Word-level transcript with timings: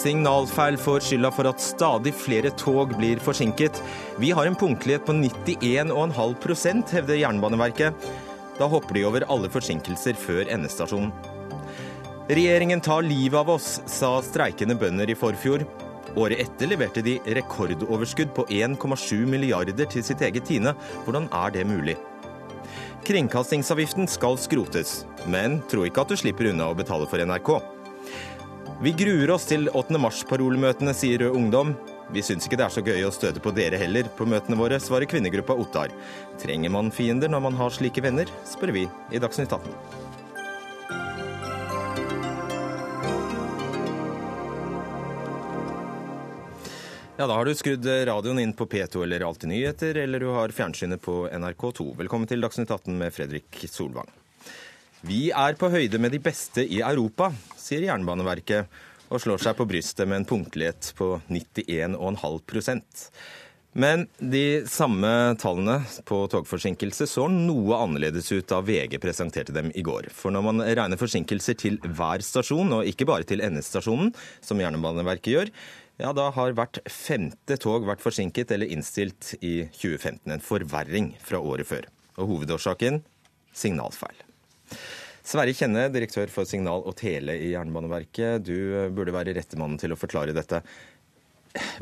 Signalfeil 0.00 0.78
får 0.80 1.02
skylda 1.04 1.30
for 1.34 1.48
at 1.50 1.60
stadig 1.60 2.14
flere 2.16 2.50
tog 2.56 2.94
blir 2.96 3.20
forsinket. 3.20 3.82
Vi 4.22 4.30
har 4.32 4.48
en 4.48 4.56
punktlighet 4.56 5.04
på 5.04 5.12
91,5% 5.12 6.94
hevder 6.96 7.18
Jernbaneverket. 7.20 8.06
Da 8.56 8.68
hopper 8.68 8.96
de 8.96 9.04
over 9.08 9.26
alle 9.28 9.50
forsinkelser 9.52 10.16
før 10.16 10.48
endestasjonen. 10.52 11.12
Regjeringen 12.30 12.80
tar 12.80 13.02
livet 13.02 13.36
av 13.40 13.50
oss, 13.56 13.80
sa 13.90 14.14
streikende 14.24 14.76
bønder 14.78 15.10
i 15.10 15.16
forfjor. 15.18 15.66
Året 16.16 16.40
etter 16.46 16.70
leverte 16.70 17.02
de 17.04 17.18
rekordoverskudd 17.36 18.32
på 18.36 18.46
1,7 18.46 19.26
milliarder 19.28 19.88
til 19.90 20.04
sitt 20.06 20.22
eget 20.24 20.48
Tine. 20.48 20.72
Hvordan 21.04 21.28
er 21.42 21.52
det 21.56 21.66
mulig? 21.68 21.96
Kringkastingsavgiften 23.04 24.08
skal 24.08 24.38
skrotes, 24.40 25.02
men 25.26 25.58
tro 25.68 25.84
ikke 25.84 26.04
at 26.04 26.12
du 26.12 26.20
slipper 26.20 26.52
unna 26.52 26.70
å 26.70 26.78
betale 26.78 27.08
for 27.10 27.20
NRK. 27.20 27.79
Vi 28.80 28.94
gruer 28.96 29.28
oss 29.34 29.42
til 29.44 29.66
8. 29.76 29.98
mars-parolemøtene, 30.00 30.94
sier 30.96 31.20
Rød 31.20 31.34
Ungdom. 31.36 31.74
Vi 32.16 32.22
syns 32.24 32.46
ikke 32.48 32.56
det 32.56 32.64
er 32.64 32.72
så 32.72 32.80
gøy 32.80 33.02
å 33.04 33.10
støte 33.12 33.42
på 33.44 33.50
dere 33.52 33.76
heller 33.76 34.06
på 34.16 34.24
møtene 34.24 34.56
våre, 34.56 34.78
svarer 34.80 35.04
kvinnegruppa 35.04 35.52
Ottar. 35.52 35.92
Trenger 36.40 36.72
man 36.72 36.88
fiender 36.88 37.28
når 37.28 37.42
man 37.44 37.58
har 37.58 37.74
slike 37.76 38.00
venner, 38.00 38.30
spør 38.48 38.72
vi 38.72 38.86
i 38.88 39.20
Dagsnytt 39.20 39.52
18. 39.52 39.68
Ja, 47.20 47.26
Da 47.26 47.34
har 47.36 47.44
du 47.44 47.52
skrudd 47.52 47.84
radioen 47.84 48.40
inn 48.40 48.56
på 48.56 48.64
P2 48.64 49.04
eller 49.04 49.28
Alltid 49.28 49.52
nyheter, 49.52 50.00
eller 50.06 50.24
du 50.24 50.32
har 50.32 50.56
fjernsynet 50.56 51.04
på 51.04 51.26
NRK2. 51.28 51.90
Velkommen 52.00 52.32
til 52.32 52.40
Dagsnytt 52.40 52.72
18 52.72 52.96
med 52.96 53.12
Fredrik 53.12 53.60
Solvang. 53.68 54.08
Vi 55.00 55.30
er 55.32 55.56
på 55.56 55.70
høyde 55.72 55.96
med 55.96 56.12
de 56.12 56.18
beste 56.20 56.60
i 56.60 56.82
Europa, 56.84 57.30
sier 57.56 57.86
Jernbaneverket, 57.86 58.68
og 59.08 59.22
slår 59.22 59.40
seg 59.40 59.56
på 59.56 59.64
brystet 59.66 60.04
med 60.06 60.20
en 60.20 60.26
punktlighet 60.28 60.92
på 60.98 61.14
91,5% 61.32 63.06
Men 63.80 64.04
de 64.20 64.62
samme 64.68 65.10
tallene 65.40 65.78
på 66.04 66.20
togforsinkelse 66.30 67.08
så 67.08 67.26
noe 67.32 67.80
annerledes 67.80 68.28
ut 68.34 68.52
da 68.52 68.60
VG 68.60 68.98
presenterte 69.02 69.56
dem 69.56 69.72
i 69.72 69.82
går. 69.86 70.12
For 70.12 70.34
når 70.34 70.46
man 70.46 70.62
regner 70.68 71.00
forsinkelser 71.00 71.56
til 71.58 71.80
hver 71.80 72.20
stasjon, 72.26 72.76
og 72.76 72.86
ikke 72.92 73.08
bare 73.08 73.24
til 73.24 73.42
endestasjonen, 73.46 74.12
som 74.44 74.60
Jernbaneverket 74.60 75.32
gjør, 75.32 75.54
ja, 76.00 76.12
da 76.16 76.28
har 76.36 76.56
hvert 76.56 76.84
femte 76.92 77.56
tog 77.60 77.88
vært 77.88 78.04
forsinket 78.04 78.52
eller 78.52 78.68
innstilt 78.68 79.32
i 79.40 79.62
2015. 79.72 80.26
En 80.28 80.44
forverring 80.44 81.14
fra 81.24 81.40
året 81.40 81.72
før. 81.72 81.88
Og 82.20 82.34
hovedårsaken 82.34 83.00
signalfeil. 83.56 84.29
Sverre 85.30 85.52
Kjenne, 85.54 85.88
direktør 85.92 86.30
for 86.32 86.48
signal 86.48 86.82
og 86.88 86.96
tele 86.98 87.36
i 87.38 87.52
Jernbaneverket. 87.52 88.42
Du 88.46 88.88
burde 88.94 89.14
være 89.14 89.36
rettemannen 89.36 89.78
til 89.80 89.94
å 89.94 90.00
forklare 90.00 90.34
dette. 90.34 90.62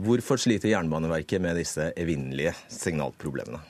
Hvorfor 0.02 0.40
sliter 0.40 0.72
Jernbaneverket 0.72 1.42
med 1.44 1.58
disse 1.60 1.90
evinnelige 1.96 2.54
signalproblemene? 2.72 3.60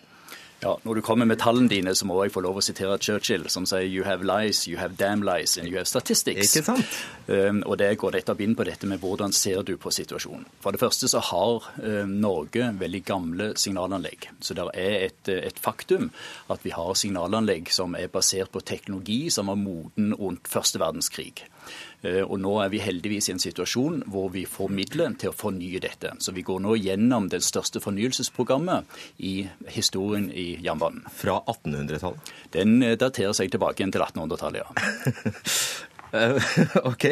Ja, 0.62 0.76
Når 0.82 0.94
du 0.94 1.00
kommer 1.00 1.26
med 1.26 1.38
tallene 1.38 1.70
dine, 1.70 1.94
så 1.94 2.06
må 2.08 2.16
jeg 2.24 2.32
få 2.34 2.42
lov 2.42 2.56
å 2.58 2.62
sitere 2.64 2.98
Churchill, 2.98 3.48
som 3.48 3.66
sier 3.66 3.86
'you 3.86 4.04
have 4.04 4.24
lies, 4.26 4.66
you 4.66 4.78
have 4.78 4.96
damn 4.96 5.22
lies, 5.22 5.56
and 5.56 5.68
you 5.68 5.76
have 5.76 5.86
statistics'. 5.86 6.56
Ikke 6.56 6.64
sant? 6.64 6.86
Um, 7.28 7.62
og 7.66 7.78
det 7.78 7.98
går 7.98 8.12
nettopp 8.12 8.40
inn 8.40 8.56
på 8.56 8.64
dette 8.64 8.86
med 8.86 8.98
hvordan 8.98 9.32
ser 9.32 9.62
du 9.62 9.76
på 9.76 9.90
situasjonen. 9.90 10.46
For 10.60 10.70
det 10.70 10.80
første 10.80 11.08
så 11.08 11.20
har 11.20 11.70
um, 11.82 12.08
Norge 12.08 12.74
veldig 12.78 13.04
gamle 13.04 13.52
signalanlegg. 13.56 14.28
Så 14.40 14.54
det 14.54 14.64
er 14.74 15.06
et, 15.06 15.28
et, 15.28 15.58
faktum 15.58 16.10
at 16.50 16.64
vi 16.64 16.70
har 16.70 16.94
signalanlegg 16.94 17.70
som 17.70 17.94
er 17.94 18.08
basert 18.08 18.50
på 18.50 18.60
teknologi 18.60 19.30
som 19.30 19.46
var 19.46 19.54
moden 19.54 20.14
rundt 20.14 20.48
første 20.48 20.78
verdenskrig. 20.78 21.44
Eh, 22.02 22.22
og 22.22 22.38
nå 22.42 22.54
er 22.62 22.70
vi 22.72 22.82
heldigvis 22.82 23.28
i 23.28 23.34
en 23.34 23.42
situasjon 23.42 24.02
hvor 24.10 24.30
vi 24.34 24.44
får 24.48 24.70
midler 24.74 25.16
til 25.18 25.32
å 25.32 25.36
fornye 25.36 25.82
dette. 25.82 26.14
Så 26.22 26.34
vi 26.36 26.44
går 26.46 26.62
nå 26.64 26.76
gjennom 26.78 27.28
det 27.32 27.42
største 27.46 27.82
fornyelsesprogrammet 27.84 28.98
i 29.26 29.34
historien 29.74 30.28
i 30.30 30.50
jernbanen. 30.64 31.04
Fra 31.14 31.40
1800-tallet? 31.44 32.32
Den 32.54 32.78
eh, 32.82 32.96
daterer 33.00 33.36
seg 33.36 33.52
tilbake 33.52 33.82
igjen 33.82 33.94
til 33.94 34.04
1800-tallet, 34.06 34.64
ja. 34.64 35.28
Eh, 36.12 36.36
ok. 36.90 37.04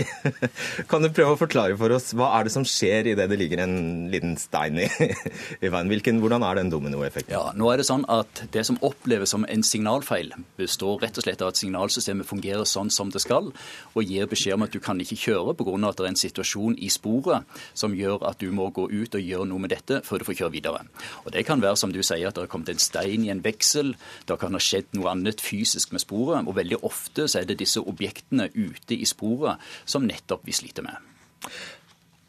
Kan 0.88 1.04
du 1.04 1.10
prøve 1.12 1.34
å 1.34 1.38
forklare 1.38 1.76
for 1.78 1.92
oss 1.92 2.12
hva 2.16 2.30
er 2.38 2.46
det 2.46 2.54
som 2.54 2.64
skjer 2.66 3.10
idet 3.12 3.28
det 3.28 3.38
ligger 3.38 3.60
en 3.66 3.76
liten 4.12 4.36
stein 4.40 4.78
i, 4.80 4.86
i 5.64 5.68
veien? 5.68 5.90
Hvilken, 5.92 6.20
hvordan 6.22 6.44
er 6.46 6.60
den 6.60 6.72
dominoeffekten? 6.72 7.34
Ja, 7.34 7.52
nå 7.56 7.68
er 7.72 7.82
Det 7.82 7.88
sånn 7.88 8.06
at 8.08 8.46
det 8.54 8.64
som 8.68 8.78
oppleves 8.86 9.34
som 9.34 9.44
en 9.48 9.64
signalfeil, 9.66 10.32
består 10.56 11.02
rett 11.04 11.18
og 11.20 11.26
slett 11.26 11.44
av 11.44 11.52
at 11.52 11.60
signalsystemet 11.60 12.28
fungerer 12.28 12.64
sånn 12.68 12.90
som 12.92 13.12
det 13.12 13.20
skal, 13.24 13.52
og 13.92 14.08
gir 14.08 14.30
beskjed 14.30 14.56
om 14.56 14.64
at 14.64 14.72
du 14.72 14.80
kan 14.80 15.00
ikke 15.02 15.18
kjøre 15.26 15.56
pga. 15.58 15.76
at 15.90 15.98
det 15.98 16.06
er 16.06 16.12
en 16.14 16.22
situasjon 16.22 16.78
i 16.80 16.88
sporet 16.92 17.44
som 17.74 17.94
gjør 17.94 18.24
at 18.30 18.40
du 18.40 18.48
må 18.52 18.70
gå 18.70 18.88
ut 18.88 19.14
og 19.14 19.20
gjøre 19.20 19.48
noe 19.50 19.60
med 19.60 19.74
dette 19.74 20.00
før 20.06 20.22
du 20.22 20.28
får 20.28 20.40
kjøre 20.40 20.54
videre. 20.56 20.86
Og 21.24 21.32
Det 21.36 21.44
kan 21.44 21.60
være 21.60 21.76
som 21.76 21.92
du 21.92 22.00
sier, 22.02 22.28
at 22.28 22.34
det 22.34 22.46
har 22.46 22.52
kommet 22.52 22.72
en 22.72 22.80
stein 22.80 23.24
i 23.26 23.30
en 23.30 23.44
veksel, 23.44 23.94
det 24.26 24.38
kan 24.40 24.56
ha 24.56 24.62
skjedd 24.62 24.96
noe 24.96 25.12
annet 25.12 25.42
fysisk 25.44 25.92
med 25.92 26.00
sporet, 26.00 26.46
og 26.46 26.56
veldig 26.56 26.80
ofte 26.82 27.28
så 27.28 27.42
er 27.42 27.50
det 27.50 27.58
disse 27.60 27.82
objektene 27.82 28.48
ute 28.54 28.85
ute 28.86 29.00
i 29.02 29.06
sporet, 29.06 29.58
som 29.84 30.06
nettopp 30.06 30.47
vi 30.47 30.54
sliter 30.54 30.86
med. 30.86 30.97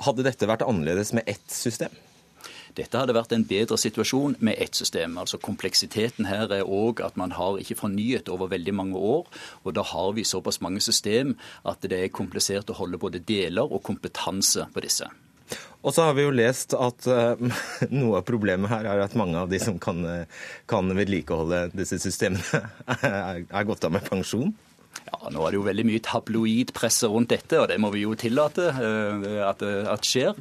Hadde 0.06 0.26
dette 0.26 0.50
vært 0.50 0.66
annerledes 0.66 1.14
med 1.14 1.26
ett 1.30 1.50
system? 1.54 1.94
Dette 2.78 3.00
hadde 3.00 3.16
vært 3.18 3.32
en 3.34 3.46
bedre 3.48 3.78
situasjon 3.82 4.36
med 4.46 4.60
ett 4.62 4.76
system. 4.78 5.16
Altså 5.18 5.40
Kompleksiteten 5.42 6.28
her 6.30 6.52
er 6.54 6.68
òg 6.68 7.02
at 7.02 7.16
man 7.18 7.34
har 7.34 7.58
ikke 7.58 7.80
fornyet 7.80 8.30
over 8.30 8.52
veldig 8.52 8.74
mange 8.78 8.98
år. 8.98 9.26
Og 9.66 9.74
da 9.74 9.82
har 9.82 10.12
vi 10.14 10.26
såpass 10.28 10.62
mange 10.62 10.84
system 10.86 11.34
at 11.66 11.82
det 11.82 11.98
er 12.04 12.14
komplisert 12.14 12.70
å 12.70 12.78
holde 12.78 13.02
både 13.02 13.24
deler 13.26 13.66
og 13.66 13.82
kompetanse 13.88 14.68
på 14.74 14.86
disse. 14.86 15.10
Og 15.82 15.96
så 15.96 16.06
har 16.06 16.14
vi 16.18 16.28
jo 16.28 16.36
lest 16.36 16.76
at 16.78 17.08
uh, 17.10 17.58
noe 17.98 18.20
av 18.20 18.28
problemet 18.28 18.70
her 18.70 18.86
er 18.92 19.02
at 19.02 19.18
mange 19.18 19.42
av 19.42 19.50
de 19.50 19.58
som 19.64 19.82
kan, 19.82 20.04
kan 20.70 20.94
vedlikeholde 20.94 21.72
disse 21.74 21.98
systemene, 22.04 22.62
er, 23.02 23.42
er 23.48 23.70
gått 23.70 23.90
av 23.90 23.98
med 23.98 24.06
pensjon. 24.06 24.54
Ja, 25.08 25.32
Nå 25.32 25.44
er 25.46 25.54
det 25.54 25.60
jo 25.60 25.66
veldig 25.68 25.86
mye 25.88 26.04
tabloidpresse 26.04 27.10
rundt 27.12 27.32
dette, 27.34 27.60
og 27.62 27.68
det 27.72 27.80
må 27.82 27.92
vi 27.94 28.04
jo 28.04 28.16
tillate 28.20 28.70
uh, 28.76 29.28
at, 29.48 29.64
at, 29.64 30.08
skjer. 30.08 30.38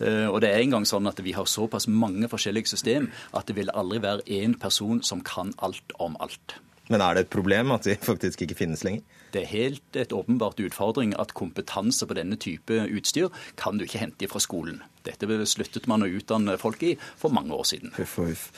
Uh, 0.00 0.28
og 0.30 0.40
det 0.44 0.50
er 0.50 0.64
engang 0.64 0.88
sånn 0.88 1.08
at 1.10 1.22
vi 1.24 1.34
har 1.36 1.48
såpass 1.48 1.88
mange 1.88 2.28
forskjellige 2.30 2.74
system 2.74 3.10
at 3.36 3.48
det 3.48 3.56
vil 3.58 3.72
aldri 3.72 4.02
være 4.04 4.26
én 4.40 4.58
person 4.60 5.04
som 5.06 5.24
kan 5.24 5.54
alt 5.64 5.96
om 5.98 6.18
alt. 6.20 6.58
Men 6.90 7.04
er 7.04 7.14
det 7.14 7.26
et 7.26 7.32
problem 7.32 7.70
at 7.70 7.86
de 7.86 7.94
faktisk 8.02 8.42
ikke 8.42 8.58
finnes 8.58 8.82
lenger? 8.84 9.04
Det 9.30 9.44
er 9.44 9.52
helt 9.52 9.96
et 9.96 10.12
åpenbart 10.12 10.58
utfordring 10.58 11.12
at 11.22 11.36
kompetanse 11.38 12.06
på 12.06 12.16
denne 12.18 12.34
type 12.40 12.80
utstyr 12.90 13.30
kan 13.60 13.78
du 13.78 13.86
ikke 13.86 14.02
hente 14.02 14.26
fra 14.30 14.42
skolen. 14.42 14.80
Dette 15.06 15.28
sluttet 15.46 15.86
man 15.90 16.02
å 16.02 16.10
utdanne 16.10 16.58
folk 16.58 16.82
i 16.82 16.96
for 16.98 17.30
mange 17.30 17.54
år 17.54 17.68
siden. 17.70 17.94
Huff, 17.94 18.18
huff. 18.18 18.50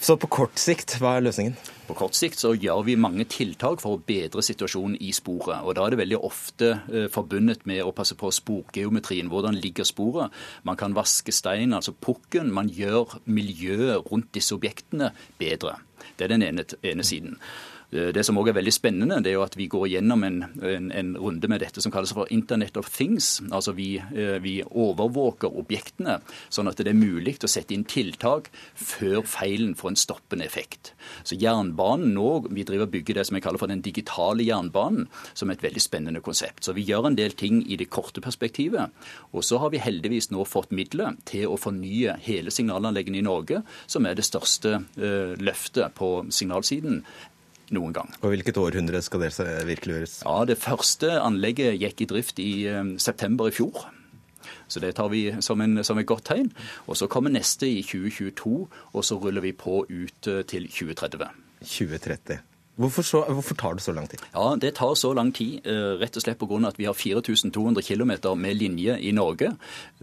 Så 0.00 0.16
på 0.16 0.30
kort 0.30 0.56
sikt, 0.60 0.96
hva 1.02 1.18
er 1.18 1.26
løsningen? 1.26 1.58
På 1.88 1.94
kort 1.96 2.16
sikt 2.18 2.36
så 2.36 2.50
gjør 2.52 2.82
vi 2.84 2.98
mange 3.00 3.24
tiltak 3.32 3.80
for 3.80 3.96
å 3.96 4.02
bedre 4.04 4.42
situasjonen 4.44 4.98
i 5.00 5.08
sporet. 5.16 5.62
og 5.64 5.72
Da 5.78 5.86
er 5.86 5.94
det 5.94 6.00
veldig 6.02 6.18
ofte 6.20 6.68
eh, 6.92 7.06
forbundet 7.08 7.64
med 7.70 7.80
å 7.80 7.94
passe 7.96 8.12
på 8.18 8.28
sporgeometrien. 8.34 9.30
Hvordan 9.32 9.56
ligger 9.56 9.88
sporet? 9.88 10.34
Man 10.68 10.76
kan 10.76 10.96
vaske 10.96 11.32
stein, 11.32 11.72
altså 11.72 11.96
pukken. 11.96 12.52
Man 12.52 12.68
gjør 12.68 13.16
miljøet 13.24 14.12
rundt 14.12 14.28
disse 14.36 14.52
objektene 14.58 15.14
bedre. 15.40 15.78
Det 16.18 16.28
er 16.28 16.34
den 16.34 16.44
ene, 16.44 16.66
ene 16.84 17.08
siden. 17.08 17.38
Eh, 17.90 18.10
det 18.12 18.24
som 18.26 18.36
òg 18.36 18.50
er 18.50 18.58
veldig 18.58 18.72
spennende, 18.74 19.20
det 19.24 19.32
er 19.32 19.38
jo 19.38 19.44
at 19.46 19.56
vi 19.56 19.68
går 19.70 19.86
gjennom 19.94 20.24
en, 20.26 20.42
en, 20.60 20.90
en 20.92 21.12
runde 21.16 21.48
med 21.48 21.62
dette 21.64 21.80
som 21.80 21.92
kalles 21.92 22.12
for 22.12 22.28
Internet 22.34 22.76
of 22.76 22.90
Things. 22.92 23.38
Altså 23.48 23.72
vi, 23.76 23.94
eh, 23.96 24.36
vi, 24.44 24.58
overvåker 24.68 25.56
objektene, 25.56 26.18
sånn 26.52 26.68
at 26.68 26.80
det 26.82 26.92
er 26.92 26.98
mulig 26.98 27.38
å 27.44 27.50
sette 27.50 27.72
inn 27.74 27.86
tiltak 27.88 28.50
før 28.76 29.22
feilen 29.28 29.74
får 29.78 29.92
en 29.92 30.00
stoppende 30.00 30.44
effekt. 30.44 30.92
Så 31.24 31.38
jernbanen 31.38 32.12
nå, 32.14 32.28
Vi 32.48 32.64
driver 32.64 32.86
og 32.86 32.92
bygger 32.92 33.18
det 33.18 33.24
som 33.26 33.36
jeg 33.36 33.42
kaller 33.44 33.60
for 33.60 33.70
den 33.70 33.82
digitale 33.84 34.44
jernbanen, 34.44 35.08
som 35.34 35.48
er 35.48 35.56
et 35.56 35.64
veldig 35.64 35.80
spennende 35.82 36.20
konsept. 36.24 36.64
Så 36.64 36.74
vi 36.74 36.84
gjør 36.86 37.08
en 37.08 37.16
del 37.16 37.32
ting 37.32 37.60
i 37.66 37.76
det 37.76 37.88
korte 37.90 38.20
perspektivet. 38.20 38.92
Og 39.32 39.44
så 39.44 39.58
har 39.58 39.70
vi 39.70 39.80
heldigvis 39.82 40.30
nå 40.30 40.44
fått 40.48 40.72
midler 40.74 41.16
til 41.28 41.48
å 41.48 41.58
fornye 41.60 42.18
hele 42.24 42.52
signalanleggene 42.54 43.20
i 43.20 43.26
Norge, 43.26 43.62
som 43.86 44.06
er 44.06 44.16
det 44.18 44.26
største 44.26 44.80
uh, 44.98 45.34
løftet 45.38 45.94
på 45.98 46.10
signalsiden 46.34 47.02
noen 47.74 47.94
gang. 47.96 48.10
Og 48.22 48.32
Hvilket 48.32 48.58
århundre 48.60 49.02
skal 49.04 49.24
det 49.24 49.32
virkeliggjøres? 49.68 50.22
Ja, 50.24 50.44
Det 50.44 50.58
første 50.58 51.20
anlegget 51.20 51.78
gikk 51.80 52.02
i 52.02 52.10
drift 52.10 52.42
i 52.42 52.52
eh, 52.66 52.84
september 52.98 53.48
i 53.48 53.54
fjor. 53.54 53.86
Så 54.68 54.80
det 54.80 54.94
tar 54.96 55.08
vi 55.12 55.28
som, 55.44 55.60
en, 55.60 55.82
som 55.84 55.98
et 55.98 56.06
godt 56.06 56.28
tegn. 56.28 56.52
Og 56.86 56.96
Så 56.96 57.08
kommer 57.08 57.30
neste 57.30 57.68
i 57.68 57.82
2022, 57.82 58.68
og 58.92 59.04
så 59.04 59.18
ruller 59.20 59.44
vi 59.44 59.52
på 59.52 59.84
ut 59.88 60.28
eh, 60.28 60.44
til 60.44 60.68
2030. 60.68 61.28
2030. 61.64 62.38
Hvorfor, 62.78 63.02
så, 63.02 63.24
hvorfor, 63.26 63.56
tar 63.58 63.74
det 63.74 63.82
så 63.82 63.92
lang 63.92 64.06
tid? 64.06 64.20
Ja, 64.34 64.56
Det 64.60 64.74
tar 64.78 64.94
så 64.94 65.10
lang 65.12 65.32
tid 65.34 65.66
eh, 65.66 65.98
rett 65.98 66.16
og 66.16 66.22
slett 66.22 66.38
pga. 66.38 66.60
at 66.68 66.78
vi 66.78 66.86
har 66.86 66.94
4200 66.94 67.82
km 67.82 68.38
med 68.38 68.54
linje 68.54 68.98
i 69.00 69.10
Norge. 69.12 69.56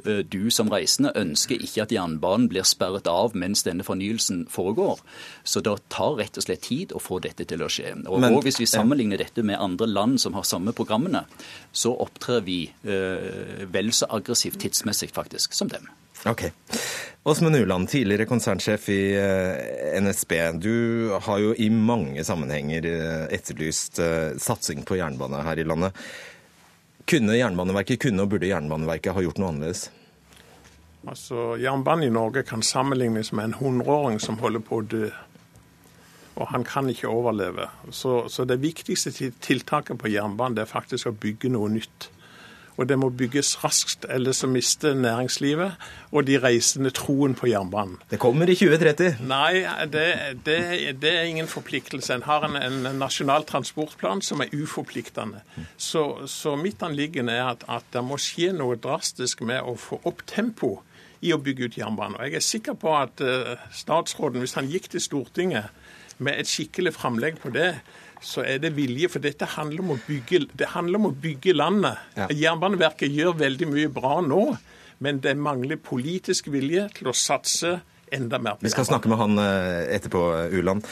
Eh, 0.06 0.19
du 0.27 0.50
som 0.51 0.68
reisende 0.68 1.13
ønsker 1.16 1.56
ikke 1.56 1.83
at 1.83 1.92
jernbanen 1.92 2.50
blir 2.50 2.68
sperret 2.68 3.07
av 3.07 3.36
mens 3.36 3.63
denne 3.63 3.83
fornyelsen 3.83 4.48
foregår. 4.50 5.00
Så 5.44 5.62
det 5.63 5.77
tar 5.89 6.18
rett 6.19 6.38
og 6.38 6.44
slett 6.44 6.68
tid 6.68 6.92
å 6.92 7.00
få 7.00 7.19
dette 7.24 7.45
til 7.45 7.63
å 7.63 7.72
skje. 7.72 7.95
Og, 8.07 8.19
Men, 8.19 8.36
og 8.36 8.44
Hvis 8.44 8.60
vi 8.60 8.68
sammenligner 8.68 9.18
dette 9.18 9.44
med 9.44 9.56
andre 9.56 9.88
land 9.88 10.19
som 10.19 10.33
har 10.33 10.44
samme 10.44 10.74
programmene, 10.74 11.24
så 11.71 11.95
opptrer 11.95 12.44
vi 12.44 12.66
eh, 12.83 13.63
vel 13.71 13.94
så 13.94 14.06
aggressivt 14.10 14.60
tidsmessig 14.60 15.13
faktisk 15.16 15.54
som 15.54 15.71
dem. 15.71 15.88
Ok. 16.26 16.48
Åsmund 17.28 17.56
Uland, 17.56 17.90
tidligere 17.90 18.26
konsernsjef 18.26 18.90
i 18.90 19.16
eh, 19.18 20.02
NSB. 20.02 20.34
Du 20.52 21.10
har 21.22 21.38
jo 21.42 21.56
i 21.58 21.70
mange 21.74 22.24
sammenhenger 22.24 22.86
eh, 22.86 23.24
etterlyst 23.34 24.00
eh, 24.00 24.38
satsing 24.38 24.84
på 24.86 25.00
jernbane 25.00 25.42
her 25.42 25.60
i 25.60 25.66
landet. 25.66 25.98
Kunne 27.06 27.38
Jernbaneverket, 27.38 28.02
kunne 28.02 28.26
og 28.26 28.30
burde 28.30 28.50
Jernbaneverket 28.50 29.14
ha 29.18 29.24
gjort 29.26 29.42
noe 29.42 29.52
annerledes? 29.54 29.88
Altså, 31.06 31.56
Jernbanen 31.62 32.08
i 32.08 32.14
Norge 32.14 32.46
kan 32.46 32.62
sammenlignes 32.66 33.32
med 33.32 33.50
en 33.50 33.58
hundreåring 33.60 34.22
som 34.22 34.38
holder 34.42 34.62
på 34.66 34.82
å 34.82 34.86
dø. 34.86 35.10
Og 36.36 36.50
han 36.52 36.66
kan 36.68 36.90
ikke 36.90 37.10
overleve. 37.10 37.70
Så, 37.90 38.26
så 38.30 38.46
det 38.46 38.62
viktigste 38.62 39.32
tiltaket 39.42 39.98
på 40.02 40.14
jernbanen 40.14 40.62
er 40.62 40.70
faktisk 40.70 41.10
å 41.10 41.18
bygge 41.26 41.54
noe 41.54 41.70
nytt 41.74 42.10
og 42.75 42.89
det 42.89 42.98
må 43.00 43.10
bygges 43.10 43.54
raskt, 43.63 44.06
ellers 44.12 44.42
så 44.44 44.50
mister 44.51 44.95
næringslivet 44.98 45.75
og 46.12 46.25
de 46.27 46.38
reisende 46.44 46.92
troen 46.95 47.36
på 47.38 47.48
jernbanen. 47.48 47.98
Det 48.12 48.19
kommer 48.19 48.50
i 48.51 48.57
2030? 48.57 49.22
Nei, 49.30 49.63
det, 49.92 50.06
det, 50.48 50.57
det 51.01 51.12
er 51.12 51.30
ingen 51.30 51.48
forpliktelse. 51.51 52.18
En 52.18 52.25
har 52.27 52.48
en, 52.48 52.57
en, 52.60 52.89
nasjonal 53.00 53.48
transportplan 53.48 54.24
som 54.25 54.44
er 54.44 54.51
uforpliktende. 54.56 55.44
Så, 55.77 56.27
så 56.31 56.56
mitt 56.60 56.83
anliggende 56.83 57.36
er 57.36 57.54
at, 57.54 57.63
at 57.72 57.88
det 57.95 58.04
må 58.04 58.19
skje 58.22 58.51
noe 58.56 58.80
drastisk 58.81 59.45
med 59.48 59.63
å 59.63 59.78
få 59.80 60.01
opp 60.04 60.25
tempo 60.28 60.78
i 61.25 61.31
å 61.33 61.42
bygge 61.42 61.69
ut 61.69 61.78
jernbanen. 61.80 62.19
Og 62.19 62.28
jeg 62.28 62.39
er 62.39 62.45
sikker 62.45 62.80
på 62.80 62.92
at 62.98 63.24
uh, 63.24 63.56
statsråden, 63.74 64.44
hvis 64.44 64.57
han 64.60 64.69
gikk 64.71 64.92
til 64.94 65.04
Stortinget 65.04 65.71
med 66.24 66.39
et 66.39 66.50
skikkelig 66.50 66.94
framlegg 66.95 67.39
på 67.42 67.51
det, 67.56 67.74
så 68.24 68.46
er 68.46 68.62
det 68.64 68.74
vilje. 68.78 69.10
For 69.12 69.24
dette 69.24 69.48
handler 69.56 69.84
om 69.84 69.96
å 69.96 70.00
bygge, 70.06 70.46
det 70.54 70.72
handler 70.76 71.02
om 71.02 71.10
å 71.10 71.16
bygge 71.26 71.56
landet. 71.56 72.00
Ja. 72.18 72.30
Jernbaneverket 72.46 73.12
gjør 73.12 73.38
veldig 73.42 73.70
mye 73.72 73.92
bra 73.94 74.20
nå, 74.26 74.46
men 75.04 75.20
det 75.24 75.36
mangler 75.40 75.82
politisk 75.82 76.50
vilje 76.54 76.88
til 76.96 77.12
å 77.12 77.16
satse 77.16 77.78
enda 78.16 78.40
mer. 78.40 78.60
Vi 78.64 78.72
skal 78.74 78.88
snakke 78.88 79.12
med 79.12 79.20
han 79.20 79.40
eh, 79.42 79.96
etterpå, 79.98 80.24
Uland. 80.56 80.86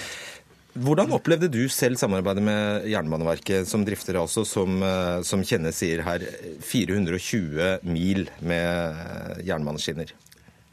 Hvordan 0.73 1.13
opplevde 1.13 1.51
du 1.53 1.67
selv 1.69 1.99
samarbeidet 2.01 2.41
med 2.41 2.87
Jernbaneverket, 2.89 3.67
som 3.69 3.83
drifter 3.85 4.17
altså, 4.17 4.41
som, 4.47 4.79
eh, 4.81 5.21
som 5.27 5.45
kjenner 5.45 5.75
sier 5.75 6.01
her, 6.05 6.25
420 6.65 7.85
mil 7.85 8.25
med 8.41 9.43
jernbaneskinner? 9.45 10.15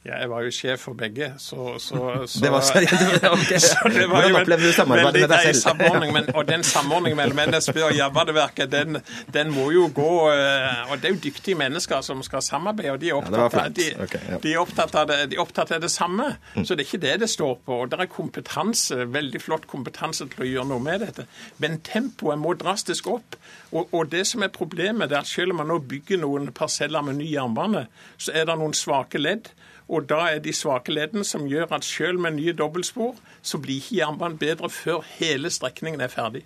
Ja, 0.01 0.15
jeg 0.17 0.31
var 0.31 0.45
jo 0.47 0.51
sjef 0.55 0.87
for 0.87 0.97
begge, 0.97 1.27
så, 1.37 1.75
så, 1.79 1.99
så 2.27 2.41
Det 2.41 2.51
var 2.51 2.61
så, 2.65 2.73
okay. 2.73 3.59
det 3.93 4.07
var 4.09 4.23
Hvordan 4.23 4.37
opplevde 4.41 4.69
du 4.71 4.73
samarbeidet 4.73 5.21
med 5.21 5.33
deg 5.35 5.57
selv? 5.57 6.13
Men, 6.15 6.31
og 6.35 6.47
den 6.49 6.65
samordningen 6.65 7.19
mellom 7.21 7.41
NSB 7.53 7.77
og 7.85 7.93
Jernbaneverket, 7.99 8.73
den, 8.73 9.03
den, 9.35 9.53
må 9.53 9.67
jo 9.75 9.91
gå 9.93 10.15
eh, 10.33 10.89
Og 10.89 11.03
det 11.03 11.11
er 11.11 11.15
jo 11.19 11.21
dyktige 11.27 11.59
mennesker 11.61 12.01
som 12.01 12.23
skal 12.25 12.41
samarbeide, 12.43 12.95
og 12.95 13.03
de 13.03 13.11
er 13.11 13.19
opptatt, 13.19 13.59
ja, 13.59 13.67
de, 13.77 13.91
okay, 14.07 14.25
ja. 14.31 14.41
de 14.41 14.55
er 14.55 14.63
opptatt, 14.63 14.97
av, 14.97 15.07
det, 15.11 15.21
de 15.35 15.37
er 15.37 15.45
opptatt 15.45 15.77
av 15.77 15.85
det 15.85 15.93
samme. 15.93 16.31
Mm. 16.55 16.65
Så 16.65 16.75
det 16.75 16.87
er 16.87 16.89
ikke 16.89 17.05
det 17.05 17.15
det 17.21 17.29
står 17.31 17.55
på. 17.67 17.81
Og 17.85 17.93
det 17.93 18.01
er 18.01 18.09
kompetanse, 18.09 19.05
veldig 19.13 19.45
flott 19.45 19.69
kompetanse 19.69 20.31
til 20.33 20.47
å 20.47 20.49
gjøre 20.49 20.69
noe 20.73 20.85
med 20.85 21.05
dette. 21.05 21.29
Men 21.61 21.77
tempoet 21.85 22.41
må 22.41 22.57
drastisk 22.57 23.13
opp. 23.13 23.37
Og, 23.75 23.93
og 23.93 24.09
det 24.15 24.25
som 24.33 24.49
er 24.49 24.55
problemet, 24.55 25.13
er 25.13 25.21
at 25.21 25.29
selv 25.29 25.53
om 25.53 25.61
man 25.61 25.69
nå 25.75 25.83
bygger 25.93 26.25
noen 26.25 26.49
parseller 26.57 27.05
med 27.05 27.21
ny 27.21 27.35
jernbane, 27.35 27.91
så 28.17 28.33
er 28.33 28.49
det 28.49 28.57
noen 28.57 28.73
svake 28.77 29.21
ledd. 29.21 29.53
Og 29.91 30.07
da 30.11 30.21
er 30.31 30.39
de 30.43 30.53
svake 30.55 30.95
leddene 30.95 31.27
som 31.27 31.49
gjør 31.51 31.73
at 31.75 31.87
selv 31.87 32.23
med 32.23 32.37
nye 32.37 32.55
dobbeltspor, 32.57 33.19
så 33.43 33.59
blir 33.59 33.81
ikke 33.81 33.99
jernbanen 33.99 34.39
bedre 34.39 34.71
før 34.71 35.03
hele 35.17 35.51
strekningen 35.51 36.03
er 36.05 36.13
ferdig. 36.13 36.45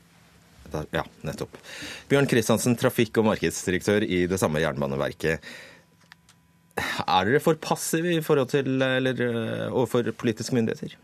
Ja, 0.94 1.04
nettopp. 1.22 1.54
Bjørn 2.10 2.26
Kristiansen, 2.26 2.74
trafikk- 2.80 3.20
og 3.20 3.28
markedsdirektør 3.28 4.06
i 4.06 4.24
det 4.30 4.40
samme 4.42 4.62
Jernbaneverket. 4.64 5.44
Er 7.04 7.28
dere 7.28 7.42
for 7.44 7.58
passive 7.62 8.16
i 8.16 8.22
forhold 8.24 8.50
til, 8.50 8.80
eller 8.82 9.20
eh, 9.22 9.66
overfor 9.68 10.08
politiske 10.18 10.56
myndigheter? 10.56 10.96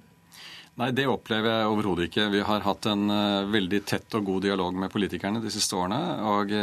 Nei, 0.80 0.90
det 0.96 1.06
opplever 1.10 1.52
jeg 1.52 1.70
overhodet 1.70 2.08
ikke. 2.08 2.30
Vi 2.32 2.42
har 2.46 2.64
hatt 2.64 2.88
en 2.90 3.10
uh, 3.12 3.46
veldig 3.52 3.82
tett 3.86 4.16
og 4.16 4.26
god 4.26 4.46
dialog 4.48 4.74
med 4.74 4.90
politikerne 4.90 5.44
de 5.44 5.52
siste 5.52 5.76
årene. 5.78 6.00
og... 6.24 6.56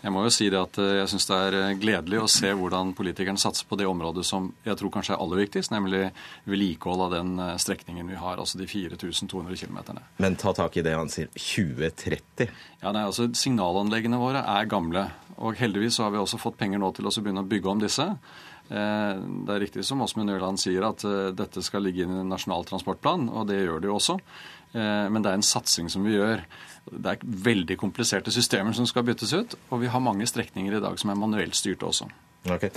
Jeg 0.00 0.12
må 0.14 0.22
jo 0.24 0.32
si 0.32 0.48
det 0.52 0.56
at 0.56 0.78
eh, 0.80 0.94
jeg 1.02 1.10
syns 1.12 1.26
det 1.28 1.38
er 1.44 1.56
eh, 1.58 1.74
gledelig 1.80 2.22
å 2.22 2.28
se 2.30 2.50
hvordan 2.56 2.94
politikerne 2.96 3.40
satser 3.40 3.68
på 3.68 3.76
det 3.76 3.88
området 3.88 4.24
som 4.24 4.48
jeg 4.64 4.78
tror 4.80 4.92
kanskje 4.94 5.12
er 5.16 5.20
aller 5.20 5.42
viktigst, 5.42 5.72
nemlig 5.74 6.06
vedlikehold 6.48 7.04
av 7.06 7.16
den 7.18 7.34
eh, 7.36 7.56
strekningen 7.60 8.08
vi 8.08 8.20
har, 8.20 8.40
altså 8.40 8.60
de 8.60 8.68
4200 8.70 9.58
km. 9.60 10.00
Men 10.22 10.38
ta 10.40 10.54
tak 10.56 10.78
i 10.80 10.84
det 10.86 10.94
han 10.96 11.12
sier, 11.12 11.28
2030? 11.36 12.48
Ja, 12.80 12.94
nei, 12.96 13.04
altså 13.04 13.28
Signalanleggene 13.36 14.20
våre 14.20 14.44
er 14.48 14.70
gamle. 14.70 15.10
Og 15.40 15.60
heldigvis 15.60 15.98
så 15.98 16.06
har 16.06 16.14
vi 16.14 16.20
også 16.20 16.40
fått 16.40 16.58
penger 16.60 16.80
nå 16.80 16.92
til 16.96 17.08
å 17.08 17.12
begynne 17.12 17.44
å 17.44 17.48
bygge 17.48 17.70
om 17.70 17.80
disse. 17.80 18.04
Det 18.68 19.54
er 19.54 19.62
riktig 19.62 19.82
som 19.88 20.02
Åsmund 20.04 20.30
Øland 20.30 20.60
sier, 20.60 20.84
at 20.84 21.00
dette 21.32 21.62
skal 21.64 21.82
ligge 21.86 22.04
inn 22.04 22.12
i 22.20 22.26
Nasjonal 22.28 22.66
transportplan, 22.68 23.24
og 23.32 23.48
det 23.48 23.56
gjør 23.62 23.80
det 23.80 23.88
jo 23.88 23.96
også. 23.96 24.18
Men 24.72 25.18
det 25.18 25.30
er 25.30 25.38
en 25.38 25.42
satsing 25.42 25.88
som 25.90 26.04
vi 26.06 26.12
gjør. 26.14 26.44
Det 26.90 27.12
er 27.12 27.24
veldig 27.46 27.76
kompliserte 27.80 28.30
systemer 28.34 28.74
som 28.76 28.86
skal 28.86 29.02
byttes 29.08 29.32
ut, 29.34 29.56
og 29.70 29.82
vi 29.82 29.90
har 29.90 30.02
mange 30.04 30.28
strekninger 30.30 30.76
i 30.76 30.82
dag 30.82 30.98
som 31.00 31.10
er 31.10 31.18
manuelt 31.18 31.58
styrte 31.58 31.88
også. 31.88 32.06
Ok. 32.50 32.68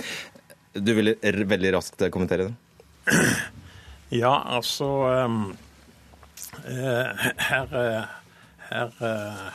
Du 0.74 0.90
vil 0.98 1.14
veldig 1.22 1.70
raskt 1.76 2.02
kommentere 2.14 2.48
det? 2.48 2.56
Ja, 4.14 4.34
altså 4.58 4.88
um, 5.24 5.54
her, 6.66 7.76
her, 8.74 8.90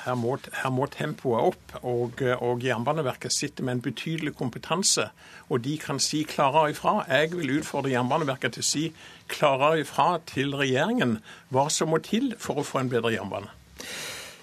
her, 0.06 0.16
må, 0.16 0.38
her, 0.62 0.72
må, 0.74 0.88
tempoet 0.94 1.52
opp. 1.52 1.76
Og, 1.84 2.24
og, 2.40 2.64
Jernbaneverket 2.64 3.36
sitter 3.36 3.68
med 3.68 3.78
en 3.78 3.86
betydelig 3.90 4.34
kompetanse, 4.40 5.10
og 5.50 5.64
de 5.66 5.76
kan 5.82 6.00
si 6.04 6.24
klarere 6.30 6.74
ifra. 6.74 7.02
Jeg 7.12 7.34
vil 7.36 7.58
utfordre 7.60 7.94
Jernbaneverket 7.94 8.58
til 8.58 8.66
å 8.66 8.70
si 8.70 8.86
klarere 9.32 9.84
ifra 9.84 10.12
til 10.30 10.56
regjeringen 10.58 11.20
hva 11.54 11.68
som 11.74 11.92
må 11.94 12.02
til 12.06 12.34
for 12.40 12.62
å 12.62 12.68
få 12.68 12.84
en 12.84 12.92
bedre 12.92 13.14
jernbane. 13.14 13.52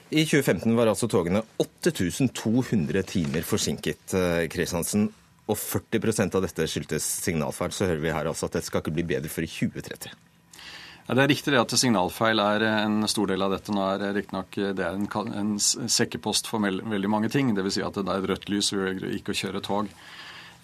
I 0.07 0.23
2015 0.23 0.77
var 0.79 0.93
altså 0.93 1.09
togene 1.11 1.43
8200 1.59 3.03
timer 3.11 3.47
forsinket, 3.47 4.13
Kristiansen. 4.53 5.09
Eh, 5.09 5.23
og 5.47 5.55
40% 5.55 6.35
av 6.35 6.43
dette 6.43 6.65
skyldtes 6.67 7.05
signalfeil. 7.23 7.75
Så 7.75 7.87
hører 7.87 8.03
vi 8.03 8.15
her 8.15 8.27
altså 8.27 8.49
at 8.49 8.57
dette 8.59 8.67
skal 8.67 8.83
ikke 8.83 8.97
bli 8.97 9.07
bedre 9.15 9.31
før 9.31 9.47
i 9.47 9.51
2030. 9.53 10.26
Ja, 11.07 11.15
det 11.15 11.23
er 11.23 11.31
riktig 11.31 11.53
det 11.55 11.61
at 11.61 11.73
signalfeil 11.79 12.41
er 12.43 12.65
en 12.67 13.07
stor 13.07 13.31
del 13.31 13.45
av 13.47 13.53
dette. 13.55 13.71
Nå 13.71 13.83
er 13.93 14.15
riktignok 14.17 14.57
det 14.75 14.83
er 14.83 14.97
en, 14.99 15.07
en 15.39 15.53
sekkepost 15.63 16.51
for 16.51 16.65
veldig 16.67 17.11
mange 17.13 17.31
ting. 17.31 17.53
Dvs. 17.55 17.77
Si 17.79 17.85
at 17.87 18.01
det 18.01 18.11
er 18.11 18.25
et 18.25 18.31
rødt 18.33 18.49
lys 18.51 18.73
og 18.75 19.05
ikke 19.15 19.35
å 19.35 19.39
kjøre 19.39 19.63
tog. 19.63 19.93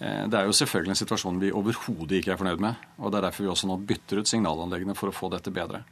Eh, 0.03 0.25
det 0.27 0.39
er 0.39 0.49
jo 0.49 0.57
selvfølgelig 0.57 0.91
en 0.95 0.99
situasjon 0.99 1.39
vi 1.39 1.53
overhodet 1.55 2.19
ikke 2.19 2.33
er 2.35 2.41
fornøyd 2.41 2.63
med. 2.65 2.89
og 2.99 3.13
Det 3.13 3.21
er 3.21 3.27
derfor 3.29 3.45
vi 3.45 3.53
også 3.53 3.69
nå 3.71 3.79
bytter 3.87 4.19
ut 4.19 4.33
signalanleggene 4.33 4.97
for 4.99 5.13
å 5.13 5.15
få 5.15 5.31
dette 5.31 5.53
bedre. 5.53 5.85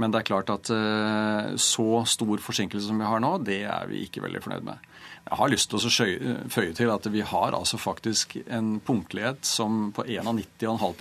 Men 0.00 0.08
det 0.08 0.22
er 0.22 0.28
klart 0.30 0.48
at 0.48 0.72
eh, 0.72 1.52
så 1.60 2.00
stor 2.08 2.40
forsinkelse 2.40 2.88
som 2.88 2.96
vi 2.96 3.10
har 3.10 3.20
nå, 3.20 3.34
det 3.44 3.60
er 3.68 3.92
vi 3.92 4.06
ikke 4.06 4.24
veldig 4.24 4.40
fornøyd 4.40 4.64
med. 4.70 4.88
Jeg 5.28 5.38
har 5.38 5.52
lyst 5.52 5.68
til 5.70 5.78
å 5.78 6.48
føye 6.50 6.72
til 6.74 6.90
at 6.90 7.12
vi 7.12 7.20
har 7.28 7.54
altså 7.54 7.78
faktisk 7.78 8.38
en 8.48 8.78
punktlighet 8.82 9.44
som 9.46 9.92
på 9.94 10.08
91,5 10.08 10.64
og 10.72 10.96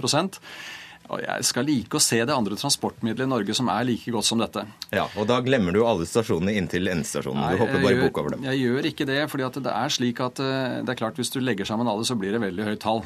jeg 1.22 1.44
skal 1.48 1.66
like 1.68 1.98
å 1.98 2.02
se 2.04 2.22
det 2.24 2.34
andre 2.34 2.56
transportmiddelet 2.60 3.28
i 3.28 3.32
Norge 3.32 3.56
som 3.58 3.68
er 3.74 3.88
like 3.90 4.14
godt 4.14 4.28
som 4.28 4.40
dette. 4.40 4.64
Ja, 4.96 5.08
Og 5.20 5.28
da 5.28 5.42
glemmer 5.44 5.76
du 5.76 5.82
alle 5.84 6.08
stasjonene 6.08 6.56
inntil 6.56 6.88
endestasjonen. 6.92 7.44
Du 7.52 7.60
hopper 7.60 7.84
bare 7.84 8.00
bok 8.06 8.22
over 8.22 8.36
dem. 8.36 8.46
Jeg 8.48 8.62
gjør 8.64 8.88
ikke 8.92 9.08
det, 9.10 9.20
fordi 9.32 9.50
det 9.68 9.76
er 9.76 9.96
slik 9.98 10.24
at 10.24 10.40
eh, 10.40 10.80
det 10.86 10.94
er 10.94 11.02
klart 11.02 11.20
hvis 11.20 11.34
du 11.34 11.42
legger 11.44 11.68
sammen 11.68 11.90
alle, 11.92 12.08
så 12.08 12.16
blir 12.20 12.32
det 12.36 12.44
veldig 12.44 12.70
høyt 12.70 12.84
tall 12.86 13.04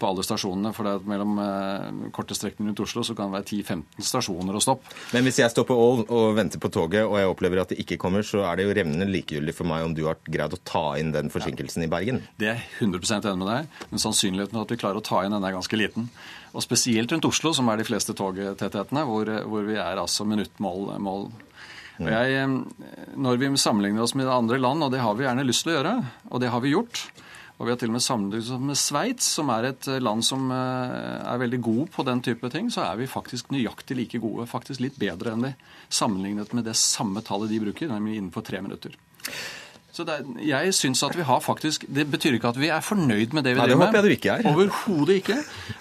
på 0.00 0.08
alle 0.08 0.24
stasjonene. 0.24 0.72
For 0.76 0.86
det 0.86 0.94
er 0.96 1.10
mellom 1.12 1.38
eh, 1.44 2.08
korte 2.16 2.36
strekninger 2.36 2.72
rundt 2.72 2.82
Oslo 2.84 3.04
så 3.06 3.16
kan 3.18 3.30
det 3.30 3.38
være 3.40 3.48
10-15 3.62 4.08
stasjoner 4.10 4.56
å 4.56 4.62
stoppe. 4.64 4.94
Men 5.14 5.26
hvis 5.26 5.40
jeg 5.42 5.52
står 5.52 5.68
på 5.68 5.76
Ål 5.76 6.04
og 6.06 6.26
venter 6.38 6.62
på 6.62 6.72
toget, 6.72 7.04
og 7.04 7.18
jeg 7.20 7.30
opplever 7.30 7.62
at 7.62 7.74
det 7.74 7.80
ikke 7.84 8.00
kommer, 8.00 8.26
så 8.26 8.44
er 8.48 8.58
det 8.58 8.68
jo 8.68 8.74
revnende 8.80 9.08
likegyldig 9.10 9.56
for 9.56 9.70
meg 9.70 9.86
om 9.86 9.94
du 9.96 10.04
har 10.08 10.20
greid 10.26 10.56
å 10.56 10.62
ta 10.64 10.84
inn 11.00 11.12
den 11.14 11.32
forsinkelsen 11.32 11.84
ja. 11.84 11.90
i 11.90 11.92
Bergen? 11.92 12.22
Det 12.40 12.50
er 12.52 12.60
jeg 12.60 12.90
100 12.90 13.20
enig 13.20 13.38
med 13.44 13.52
deg. 13.52 13.78
Men 13.92 14.04
sannsynligheten 14.06 14.58
for 14.58 14.66
at 14.66 14.74
vi 14.74 14.80
klarer 14.80 15.02
å 15.02 15.06
ta 15.06 15.24
inn 15.24 15.36
den 15.36 15.46
er 15.46 15.56
ganske 15.56 15.80
liten. 15.80 16.10
Og 16.50 16.64
spesielt 16.64 17.12
rundt 17.12 17.28
Oslo, 17.28 17.52
som 17.54 17.68
er 17.70 17.78
de 17.78 17.86
fleste 17.86 18.16
togtethetene, 18.16 19.06
hvor, 19.06 19.30
hvor 19.46 19.68
vi 19.68 19.78
er 19.78 20.00
altså 20.00 20.26
minuttmål. 20.26 20.96
Mål. 21.00 21.28
Og 22.00 22.08
jeg, 22.08 22.36
eh, 22.40 23.10
når 23.20 23.40
vi 23.40 23.50
sammenligner 23.60 24.04
oss 24.04 24.16
med 24.16 24.30
andre 24.32 24.58
land, 24.60 24.82
og 24.82 24.92
det 24.94 25.02
har 25.04 25.16
vi 25.18 25.26
gjerne 25.26 25.46
lyst 25.46 25.66
til 25.66 25.74
å 25.74 25.76
gjøre, 25.78 25.96
og 26.30 26.42
det 26.42 26.52
har 26.52 26.64
vi 26.64 26.72
gjort, 26.72 27.04
Og 27.60 27.68
vi 27.68 27.74
har 27.74 27.80
til 27.80 27.90
og 27.92 27.98
med 27.98 28.04
sammenlignet 28.04 28.50
oss 28.56 28.66
med 28.70 28.78
Sveits, 28.80 29.26
som 29.36 29.50
er 29.52 29.68
et 29.68 29.88
land 30.00 30.24
som 30.24 30.48
er 30.48 31.42
veldig 31.42 31.60
god 31.60 31.90
på 31.92 32.06
den 32.08 32.22
type 32.24 32.48
ting. 32.48 32.70
Så 32.72 32.86
er 32.86 32.96
vi 32.96 33.10
faktisk 33.10 33.52
nøyaktig 33.52 33.98
like 33.98 34.20
gode, 34.22 34.48
faktisk 34.48 34.80
litt 34.80 34.96
bedre 35.00 35.34
enn 35.36 35.44
de, 35.44 35.50
sammenlignet 35.92 36.54
med 36.56 36.64
det 36.64 36.78
samme 36.80 37.20
tallet 37.26 37.52
de 37.52 37.60
bruker, 37.60 37.92
nemlig 37.92 38.16
innenfor 38.16 38.46
tre 38.48 38.62
minutter. 38.64 38.96
Så 39.92 40.04
er, 40.06 40.26
jeg 40.46 40.74
synes 40.74 41.02
at 41.02 41.16
vi 41.18 41.24
har 41.26 41.40
faktisk 41.42 41.84
Det 41.88 42.06
betyr 42.10 42.36
ikke 42.36 42.52
at 42.52 42.58
vi 42.60 42.68
er 42.70 42.82
fornøyd 42.84 43.34
med 43.34 43.44
det 43.44 43.56
vi 43.56 43.60
driver 43.60 43.76
med. 43.76 43.86
Det 43.86 43.86
håper 43.86 43.98
jeg 43.98 44.04
du 44.04 44.14
ikke 44.14 44.34
er. 44.36 44.46
Overhodet 44.52 45.16
ikke. 45.20 45.38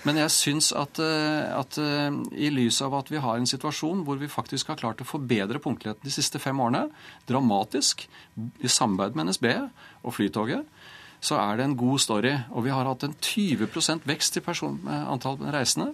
Men 0.08 0.18
jeg 0.18 0.34
syns 0.34 0.72
at, 0.74 1.00
eh, 1.00 1.60
at, 1.60 1.78
eh, 1.78 2.18
i 2.34 2.50
lys 2.50 2.82
av 2.82 2.96
at 2.98 3.12
vi 3.12 3.22
har 3.22 3.38
en 3.38 3.48
situasjon 3.48 4.04
hvor 4.08 4.18
vi 4.18 4.28
faktisk 4.28 4.68
har 4.74 4.80
klart 4.82 5.02
å 5.02 5.08
forbedre 5.08 5.62
punktligheten 5.62 6.04
de 6.04 6.14
siste 6.14 6.42
fem 6.42 6.58
årene, 6.60 6.90
dramatisk, 7.30 8.08
i 8.64 8.68
samarbeid 8.68 9.16
med 9.16 9.30
NSB 9.30 9.48
og 10.04 10.14
Flytoget, 10.16 10.66
så 11.22 11.40
er 11.40 11.58
det 11.58 11.66
en 11.68 11.78
god 11.80 12.00
story. 12.00 12.36
Og 12.56 12.66
vi 12.66 12.74
har 12.74 12.88
hatt 12.88 13.04
en 13.08 13.16
20% 13.16 14.08
vekst 14.08 14.40
i 14.40 14.46
person, 14.46 14.80
eh, 14.88 15.08
antall 15.12 15.38
reisende. 15.38 15.94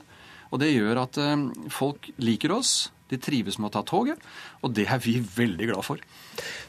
Og 0.53 0.62
det 0.62 0.75
gjør 0.75 1.01
at 1.01 1.17
folk 1.74 2.12
liker 2.22 2.53
oss. 2.53 2.91
De 3.10 3.17
trives 3.22 3.58
med 3.60 3.70
å 3.70 3.74
ta 3.75 3.84
toget, 3.86 4.22
og 4.65 4.74
det 4.74 4.88
er 4.89 5.01
vi 5.01 5.20
veldig 5.22 5.67
glad 5.70 5.86
for. 5.86 6.01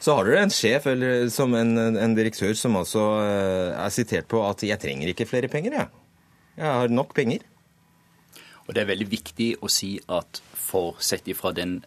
Så 0.03 0.17
har 0.19 0.27
dere 0.29 0.43
en 0.45 0.53
sjef 0.53 0.89
eller 0.91 1.31
som 1.33 1.55
en, 1.57 1.73
en 1.97 2.17
direktør 2.17 2.53
som 2.59 2.77
altså 2.77 3.05
eh, 3.23 3.73
er 3.73 3.95
sitert 3.95 4.29
på 4.29 4.43
at 4.45 4.61
'jeg 4.63 4.81
trenger 4.83 5.09
ikke 5.13 5.29
flere 5.29 5.49
penger', 5.49 5.79
jeg. 5.81 5.89
Jeg 6.57 6.67
har 6.67 6.89
nok 6.89 7.15
penger. 7.15 7.41
Og 8.67 8.75
Det 8.75 8.83
er 8.83 8.93
veldig 8.93 9.09
viktig 9.11 9.57
å 9.63 9.71
si 9.71 9.99
at 10.09 10.43
for 10.55 10.97
sett 10.99 11.29
ifra 11.29 11.53
den 11.55 11.83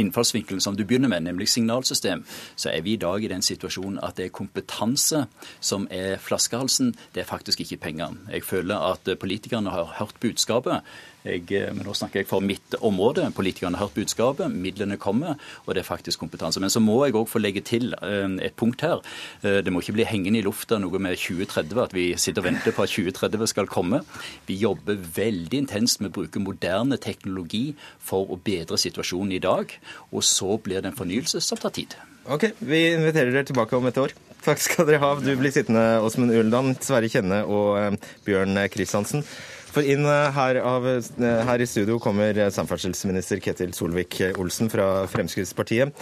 innfallsvinkelen 0.00 0.62
som 0.64 0.76
du 0.76 0.84
begynner 0.84 1.10
med, 1.12 1.26
nemlig 1.28 1.48
signalsystem, 1.52 2.24
så 2.56 2.72
er 2.72 2.82
vi 2.86 2.96
i 2.96 3.00
dag 3.00 3.24
i 3.24 3.30
den 3.30 3.44
situasjonen 3.44 4.00
at 4.02 4.16
det 4.18 4.28
er 4.28 4.34
kompetanse 4.34 5.24
som 5.60 5.86
er 5.90 6.18
flaskehalsen. 6.22 6.94
Det 7.14 7.24
er 7.24 7.28
faktisk 7.28 7.60
ikke 7.64 7.80
penger. 7.88 8.16
Jeg 8.32 8.44
føler 8.44 8.90
at 8.92 9.12
politikerne 9.20 9.70
har 9.70 9.94
hørt 9.98 10.16
budskapet. 10.20 10.80
Jeg, 11.26 11.44
eh, 11.52 11.68
men 11.74 11.84
nå 11.84 11.92
snakker 11.96 12.22
jeg 12.22 12.28
for 12.30 12.44
mitt 12.44 12.74
område. 12.80 13.26
Politikerne 13.36 13.76
har 13.76 13.88
hørt 13.88 13.98
budskapet, 13.98 14.52
midlene 14.52 14.96
kommer, 15.00 15.36
og 15.66 15.74
det 15.74 15.82
er 15.82 15.88
faktisk 15.88 16.22
kompetanse. 16.22 16.60
Men 16.62 16.72
så 16.72 16.80
må 16.80 16.96
jeg 17.04 17.16
òg 17.18 17.28
få 17.28 17.42
legge 17.42 17.62
til 17.66 17.92
eh, 18.00 18.28
et 18.46 18.56
punkt 18.56 18.80
her. 18.86 19.04
Eh, 19.44 19.60
det 19.64 19.72
må 19.72 19.82
ikke 19.84 19.98
bli 19.98 20.08
hengende 20.08 20.40
i 20.40 20.46
lufta 20.46 20.80
noe 20.80 21.02
med 21.02 21.18
2030, 21.20 21.82
at 21.84 21.96
vi 21.96 22.06
sitter 22.16 22.44
og 22.44 22.48
venter 22.48 22.76
på 22.76 22.86
at 22.86 22.94
2030 22.94 23.52
skal 23.52 23.68
komme. 23.70 24.02
Vi 24.48 24.56
jobber 24.62 24.96
veldig 24.96 25.64
intenst 25.66 26.00
med 26.00 26.12
å 26.12 26.20
bruke 26.20 26.42
moderne 26.42 26.96
teknologi 27.00 27.74
for 27.98 28.30
å 28.32 28.40
bedre 28.40 28.80
situasjonen 28.80 29.36
i 29.36 29.44
dag. 29.44 29.76
Og 30.14 30.24
så 30.24 30.56
blir 30.56 30.80
det 30.80 30.94
en 30.94 31.00
fornyelse 31.02 31.44
som 31.44 31.60
tar 31.60 31.76
tid. 31.76 31.98
Ok, 32.30 32.50
Vi 32.60 32.80
inviterer 32.94 33.32
dere 33.32 33.48
tilbake 33.48 33.76
om 33.76 33.86
et 33.88 33.98
år. 33.98 34.12
Takk 34.44 34.60
skal 34.62 34.86
dere 34.88 35.00
ha. 35.02 35.14
Du 35.20 35.32
blir 35.36 35.52
sittende, 35.52 36.00
Åsmund 36.04 36.32
Uldan, 36.32 36.72
Sverre 36.80 37.08
Kjenne 37.12 37.42
og 37.44 37.98
Bjørn 38.24 38.56
Kristiansen. 38.72 39.24
For 39.70 39.86
inn 39.86 40.06
eh, 40.08 40.30
her, 40.34 40.60
av, 40.66 40.86
eh, 40.88 41.40
her 41.46 41.62
i 41.62 41.68
studio 41.68 42.00
kommer 42.02 42.36
eh, 42.36 42.50
samferdselsminister 42.54 43.40
Ketil 43.42 43.74
Solvik-Olsen 43.76 44.70
fra 44.72 44.90
Fremskrittspartiet. 45.10 45.94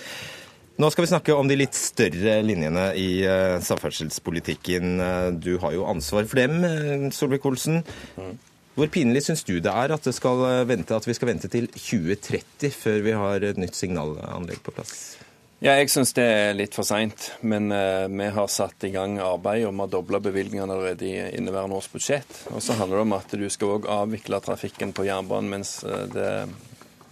Nå 0.78 0.88
skal 0.94 1.04
vi 1.04 1.10
snakke 1.10 1.34
om 1.34 1.48
de 1.50 1.56
litt 1.58 1.74
større 1.74 2.36
linjene 2.46 2.92
i 2.94 3.24
samferdselspolitikken. 3.66 4.92
Du 5.42 5.56
har 5.58 5.72
jo 5.74 5.88
ansvar 5.90 6.28
for 6.30 6.38
dem, 6.38 7.10
Solvik-Olsen. 7.10 7.80
Hvor 8.78 8.92
pinlig 8.94 9.24
syns 9.26 9.42
du 9.42 9.56
det 9.58 9.72
er 9.74 9.90
at, 9.90 10.06
det 10.06 10.14
vente, 10.70 10.94
at 10.94 11.08
vi 11.10 11.18
skal 11.18 11.32
vente 11.32 11.50
til 11.50 11.66
2030 11.74 12.70
før 12.78 13.02
vi 13.08 13.16
har 13.24 13.48
et 13.48 13.58
nytt 13.58 13.74
signalanlegg 13.74 14.62
på 14.62 14.76
plass? 14.78 15.18
Ja, 15.58 15.72
Jeg 15.74 15.90
syns 15.90 16.12
det 16.14 16.22
er 16.22 16.52
litt 16.54 16.76
for 16.76 16.86
seint. 16.86 17.32
Men 17.42 17.72
uh, 17.74 18.06
vi 18.06 18.28
har 18.30 18.50
satt 18.52 18.84
i 18.86 18.92
gang 18.94 19.16
arbeid 19.18 19.64
og 19.66 19.72
vi 19.74 19.82
har 19.82 19.90
dobla 19.90 20.20
bevilgningene 20.22 20.70
allerede 20.70 21.08
i 21.08 21.16
inneværende 21.34 21.74
års 21.80 21.90
budsjett. 21.90 22.44
Og 22.52 22.62
så 22.62 22.76
handler 22.78 23.00
det 23.00 23.06
om 23.08 23.16
at 23.16 23.34
du 23.34 23.48
skal 23.50 23.74
òg 23.74 23.88
avvikle 23.90 24.38
trafikken 24.44 24.94
på 24.94 25.08
jernbanen 25.08 25.50
mens 25.50 25.80
uh, 25.82 26.04
det, 26.12 26.30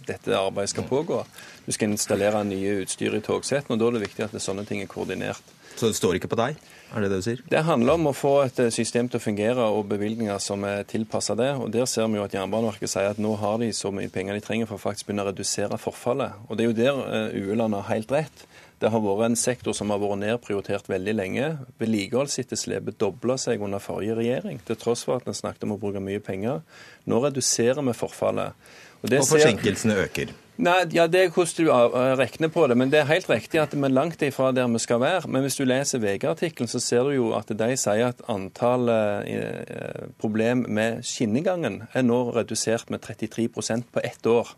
dette 0.07 0.39
arbeidet 0.39 0.71
skal 0.71 0.87
pågå. 0.87 1.19
Du 1.65 1.73
skal 1.75 1.91
installere 1.91 2.45
nye 2.47 2.79
utstyr 2.85 3.19
i 3.19 3.23
togsettene, 3.25 3.75
og 3.75 3.83
da 3.83 3.91
er 3.91 3.97
det 3.97 4.05
viktig 4.07 4.27
at 4.29 4.39
det 4.39 4.43
sånne 4.45 4.63
ting 4.69 4.79
er 4.79 4.91
koordinert. 4.91 5.55
Så 5.75 5.91
det 5.91 5.99
står 5.99 6.21
ikke 6.21 6.31
på 6.31 6.39
deg? 6.39 6.55
Er 6.95 7.03
det 7.03 7.09
det 7.11 7.19
du 7.19 7.25
sier? 7.25 7.41
Det 7.51 7.63
handler 7.67 7.97
om 7.97 8.09
å 8.09 8.15
få 8.15 8.33
et 8.45 8.59
eh, 8.63 8.71
system 8.73 9.09
til 9.11 9.19
å 9.19 9.23
fungere 9.23 9.65
og 9.75 9.89
bevilgninger 9.91 10.39
som 10.43 10.63
er 10.67 10.85
tilpassa 10.87 11.35
det. 11.37 11.49
Og 11.59 11.71
Der 11.73 11.87
ser 11.89 12.07
vi 12.07 12.19
jo 12.19 12.23
at 12.23 12.35
Jernbaneverket 12.35 12.91
sier 12.93 13.11
at 13.11 13.19
nå 13.21 13.33
har 13.41 13.59
de 13.59 13.73
så 13.75 13.91
mye 13.91 14.11
penger 14.13 14.37
de 14.37 14.45
trenger 14.45 14.69
for 14.69 14.79
å 14.79 14.85
faktisk 14.85 15.09
begynne 15.09 15.25
å 15.25 15.31
redusere 15.31 15.81
forfallet. 15.81 16.39
Og 16.47 16.55
Det 16.55 16.63
er 16.63 16.71
jo 16.71 16.77
der 16.79 17.03
eh, 17.19 17.43
Ueland 17.43 17.75
har 17.75 17.89
helt 17.91 18.15
rett. 18.15 18.47
Det 18.79 18.91
har 18.93 19.01
vært 19.01 19.25
en 19.25 19.39
sektor 19.39 19.73
som 19.73 19.91
har 19.91 19.99
vært 19.99 20.21
nedprioritert 20.21 20.87
veldig 20.87 21.15
lenge. 21.17 21.51
Vedlikeholdsetterslepet 21.81 22.99
dobla 23.01 23.35
seg 23.41 23.63
under 23.65 23.83
forrige 23.83 24.19
regjering, 24.19 24.61
til 24.63 24.77
tross 24.79 25.03
for 25.07 25.17
at 25.17 25.27
en 25.27 25.37
snakket 25.37 25.65
om 25.67 25.75
å 25.75 25.81
bruke 25.81 26.03
mye 26.03 26.21
penger. 26.23 26.61
Nå 27.09 27.23
reduserer 27.25 27.83
vi 27.83 27.97
forfallet. 27.97 28.67
Og, 29.01 29.09
og 29.11 29.31
forsinkelsene 29.33 29.97
øker? 30.05 30.35
Nei, 30.57 30.87
ja, 30.89 31.05
Det 31.05 31.19
er 31.21 31.29
hvordan 31.29 31.65
du 31.67 31.69
uh, 31.69 32.15
regner 32.17 32.49
på 32.49 32.65
det. 32.67 32.77
men 32.77 32.89
Det 32.89 32.99
er 32.99 33.11
helt 33.11 33.29
riktig 33.29 33.59
at 33.61 33.75
vi 33.75 33.83
er 33.85 33.93
langt 33.93 34.21
ifra 34.21 34.51
der 34.51 34.67
vi 34.67 34.79
skal 34.79 34.99
være. 34.99 35.29
Men 35.29 35.41
hvis 35.45 35.55
du 35.55 35.63
leser 35.63 35.99
VG-artikkelen, 36.01 36.67
så 36.67 36.79
ser 36.79 37.03
du 37.03 37.11
jo 37.13 37.31
at 37.37 37.49
de 37.49 37.77
sier 37.77 38.07
at 38.07 38.21
antallet 38.27 39.29
eh, 39.29 40.09
problem 40.17 40.65
med 40.67 41.03
skinnegangen 41.05 41.83
er 41.93 42.01
nå 42.01 42.31
redusert 42.33 42.89
med 42.89 43.05
33% 43.05 43.85
på 43.93 44.01
ett 44.03 44.25
år. 44.25 44.49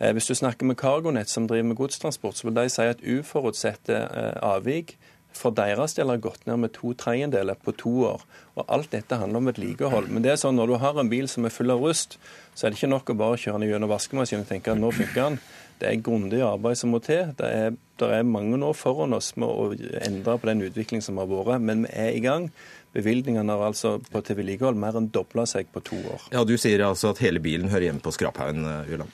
Eh, 0.00 0.12
hvis 0.12 0.26
du 0.26 0.34
snakker 0.34 0.64
med 0.64 0.76
Cargonet, 0.76 1.28
som 1.28 1.46
driver 1.46 1.68
med 1.68 1.76
godstransport, 1.76 2.36
så 2.36 2.48
vil 2.48 2.56
de 2.56 2.68
si 2.72 2.88
at 2.88 3.04
uforutsette 3.04 4.00
avvik 4.40 4.96
for 5.34 5.54
deres 5.54 5.96
del 5.96 6.12
har 6.12 6.20
gått 6.22 6.46
ned 6.46 6.60
med 6.62 6.72
to 6.76 6.92
tredjedeler 6.98 7.58
på 7.58 7.74
to 7.80 7.92
år. 8.12 8.22
Og 8.54 8.64
Alt 8.70 8.92
dette 8.94 9.18
handler 9.18 9.42
om 9.42 9.50
vedlikehold. 9.50 10.08
Men 10.14 10.22
det 10.24 10.32
er 10.32 10.40
sånn 10.40 10.56
når 10.58 10.70
du 10.70 10.76
har 10.82 11.00
en 11.00 11.10
bil 11.10 11.26
som 11.30 11.44
er 11.46 11.54
full 11.54 11.74
av 11.74 11.82
rust, 11.82 12.18
så 12.54 12.66
er 12.66 12.72
det 12.72 12.78
ikke 12.78 12.92
nok 12.92 13.10
å 13.10 13.18
bare 13.18 13.40
kjøre 13.40 13.60
den 13.60 13.72
gjennom 13.72 13.90
vaskemaskinen 13.90 14.46
og 14.46 14.52
tenke 14.52 14.72
at 14.72 14.80
nå 14.80 14.92
funker 14.94 15.20
den. 15.20 15.40
Det 15.80 15.90
er 15.90 16.04
grundig 16.06 16.38
arbeid 16.46 16.78
som 16.78 16.94
må 16.94 17.00
til. 17.02 17.32
Det 17.34 17.50
er, 17.50 17.74
det 17.98 18.12
er 18.20 18.22
mange 18.28 18.60
år 18.62 18.76
foran 18.78 19.16
oss 19.16 19.32
med 19.34 19.50
å 19.50 19.72
endre 20.06 20.38
på 20.38 20.48
den 20.52 20.62
utviklingen 20.68 21.02
som 21.02 21.18
har 21.18 21.26
vært, 21.30 21.64
men 21.66 21.82
vi 21.88 21.92
er 21.98 22.14
i 22.14 22.22
gang. 22.22 22.46
Bevilgningene 22.94 23.50
har 23.50 23.72
altså 23.72 23.96
på 23.98 24.22
til 24.22 24.38
vedlikehold 24.38 24.78
mer 24.78 24.94
enn 25.00 25.10
dobla 25.10 25.48
seg 25.50 25.66
på 25.74 25.82
to 25.82 25.98
år. 26.14 26.28
Ja, 26.30 26.44
Du 26.46 26.54
sier 26.54 26.86
altså 26.86 27.10
at 27.10 27.18
hele 27.24 27.42
bilen 27.42 27.72
hører 27.74 27.88
hjemme 27.88 28.04
på 28.04 28.14
skraphaugen, 28.14 28.62
Uland? 28.86 29.10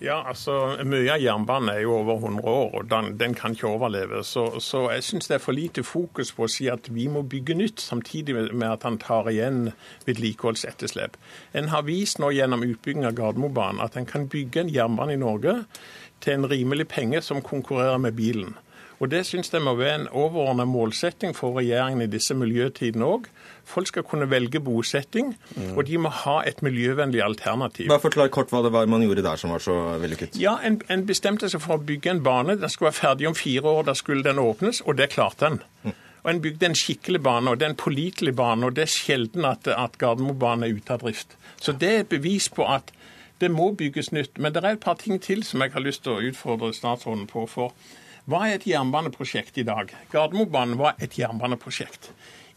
Ja, 0.00 0.22
altså 0.24 0.54
Mye 0.88 1.12
av 1.12 1.20
jernbanen 1.20 1.74
er 1.74 1.82
jo 1.82 1.98
over 1.98 2.22
100 2.22 2.48
år, 2.48 2.70
og 2.78 2.86
den, 2.88 3.10
den 3.20 3.34
kan 3.36 3.52
ikke 3.52 3.68
overleve. 3.68 4.22
Så, 4.24 4.46
så 4.64 4.86
jeg 4.94 5.04
syns 5.04 5.28
det 5.28 5.36
er 5.36 5.42
for 5.44 5.52
lite 5.52 5.84
fokus 5.84 6.32
på 6.32 6.46
å 6.46 6.48
si 6.48 6.70
at 6.72 6.88
vi 6.88 7.04
må 7.12 7.20
bygge 7.28 7.58
nytt, 7.58 7.84
samtidig 7.84 8.38
med 8.48 8.64
at 8.70 8.86
han 8.88 8.96
tar 9.02 9.28
igjen 9.28 9.74
vedlikeholdsetterslep. 10.06 11.20
En 11.52 11.68
har 11.74 11.84
vist 11.84 12.22
nå 12.22 12.32
gjennom 12.32 12.64
utbygging 12.64 13.04
av 13.04 13.18
Gardermobanen 13.18 13.84
at 13.84 14.00
en 14.00 14.08
kan 14.08 14.24
bygge 14.32 14.64
en 14.64 14.72
jernbane 14.72 15.18
i 15.18 15.20
Norge 15.20 15.58
til 16.24 16.38
en 16.38 16.48
rimelig 16.48 16.88
penge 16.88 17.20
som 17.24 17.44
konkurrerer 17.44 18.00
med 18.00 18.16
bilen. 18.16 18.56
Og 19.00 19.08
Det 19.10 19.22
syns 19.24 19.48
jeg 19.52 19.62
må 19.64 19.72
være 19.78 19.94
en 20.02 20.08
overordnet 20.12 20.68
målsetting 20.68 21.32
for 21.36 21.56
regjeringen 21.56 22.02
i 22.04 22.08
disse 22.10 22.34
miljøtidene 22.36 23.06
òg. 23.06 23.30
Folk 23.64 23.88
skal 23.88 24.04
kunne 24.04 24.28
velge 24.28 24.60
bosetting, 24.60 25.32
mm. 25.56 25.70
og 25.72 25.86
de 25.88 25.96
må 26.04 26.12
ha 26.12 26.40
et 26.46 26.60
miljøvennlig 26.62 27.22
alternativ. 27.24 27.88
Bare 27.88 28.02
Forklar 28.02 28.28
kort 28.34 28.52
hva 28.52 28.60
det 28.66 28.72
var 28.74 28.90
man 28.90 29.04
gjorde 29.06 29.24
der 29.24 29.40
som 29.40 29.54
var 29.54 29.64
så 29.64 29.76
vellykket. 30.02 30.36
Ja, 30.40 30.58
En, 30.62 30.82
en 30.92 31.06
bestemte 31.08 31.48
seg 31.48 31.62
for 31.64 31.78
å 31.78 31.84
bygge 31.84 32.12
en 32.12 32.22
bane. 32.26 32.58
Den 32.60 32.68
skulle 32.68 32.90
være 32.90 33.00
ferdig 33.00 33.30
om 33.30 33.38
fire 33.38 33.72
år. 33.72 33.86
Da 33.88 33.96
skulle 33.96 34.26
den 34.26 34.42
åpnes, 34.42 34.82
og 34.84 34.98
det 35.00 35.08
klarte 35.14 35.48
den. 35.48 35.62
Mm. 35.84 35.96
Og 36.20 36.30
En 36.34 36.42
bygde 36.44 36.66
en 36.68 36.76
skikkelig 36.76 37.22
bane, 37.24 37.48
og 37.48 37.60
det 37.60 37.66
er 37.66 37.72
en 37.72 37.80
pålitelig 37.80 38.34
bane. 38.36 38.66
og 38.66 38.76
Det 38.76 38.84
er 38.84 38.92
sjelden 38.92 39.48
at, 39.48 39.68
at 39.68 39.96
Gardermobanen 39.98 40.68
er 40.68 40.76
ute 40.76 40.92
av 40.92 41.00
drift. 41.06 41.38
Så 41.56 41.72
det 41.72 41.88
er 41.88 42.04
et 42.04 42.12
bevis 42.12 42.50
på 42.52 42.68
at 42.68 42.92
det 43.40 43.48
må 43.50 43.70
bygges 43.72 44.12
nytt. 44.12 44.36
Men 44.36 44.52
det 44.52 44.60
er 44.60 44.74
et 44.74 44.84
par 44.84 45.00
ting 45.00 45.16
til 45.22 45.40
som 45.44 45.64
jeg 45.64 45.72
har 45.72 45.80
lyst 45.80 46.04
til 46.04 46.18
å 46.18 46.28
utfordre 46.28 46.74
statsråden 46.76 47.24
på. 47.30 47.46
for 47.48 47.72
hva 48.28 48.44
er 48.46 48.58
et 48.58 48.66
jernbaneprosjekt 48.68 49.58
i 49.60 49.64
dag? 49.64 49.92
Gardermobanen 50.12 50.78
var 50.80 50.98
et 51.00 51.16
jernbaneprosjekt. 51.18 52.10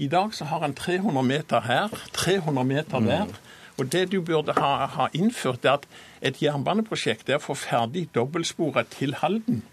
I 0.04 0.10
dag 0.12 0.34
så 0.36 0.48
har 0.50 0.66
en 0.66 0.76
300 0.76 1.24
meter 1.24 1.64
her, 1.68 1.94
300 2.14 2.64
meter 2.68 3.00
mm. 3.00 3.08
der. 3.08 3.36
Og 3.78 3.92
det 3.92 4.12
du 4.12 4.20
burde 4.22 4.54
ha, 4.58 4.86
ha 4.86 5.08
innført, 5.14 5.66
er 5.66 5.80
at 5.80 5.88
et 6.22 6.42
jernbaneprosjekt 6.44 7.30
er 7.30 7.40
å 7.40 7.46
få 7.46 7.56
ferdig 7.58 8.10
dobbeltsporet 8.14 8.92
til 8.98 9.16
Halden 9.22 9.64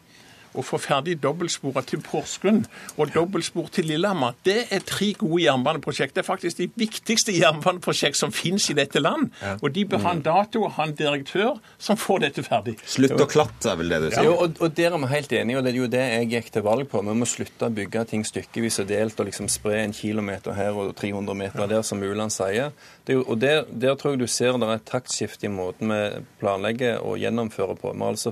å 0.55 0.65
få 0.67 0.81
ferdig 0.83 1.19
dobbeltsporet 1.23 1.91
til 1.93 2.03
Porsgrunn 2.05 2.65
og 2.97 3.13
dobbeltspor 3.15 3.71
til 3.75 3.91
Lillehammer. 3.91 4.37
Det 4.47 4.67
er 4.73 4.85
tre 4.87 5.13
gode 5.19 5.43
jernbaneprosjekt. 5.45 6.17
Det 6.17 6.25
er 6.25 6.29
faktisk 6.29 6.61
de 6.63 6.69
viktigste 6.81 7.35
jernbaneprosjekt 7.41 8.19
som 8.19 8.35
finnes 8.35 8.69
i 8.73 8.77
dette 8.79 9.03
land. 9.03 9.31
Og 9.61 9.71
de 9.75 9.87
bør 9.89 10.05
ha 10.07 10.15
en 10.17 10.25
dato 10.25 10.65
og 10.67 10.75
ha 10.79 10.89
en 10.89 10.97
direktør 10.97 11.61
som 11.79 11.99
får 12.01 12.25
dette 12.27 12.45
ferdig. 12.47 12.77
Slutt 12.85 13.17
å 13.17 13.29
klatte, 13.31 13.71
er 13.73 13.81
vel 13.81 13.93
det 13.93 14.03
du 14.05 14.09
sier. 14.11 14.27
Ja, 14.27 14.37
og, 14.37 14.59
og 14.61 14.75
der 14.77 14.95
er 14.97 15.03
vi 15.05 15.13
helt 15.15 15.35
enige, 15.41 15.61
og 15.61 15.67
det 15.67 15.73
er 15.73 15.81
jo 15.81 15.91
det 15.91 16.05
jeg 16.07 16.31
gikk 16.35 16.53
til 16.57 16.67
valg 16.67 16.89
på. 16.91 17.03
Vi 17.07 17.17
må 17.17 17.29
slutte 17.29 17.69
å 17.69 17.75
bygge 17.75 18.07
ting 18.11 18.27
stykkevis 18.27 18.81
og 18.83 18.91
delt 18.91 19.21
og 19.21 19.31
liksom 19.31 19.51
spre 19.53 19.83
en 19.85 19.95
kilometer 19.97 20.57
her 20.57 20.79
og 20.79 20.95
300 20.99 21.39
meter 21.39 21.71
der, 21.71 21.85
som 21.87 22.03
Uland 22.03 22.35
sier. 22.35 22.75
Jo, 23.11 23.25
og 23.27 23.41
der, 23.43 23.65
der, 23.67 23.97
tror 23.99 24.15
jeg 24.15 24.21
du 24.23 24.29
ser 24.31 24.55
det 24.61 24.69
er 24.69 24.79
et 24.79 24.87
taktskifte 24.87 25.49
i 25.49 25.51
måten 25.51 25.91
vi 25.91 26.01
planlegger 26.39 27.01
og 27.03 27.19
gjennomfører 27.19 27.79
på. 27.81 27.91
Vi 27.91 28.05
har 28.05 28.15
altså 28.15 28.31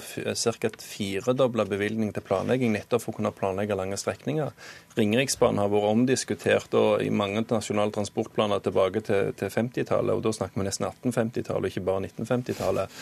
ca. 0.62 0.70
firedobla 0.78 1.66
bevilgninger 1.66 2.07
til 2.16 2.24
planlegging 2.26 2.74
nettopp 2.74 3.04
for 3.04 3.14
å 3.14 3.18
kunne 3.18 3.34
planlegge 3.36 3.76
lange 3.78 3.98
strekninger. 4.00 4.52
Ringeriksbanen 4.98 5.60
har 5.62 5.70
vært 5.72 5.88
omdiskutert 5.92 6.74
og 6.78 7.02
i 7.04 7.10
mange 7.14 7.44
nasjonale 7.46 7.94
transportplaner 7.94 8.62
tilbake 8.64 9.02
til, 9.06 9.32
til 9.38 9.52
50-tallet, 9.54 10.14
og 10.16 10.24
da 10.26 10.32
snakker 10.34 10.60
vi 10.60 10.66
nesten 10.66 10.88
1850-tallet, 10.88 11.70
ikke 11.70 11.84
bare 11.86 12.08
1950-tallet. 12.08 12.96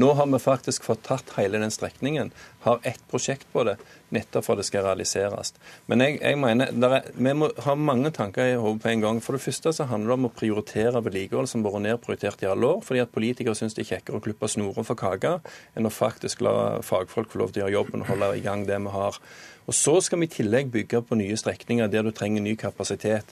Nå 0.00 0.12
har 0.18 0.30
vi 0.32 0.40
faktisk 0.42 0.86
fått 0.88 1.04
tatt 1.08 1.34
hele 1.36 1.60
den 1.62 1.74
strekningen, 1.74 2.32
har 2.66 2.80
ett 2.88 3.02
prosjekt 3.10 3.48
på 3.52 3.66
det, 3.68 3.76
nettopp 4.12 4.46
for 4.46 4.56
at 4.56 4.62
det 4.62 4.68
skal 4.68 4.86
realiseres. 4.86 5.52
Men 5.90 6.04
jeg, 6.04 6.18
jeg 6.20 6.38
mener, 6.40 6.72
er, 6.88 7.08
vi 7.16 7.34
må 7.36 7.48
ha 7.66 7.76
mange 7.78 8.12
tanker 8.14 8.52
i 8.52 8.58
hodet 8.60 8.82
på 8.82 8.90
en 8.92 9.04
gang. 9.04 9.20
For 9.24 9.36
det 9.36 9.44
første 9.44 9.72
så 9.76 9.88
handler 9.90 10.12
det 10.12 10.18
om 10.18 10.28
å 10.28 10.34
prioritere 10.36 11.04
vedlikehold 11.04 11.50
som 11.50 11.64
har 11.64 11.76
vært 11.76 11.86
nedprioritert 11.88 12.44
i 12.44 12.50
alle 12.52 12.74
år, 12.76 12.82
fordi 12.86 13.04
at 13.04 13.14
politikere 13.14 13.56
syns 13.58 13.76
det 13.76 13.86
er 13.86 13.94
kjekkere 13.94 14.20
å 14.20 14.24
klippe 14.24 14.50
snorer 14.50 14.86
for 14.88 14.98
kaka 14.98 15.38
enn 15.76 15.88
å 15.88 15.94
faktisk 15.94 16.44
la 16.44 16.54
fagfolk 16.84 17.32
få 17.32 17.42
lov 17.42 17.54
til 17.54 17.62
å 17.62 17.66
gjøre 17.66 17.78
jobben 17.78 18.04
og 18.04 18.12
holde 18.12 18.34
i 18.36 18.44
gang 18.44 18.66
det 18.68 18.78
vi 18.82 18.92
har. 18.92 19.18
Og 19.66 19.74
Så 19.74 20.00
skal 20.00 20.20
vi 20.20 20.28
i 20.28 20.32
tillegg 20.32 20.72
bygge 20.72 21.02
på 21.02 21.18
nye 21.18 21.36
strekninger 21.36 21.86
der 21.86 22.02
du 22.02 22.10
trenger 22.10 22.42
ny 22.42 22.54
kapasitet. 22.58 23.24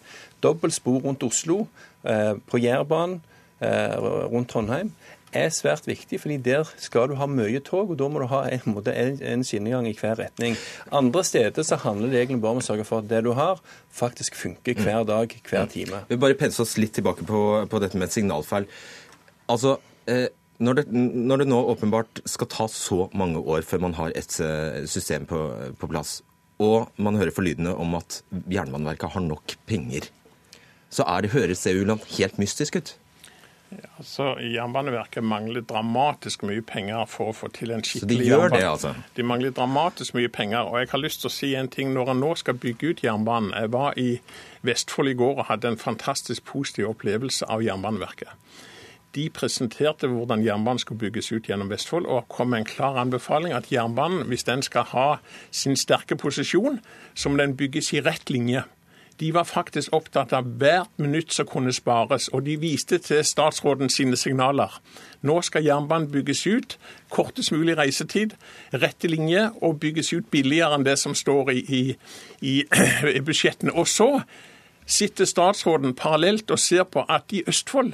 Dobbelt 0.43 0.75
spor 0.75 1.01
rundt 1.01 1.23
Oslo, 1.23 1.67
eh, 2.05 2.35
på 2.51 2.59
Jærbanen, 2.59 3.21
eh, 3.61 3.97
rundt 4.31 4.49
Trondheim 4.49 4.93
er 5.33 5.51
svært 5.55 5.87
viktig, 5.87 6.21
fordi 6.21 6.39
der 6.43 6.69
skal 6.81 7.11
du 7.11 7.15
ha 7.19 7.27
mye 7.31 7.61
tog, 7.65 7.93
og 7.93 7.99
da 7.99 8.09
må 8.11 8.23
du 8.23 8.27
ha 8.31 8.43
en, 8.51 8.77
en 9.33 9.45
skinnegang 9.47 9.89
i 9.89 9.95
hver 9.99 10.19
retning. 10.19 10.57
Andre 10.93 11.25
steder 11.25 11.67
så 11.67 11.79
handler 11.85 12.11
det 12.11 12.23
egentlig 12.23 12.43
bare 12.43 12.59
om 12.59 12.63
å 12.63 12.67
sørge 12.67 12.87
for 12.89 13.05
at 13.05 13.11
det 13.11 13.23
du 13.27 13.33
har, 13.39 13.63
faktisk 13.95 14.39
funker 14.39 14.81
hver 14.83 15.07
dag, 15.09 15.37
hver 15.51 15.71
time. 15.71 16.05
Vi 16.09 16.19
bare 16.21 16.39
pense 16.39 16.61
oss 16.63 16.77
litt 16.81 16.97
tilbake 16.99 17.27
på, 17.29 17.45
på 17.71 17.83
dette 17.83 18.01
med 18.01 18.13
signalfeil. 18.13 18.67
Altså, 19.51 19.79
eh, 20.11 20.29
når, 20.61 20.81
det, 20.81 20.85
når, 20.93 21.43
det, 21.43 21.49
nå 21.50 21.59
åpenbart 21.73 22.23
skal 22.29 22.50
ta 22.52 22.69
så 22.71 23.09
mange 23.17 23.40
år 23.40 23.64
før 23.67 23.85
man 23.87 23.97
har 23.99 24.14
et 24.17 24.35
eh, 24.45 24.83
system 24.90 25.26
på, 25.31 25.40
på 25.81 25.90
plass, 25.90 26.21
og 26.61 26.90
man 27.00 27.17
hører 27.17 27.33
forlydende 27.33 27.73
om 27.81 27.97
at 27.97 28.21
Jernbaneverket 28.52 29.14
har 29.14 29.25
nok 29.25 29.57
penger, 29.69 30.11
så 30.93 31.07
er 31.09 31.25
det, 31.25 31.33
høres 31.33 31.62
det 31.64 31.79
jo 31.79 31.97
helt 32.19 32.40
mystisk 32.43 32.76
ut? 32.76 32.97
Ja, 33.71 34.02
så 34.02 34.25
Jernbaneverket 34.43 35.23
mangler 35.25 35.62
dramatisk 35.62 36.43
mye 36.43 36.62
penger 36.67 37.05
for 37.07 37.31
å 37.31 37.35
få 37.37 37.50
til 37.55 37.71
en 37.71 37.85
skikkelig 37.87 38.26
jernbane. 38.26 38.26
Så 38.26 38.26
de 38.26 38.31
gjør 38.31 38.55
det, 38.57 38.62
altså? 38.67 38.95
De 39.14 39.26
mangler 39.31 39.55
dramatisk 39.55 40.17
mye 40.19 40.31
penger. 40.35 40.67
Og 40.67 40.81
jeg 40.81 40.90
har 40.90 41.02
lyst 41.05 41.23
til 41.23 41.31
å 41.31 41.35
si 41.35 41.52
en 41.55 41.71
ting. 41.71 41.93
Når 41.95 42.11
en 42.11 42.23
nå 42.25 42.33
skal 42.40 42.59
bygge 42.59 42.90
ut 42.90 43.05
jernbanen 43.07 43.55
Jeg 43.55 43.71
var 43.76 43.95
i 43.99 44.09
Vestfold 44.67 45.12
i 45.12 45.14
går 45.23 45.38
og 45.38 45.47
hadde 45.52 45.71
en 45.71 45.79
fantastisk 45.79 46.45
positiv 46.50 46.90
opplevelse 46.90 47.47
av 47.47 47.62
Jernbaneverket. 47.62 48.35
De 49.14 49.31
presenterte 49.35 50.07
hvordan 50.07 50.45
jernbanen 50.45 50.79
skulle 50.79 51.00
bygges 51.02 51.33
ut 51.33 51.49
gjennom 51.49 51.71
Vestfold, 51.71 52.07
og 52.07 52.29
kom 52.29 52.52
med 52.52 52.62
en 52.62 52.69
klar 52.69 52.99
anbefaling 53.00 53.55
at 53.55 53.73
jernbanen, 53.73 54.26
hvis 54.31 54.47
den 54.47 54.62
skal 54.62 54.87
ha 54.93 55.09
sin 55.50 55.76
sterke 55.76 56.17
posisjon, 56.17 56.79
så 57.14 57.29
må 57.29 57.43
den 57.43 57.57
bygges 57.57 57.93
i 57.93 58.05
rett 58.07 58.31
linje. 58.31 58.62
De 59.21 59.35
var 59.35 59.45
faktisk 59.45 59.93
opptatt 59.93 60.31
av 60.33 60.47
hvert 60.62 60.93
minutt 60.97 61.35
som 61.35 61.49
kunne 61.49 61.75
spares, 61.76 62.31
og 62.33 62.47
de 62.47 62.55
viste 62.57 62.97
til 63.05 63.25
statsråden 63.26 63.90
sine 63.93 64.17
signaler. 64.17 64.79
Nå 65.26 65.40
skal 65.45 65.67
jernbanen 65.67 66.09
bygges 66.12 66.47
ut, 66.47 66.79
kortest 67.12 67.52
mulig 67.52 67.76
reisetid, 67.76 68.33
rette 68.73 69.11
linje, 69.11 69.50
og 69.61 69.81
bygges 69.83 70.14
ut 70.14 70.31
billigere 70.33 70.79
enn 70.79 70.87
det 70.87 70.97
som 71.02 71.19
står 71.19 71.52
i, 71.52 71.59
i, 71.61 71.83
i, 72.40 72.55
i 73.19 73.21
budsjettene. 73.21 73.75
Og 73.76 73.90
så 73.90 74.23
sitter 74.87 75.29
statsråden 75.29 75.93
parallelt 75.99 76.50
og 76.50 76.59
ser 76.59 76.88
på 76.88 77.05
at 77.05 77.37
i 77.37 77.45
Østfold, 77.50 77.93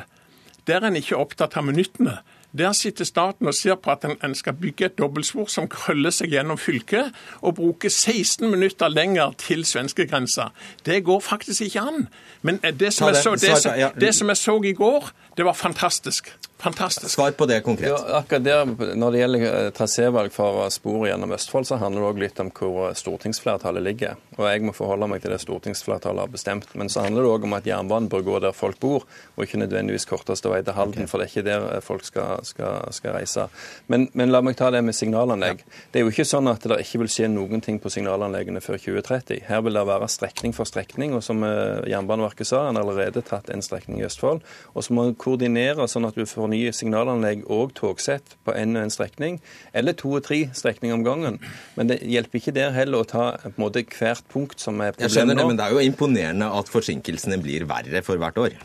der 0.66 0.80
er 0.80 0.90
en 0.90 0.98
ikke 0.98 1.18
opptatt 1.18 1.56
av 1.56 1.66
minuttene. 1.66 2.18
Der 2.56 2.72
sitter 2.72 3.04
staten 3.04 3.46
og 3.46 3.54
ser 3.54 3.74
på 3.74 3.90
at 3.92 4.04
en, 4.08 4.34
skal 4.34 4.54
bygge 4.56 4.86
et 4.86 4.98
dobbeltspor 4.98 5.50
som 5.52 5.68
krøller 5.68 6.14
seg 6.14 6.32
gjennom 6.32 6.58
fylket, 6.58 7.12
og 7.42 7.58
bruke 7.58 7.90
16 7.90 8.48
minutter 8.50 8.88
lenger 8.88 9.34
til 9.38 9.64
svenskegrensa. 9.68 10.48
Det 10.86 11.02
går 11.04 11.20
faktisk 11.20 11.66
ikke 11.68 11.80
an. 11.80 12.08
Men 12.42 12.60
det 12.62 12.94
som, 12.94 13.10
jeg 13.12 13.22
så, 13.22 13.34
det, 13.34 13.58
som, 13.60 13.92
det 14.00 14.14
som 14.14 14.32
jeg 14.32 14.40
så 14.40 14.56
i 14.64 14.72
går, 14.72 15.10
det 15.36 15.44
var 15.44 15.52
fantastisk. 15.58 16.32
Fantastisk. 16.58 17.14
Svar 17.14 17.30
på 17.30 17.46
det 17.46 17.60
konkret. 17.60 17.88
Ja, 17.88 18.18
akkurat 18.18 18.44
der, 18.44 18.94
Når 18.96 19.10
det 19.12 19.18
gjelder 19.18 19.42
eh, 19.66 19.70
trasévalg 19.76 20.32
for 20.32 20.64
sporet 20.72 21.10
gjennom 21.10 21.34
Østfold, 21.36 21.66
så 21.68 21.76
handler 21.76 22.00
det 22.00 22.08
òg 22.08 22.20
litt 22.22 22.40
om 22.40 22.48
hvor 22.48 22.94
stortingsflertallet 22.96 23.84
ligger. 23.84 24.16
Og 24.38 24.46
jeg 24.48 24.64
må 24.64 24.72
forholde 24.72 25.08
meg 25.10 25.20
til 25.20 25.34
det 25.34 25.40
stortingsflertallet 25.44 26.24
har 26.24 26.32
bestemt. 26.32 26.72
Men 26.72 26.88
så 26.88 27.04
handler 27.04 27.26
det 27.26 27.32
òg 27.34 27.44
om 27.44 27.56
at 27.58 27.68
jernbanen 27.68 28.08
bør 28.08 28.24
gå 28.24 28.40
der 28.46 28.56
folk 28.56 28.80
bor, 28.80 29.04
og 29.36 29.44
ikke 29.44 29.60
nødvendigvis 29.60 30.08
korteste 30.08 30.48
vei 30.48 30.62
til 30.64 30.76
Halden. 30.78 31.04
Okay. 31.04 31.10
For 31.12 31.20
det 31.20 31.26
er 31.26 31.34
ikke 31.34 31.44
der 31.50 31.66
eh, 31.74 31.82
folk 31.84 32.08
skal, 32.08 32.40
skal, 32.48 32.88
skal 32.96 33.18
reise. 33.18 33.46
Men, 33.92 34.08
men, 34.14 34.32
la 34.32 34.40
meg 34.40 34.56
ta 34.56 34.72
det 34.72 34.80
med 34.84 34.96
signalanlegg. 34.96 35.60
Ja. 35.60 35.84
Det 35.92 36.00
er 36.00 36.08
jo 36.08 36.14
ikke 36.14 36.24
sånn 36.28 36.48
at 36.48 36.64
det 36.64 36.80
ikke 36.86 37.02
vil 37.04 37.12
skje 37.12 37.28
noen 37.32 37.60
ting 37.64 37.82
på 37.84 37.92
signalanleggene 37.92 38.64
før 38.64 38.80
2030. 38.80 39.44
Her 39.50 39.60
vil 39.66 39.76
det 39.76 39.84
være 39.92 40.08
strekning 40.08 40.56
for 40.56 40.68
strekning, 40.68 41.12
og 41.20 41.22
som 41.26 41.44
eh, 41.44 41.84
Jernbaneverket 41.92 42.48
sa, 42.48 42.64
en 42.64 42.80
har 42.80 42.88
allerede 42.88 43.20
tatt 43.28 43.52
en 43.52 43.64
strekning 43.64 44.00
i 44.00 44.08
Østfold. 44.08 44.40
Og 44.72 44.88
så 44.88 44.96
må 44.96 45.04
en 45.04 45.16
koordinere 45.20 45.84
sånn 45.92 46.08
at 46.08 46.16
du 46.16 46.24
får 46.24 46.45
nye 46.52 46.72
signalanlegg 46.74 47.44
og 47.52 47.74
togsett 47.78 48.36
på 48.46 48.54
en 48.56 48.76
og 48.76 48.86
en 48.86 48.94
strekning, 48.94 49.40
eller 49.76 49.96
to 49.98 50.12
og 50.18 50.24
tre 50.28 50.44
strekninger 50.56 50.96
om 50.96 51.04
gangen. 51.06 51.40
Men 51.78 51.90
det 51.92 52.00
hjelper 52.04 52.40
ikke 52.40 52.56
der 52.56 52.76
heller 52.76 53.04
å 53.04 53.10
ta 53.10 53.26
på 53.42 53.54
en 53.54 53.66
måte 53.66 53.84
hvert 53.86 54.24
punkt 54.32 54.62
som 54.62 54.80
er 54.80 54.94
problemet 54.94 55.10
Jeg 55.10 55.18
skjønner 55.18 55.40
det, 55.40 55.50
men 55.50 55.60
det 55.60 55.66
er 55.66 55.76
jo 55.76 55.84
imponerende 55.90 56.54
at 56.60 56.72
forsinkelsene 56.72 57.40
blir 57.42 57.68
verre 57.70 58.02
for 58.06 58.22
hvert 58.22 58.42
år. 58.42 58.58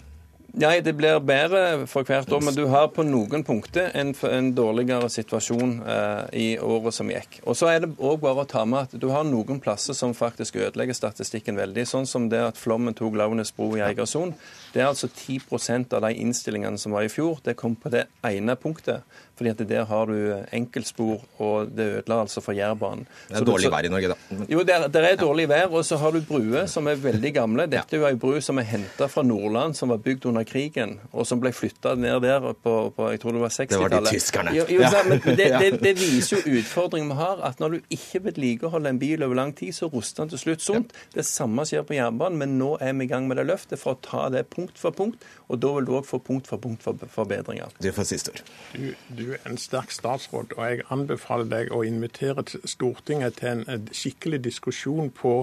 Ja, 0.59 0.73
det 0.83 0.97
blir 0.99 1.19
bedre 1.23 1.85
for 1.87 2.03
hvert 2.03 2.31
år, 2.33 2.41
men 2.43 2.55
du 2.55 2.65
har 2.67 2.89
på 2.91 3.05
noen 3.07 3.43
punkter 3.47 3.87
en, 3.95 4.11
en 4.27 4.49
dårligere 4.55 5.07
situasjon 5.09 5.77
eh, 5.87 6.25
i 6.35 6.47
året 6.59 6.95
som 6.97 7.11
gikk. 7.11 7.39
Og 7.45 7.55
så 7.55 7.69
er 7.71 7.85
det 7.85 7.93
òg 7.95 8.19
bare 8.19 8.43
å 8.43 8.49
ta 8.49 8.65
med 8.67 8.89
at 8.89 8.97
du 8.99 9.07
har 9.13 9.23
noen 9.23 9.61
plasser 9.63 9.95
som 9.95 10.15
faktisk 10.17 10.59
ødelegger 10.59 10.97
statistikken 10.97 11.55
veldig. 11.59 11.85
Sånn 11.87 12.09
som 12.09 12.27
det 12.31 12.41
at 12.49 12.59
flommen 12.59 12.97
tok 12.97 13.15
Launes 13.21 13.53
bro 13.55 13.69
i 13.79 13.85
Eigersund. 13.85 14.35
Det 14.73 14.81
er 14.81 14.87
altså 14.87 15.09
10% 15.09 15.93
av 15.97 16.05
de 16.05 16.13
innstillingene 16.23 16.79
som 16.79 16.95
var 16.95 17.07
i 17.07 17.11
fjor. 17.11 17.41
Det 17.43 17.57
kom 17.59 17.75
på 17.75 17.91
det 17.93 18.05
ene 18.27 18.55
punktet 18.59 19.03
fordi 19.41 19.49
at 19.49 19.69
der 19.69 19.85
har 19.89 20.05
du 20.05 20.43
enkeltspor, 20.53 21.21
og 21.41 21.71
det 21.73 21.87
ødela 21.97 22.19
altså 22.21 22.41
for 22.45 22.53
Jærbanen. 22.53 23.07
Det 23.29 23.39
er 23.39 23.45
dårlig 23.47 23.71
vær 23.73 23.87
i 23.87 23.89
Norge, 23.89 24.11
da. 24.11 24.37
Jo, 24.49 24.61
det 24.67 24.75
er, 24.75 24.87
det 24.93 25.01
er 25.01 25.15
dårlig 25.17 25.47
vær, 25.49 25.71
og 25.73 25.85
så 25.85 25.97
har 25.97 26.13
du 26.13 26.21
bruer 26.21 26.67
som 26.69 26.87
er 26.87 26.99
veldig 27.01 27.31
gamle. 27.33 27.65
Dette 27.71 27.97
er 27.97 28.03
jo 28.03 28.07
ei 28.09 28.19
bru 28.21 28.37
som 28.43 28.61
er 28.61 28.67
henta 28.69 29.07
fra 29.09 29.23
Nordland, 29.25 29.73
som 29.77 29.89
var 29.89 30.01
bygd 30.05 30.27
under 30.29 30.45
krigen, 30.45 30.99
og 31.11 31.25
som 31.25 31.41
ble 31.41 31.53
flytta 31.55 31.95
ned 31.97 32.21
der 32.21 32.51
på, 32.53 32.75
på, 32.93 33.07
jeg 33.15 33.23
tror 33.23 33.37
det 33.37 33.41
var 33.41 33.55
60-tallet. 33.55 33.89
Det 33.89 33.97
var 33.97 34.05
de 34.05 34.13
tyskerne. 34.13 34.53
Jo, 34.59 34.67
jo, 34.69 34.83
så, 34.85 35.01
men 35.09 35.23
det, 35.25 35.49
det, 35.63 35.71
det, 35.81 35.95
viser 35.97 36.37
jo 36.37 36.61
utfordringen 36.61 37.09
vi 37.09 37.17
har, 37.23 37.41
at 37.49 37.63
når 37.63 37.77
du 37.79 37.95
ikke 37.97 38.23
vedlikeholder 38.27 38.93
en 38.93 39.01
bil 39.01 39.25
over 39.25 39.41
lang 39.41 39.55
tid, 39.57 39.73
så 39.73 39.89
ruster 39.89 40.23
den 40.23 40.35
til 40.35 40.43
slutt 40.45 40.65
sunt. 40.67 40.95
Det 41.15 41.25
samme 41.25 41.65
skjer 41.65 41.87
på 41.87 41.97
jernbanen, 41.97 42.37
men 42.43 42.59
nå 42.61 42.75
er 42.77 42.93
vi 42.93 43.09
i 43.09 43.11
gang 43.11 43.25
med 43.25 43.41
det 43.41 43.49
løftet 43.49 43.81
for 43.81 43.97
å 43.97 44.01
ta 44.05 44.29
det 44.29 44.45
punkt 44.61 44.79
for 44.79 44.91
punkt, 44.95 45.25
og 45.49 45.61
da 45.61 45.73
vil 45.75 45.87
du 45.87 45.95
òg 45.97 46.05
få 46.05 46.21
punkt 46.23 46.47
for 46.47 46.61
punkt 46.61 46.83
for 46.83 46.97
forbedringer. 47.09 47.73
Det 47.81 47.93
får 47.95 48.09
siste 48.11 48.33
ord. 48.35 48.43
Du, 48.75 48.93
du 49.17 49.25
er 49.33 49.49
en 49.49 49.57
sterk 49.57 49.91
statsråd, 49.91 50.53
og 50.57 50.65
jeg 50.69 50.85
anbefaler 50.93 51.49
deg 51.49 51.73
å 51.73 51.83
invitere 51.87 52.45
Stortinget 52.65 53.41
til 53.41 53.65
en 53.65 53.89
skikkelig 53.91 54.43
diskusjon 54.45 55.09
på, 55.09 55.35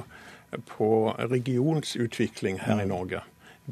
på 0.74 0.92
regionsutvikling 1.18 2.62
her 2.66 2.84
i 2.84 2.88
Norge 2.88 3.24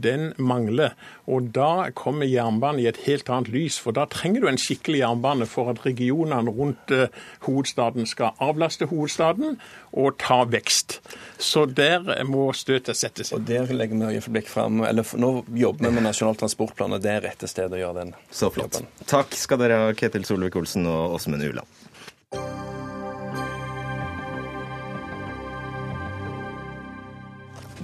den 0.02 0.32
mangler. 0.38 0.94
Og 1.26 1.50
da 1.56 1.88
kommer 1.96 2.28
jernbanen 2.28 2.82
i 2.82 2.88
et 2.90 3.00
helt 3.06 3.30
annet 3.32 3.50
lys. 3.54 3.78
For 3.82 3.96
da 3.96 4.06
trenger 4.10 4.44
du 4.44 4.50
en 4.50 4.60
skikkelig 4.60 5.02
jernbane 5.02 5.48
for 5.50 5.72
at 5.72 5.82
regionene 5.86 6.52
rundt 6.52 6.92
uh, 6.94 7.06
hovedstaden 7.46 8.06
skal 8.08 8.36
avlaste 8.42 8.88
hovedstaden 8.90 9.58
og 9.96 10.18
ta 10.22 10.42
vekst. 10.50 11.00
Så 11.38 11.66
der 11.66 12.04
må 12.28 12.50
støtet 12.56 12.98
settes 12.98 13.32
inn. 13.32 13.40
Og 13.40 13.48
der 13.48 13.72
legger 13.72 13.96
vi 13.96 14.16
øyeblikk 14.16 14.50
fram, 14.52 14.84
eller 14.84 15.06
Nå 15.16 15.32
jobber 15.56 15.88
vi 15.88 15.94
med 15.96 16.04
Nasjonal 16.04 16.36
transportplan, 16.36 16.96
og 16.96 17.02
det 17.02 17.12
er 17.14 17.24
rette 17.30 17.48
stedet 17.48 17.78
å 17.78 17.80
gjøre 17.80 18.02
den 18.02 18.14
Så 18.30 18.50
flott. 18.52 18.76
Jobben. 18.76 19.06
Takk 19.08 19.36
skal 19.38 19.62
dere 19.62 19.80
ha, 19.80 19.96
Ketil 19.96 20.26
Solvik-Olsen 20.28 20.88
og 20.90 21.16
Åsmund 21.16 21.46
Uland. 21.46 21.85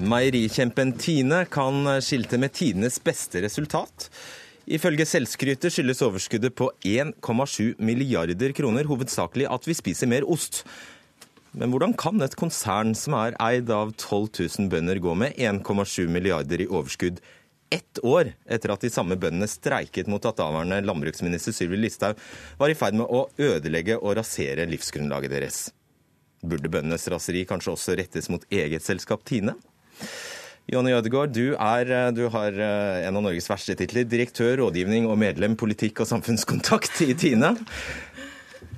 Meierikjempen 0.02 0.96
Tine 0.98 1.44
kan 1.46 1.86
skilte 2.02 2.38
med 2.38 2.50
tidenes 2.52 2.96
beste 3.04 3.38
resultat. 3.44 4.08
Ifølge 4.66 5.06
selvskrytet 5.06 5.70
skyldes 5.70 6.02
overskuddet 6.02 6.56
på 6.58 6.72
1,7 6.82 7.76
milliarder 7.78 8.50
kroner 8.56 8.88
hovedsakelig 8.90 9.46
at 9.46 9.68
vi 9.68 9.76
spiser 9.78 10.10
mer 10.10 10.26
ost. 10.26 10.64
Men 11.54 11.70
hvordan 11.70 11.94
kan 11.94 12.18
et 12.24 12.34
konsern 12.34 12.96
som 12.98 13.14
er 13.20 13.38
eid 13.46 13.70
av 13.70 13.94
12 13.94 14.42
000 14.58 14.72
bønder 14.74 14.98
gå 15.04 15.14
med 15.22 15.38
1,7 15.38 16.10
milliarder 16.10 16.66
i 16.66 16.70
overskudd 16.70 17.22
ett 17.72 18.02
år 18.02 18.34
etter 18.50 18.74
at 18.74 18.82
de 18.82 18.90
samme 18.90 19.14
bøndene 19.14 19.46
streiket 19.48 20.10
mot 20.10 20.24
at 20.26 20.40
daværende 20.40 20.82
landbruksminister 20.82 21.54
Sylvi 21.54 21.78
Listhaug 21.78 22.18
var 22.58 22.72
i 22.72 22.76
ferd 22.76 22.98
med 22.98 23.06
å 23.06 23.28
ødelegge 23.38 24.02
og 24.02 24.18
rasere 24.18 24.66
livsgrunnlaget 24.66 25.38
deres? 25.38 25.66
Burde 26.42 26.68
bøndenes 26.74 27.06
raseri 27.06 27.46
kanskje 27.46 27.76
også 27.76 27.94
rettes 28.02 28.26
mot 28.34 28.42
eget 28.50 28.82
selskap 28.82 29.22
Tine? 29.22 29.54
Jonny 30.70 30.92
Ødegaard, 30.94 31.32
du, 31.34 31.56
er, 31.58 31.90
eh, 31.90 32.10
du, 32.14 32.26
har 32.32 32.54
eh, 32.54 33.06
en 33.08 33.18
av 33.18 33.24
Norges 33.26 33.50
verste 33.50 33.74
titler. 33.78 34.06
Direktør, 34.08 34.54
rådgivning 34.62 35.08
og 35.10 35.18
medlem 35.20 35.56
politikk 35.58 36.04
og 36.04 36.10
samfunnskontakt 36.10 37.02
i 37.04 37.12
Tine. 37.18 37.56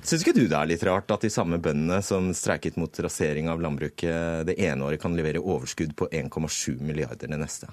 Syns 0.05 0.21
ikke 0.21 0.35
du 0.37 0.43
det 0.45 0.57
er 0.57 0.69
litt 0.69 0.83
rart 0.85 1.09
at 1.13 1.23
de 1.25 1.31
samme 1.33 1.57
bøndene 1.61 2.01
som 2.05 2.27
streiket 2.37 2.77
mot 2.77 2.99
rasering 3.01 3.49
av 3.49 3.61
landbruket 3.61 4.45
det 4.49 4.57
ene 4.61 4.85
året, 4.85 5.01
kan 5.01 5.15
levere 5.17 5.41
overskudd 5.41 5.95
på 5.97 6.09
1,7 6.13 6.81
milliarder 6.81 7.31
det 7.31 7.39
neste? 7.41 7.71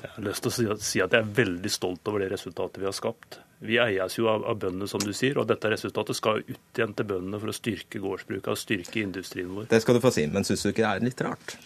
Jeg 0.00 0.10
har 0.14 0.24
lyst 0.24 0.44
til 0.44 0.50
å 0.50 0.76
si 0.80 1.00
at 1.04 1.14
jeg 1.14 1.20
er 1.20 1.32
veldig 1.36 1.72
stolt 1.72 2.08
over 2.08 2.24
det 2.24 2.30
resultatet 2.32 2.80
vi 2.80 2.88
har 2.88 2.96
skapt. 2.96 3.40
Vi 3.60 3.76
eies 3.80 4.16
jo 4.16 4.28
av, 4.32 4.46
av 4.48 4.56
bøndene, 4.60 4.88
som 4.88 5.02
du 5.04 5.12
sier, 5.16 5.36
og 5.40 5.48
dette 5.50 5.72
resultatet 5.72 6.16
skal 6.16 6.40
ut 6.40 6.78
igjen 6.78 6.94
til 6.96 7.08
bøndene 7.10 7.40
for 7.42 7.52
å 7.52 7.56
styrke 7.56 8.00
gårdsbruket 8.00 8.48
og 8.48 8.60
styrke 8.60 9.02
industrien 9.04 9.50
vår. 9.52 9.68
Det 9.72 9.82
skal 9.84 9.98
du 9.98 10.04
få 10.04 10.12
si, 10.16 10.24
men 10.32 10.48
syns 10.48 10.64
du 10.64 10.70
ikke 10.72 10.86
det 10.86 10.92
er 10.94 11.04
litt 11.04 11.20
rart? 11.26 11.56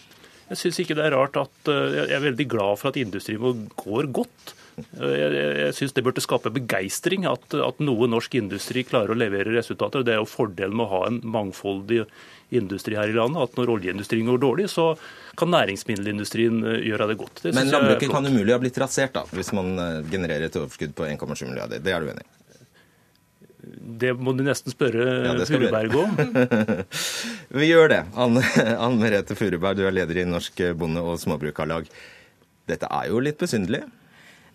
Jeg 0.51 0.61
syns 0.61 0.79
ikke 0.83 0.97
det 0.97 1.07
er 1.07 1.15
rart 1.15 1.39
at 1.41 1.71
eh, 1.71 1.97
Jeg 2.03 2.13
er 2.19 2.27
veldig 2.27 2.47
glad 2.51 2.79
for 2.81 2.91
at 2.91 3.01
industrien 3.01 3.41
vår 3.41 3.57
går 3.81 4.11
godt. 4.13 4.53
Eh, 4.77 5.15
jeg, 5.15 5.33
jeg 5.63 5.75
syns 5.79 5.95
det 5.95 6.03
burde 6.05 6.23
skape 6.23 6.51
begeistring 6.53 7.25
at, 7.29 7.47
at, 7.55 7.81
noe 7.83 8.09
norsk 8.11 8.37
industri 8.37 8.85
klarer 8.87 9.15
å 9.15 9.19
levere 9.19 9.55
resultater. 9.55 10.05
Det 10.05 10.15
er 10.15 10.21
jo 10.21 10.29
fordelen 10.29 10.77
med 10.77 10.85
å 10.85 10.91
ha 10.93 11.01
en 11.09 11.19
mangfoldig 11.23 12.03
industri 12.55 12.97
her 12.99 13.09
i 13.09 13.17
landet. 13.17 13.41
At 13.41 13.57
når 13.59 13.73
oljeindustrien 13.77 14.29
går 14.29 14.41
dårlig, 14.43 14.69
så 14.73 14.91
kan 15.39 15.53
næringsmiddelindustrien 15.55 16.61
eh, 16.61 16.79
gjøre 16.91 17.09
det 17.11 17.19
godt. 17.23 17.43
Det 17.47 17.55
Men 17.57 17.73
landbruket 17.73 18.13
kan 18.13 18.29
umulig 18.29 18.53
ha 18.53 18.61
blitt 18.61 18.81
rasert 18.85 19.17
da, 19.17 19.25
hvis 19.33 19.53
man 19.57 19.73
genererer 20.11 20.49
et 20.49 20.61
overskudd 20.61 20.93
på 20.97 21.09
1,7 21.09 21.47
milliarder. 21.49 21.81
Det 21.81 21.95
er 21.95 22.05
du 22.05 22.13
enig 22.13 22.25
i? 22.25 22.31
Det 24.01 24.13
må 24.17 24.33
du 24.37 24.43
nesten 24.45 24.73
spørre 24.73 25.05
ja, 25.25 25.35
Furuberg 25.49 25.97
om. 25.99 26.15
vi 27.59 27.69
gjør 27.71 27.91
det. 27.91 28.01
Anne, 28.13 28.43
Anne 28.75 28.99
Merete 29.01 29.37
Furuberg, 29.37 29.79
du 29.79 29.85
er 29.87 29.95
leder 29.95 30.21
i 30.21 30.29
Norsk 30.29 30.61
Bonde- 30.77 31.03
og 31.03 31.19
Småbrukarlag. 31.21 31.89
Dette 32.69 32.89
er 32.89 33.11
jo 33.11 33.21
litt 33.21 33.39
besynderlig? 33.41 33.83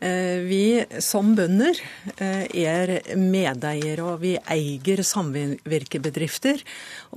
Eh, 0.01 0.41
vi 0.49 0.85
som 1.05 1.35
bønder 1.37 1.77
eh, 2.17 2.47
er 2.57 2.93
medeiere, 3.21 4.01
og 4.01 4.23
vi 4.23 4.33
eier 4.49 5.03
samvirkebedrifter. 5.05 6.63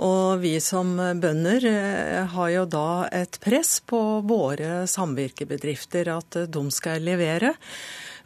Og 0.04 0.44
vi 0.44 0.58
som 0.60 0.98
bønder 1.00 1.68
eh, 1.70 2.34
har 2.36 2.50
jo 2.52 2.66
da 2.68 2.88
et 3.08 3.40
press 3.44 3.78
på 3.88 4.02
våre 4.28 4.84
samvirkebedrifter 4.92 6.12
at 6.12 6.42
de 6.52 6.66
skal 6.76 7.08
levere. 7.08 7.54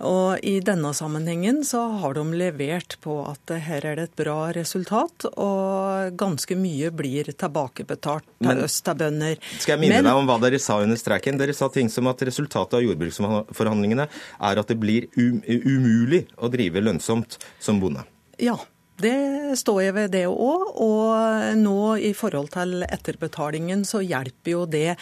Og 0.05 0.43
I 0.45 0.59
denne 0.61 0.91
sammenhengen 0.93 1.63
så 1.65 1.81
har 2.01 2.13
de 2.17 2.23
levert 2.37 2.97
på 3.01 3.17
at 3.25 3.53
her 3.65 3.85
er 3.85 3.97
det 3.97 4.05
et 4.11 4.15
bra 4.19 4.51
resultat, 4.53 5.25
og 5.33 6.13
ganske 6.19 6.57
mye 6.59 6.91
blir 6.93 7.31
tilbakebetalt 7.33 8.27
til 8.43 8.63
oss 8.67 8.77
til 8.85 8.99
bønder. 9.01 9.41
Skal 9.57 9.75
jeg 9.75 9.83
minne 9.87 10.01
Men, 10.03 10.09
deg 10.11 10.21
om 10.21 10.29
hva 10.29 10.37
dere 10.43 10.61
sa 10.61 10.77
under 10.83 10.99
streiken? 11.01 11.41
Dere 11.41 11.55
sa 11.57 11.71
ting 11.73 11.89
som 11.89 12.09
at 12.11 12.21
resultatet 12.29 12.77
av 12.77 12.85
jordbruksforhandlingene 12.85 14.07
er 14.07 14.61
at 14.61 14.69
det 14.69 14.77
blir 14.81 15.09
um, 15.17 15.41
umulig 15.47 16.27
å 16.37 16.51
drive 16.53 16.83
lønnsomt 16.85 17.39
som 17.63 17.81
bonde. 17.81 18.05
Ja, 18.37 18.59
det 19.01 19.57
står 19.59 19.81
jeg 19.83 19.95
ved 19.97 20.13
det 20.15 20.25
òg. 20.29 20.71
Og 20.83 21.57
nå 21.59 21.79
i 22.01 22.13
forhold 22.17 22.51
til 22.55 22.83
etterbetalingen 22.87 23.85
så 23.87 24.01
hjelper 24.05 24.53
jo 24.53 24.65
det. 24.69 24.97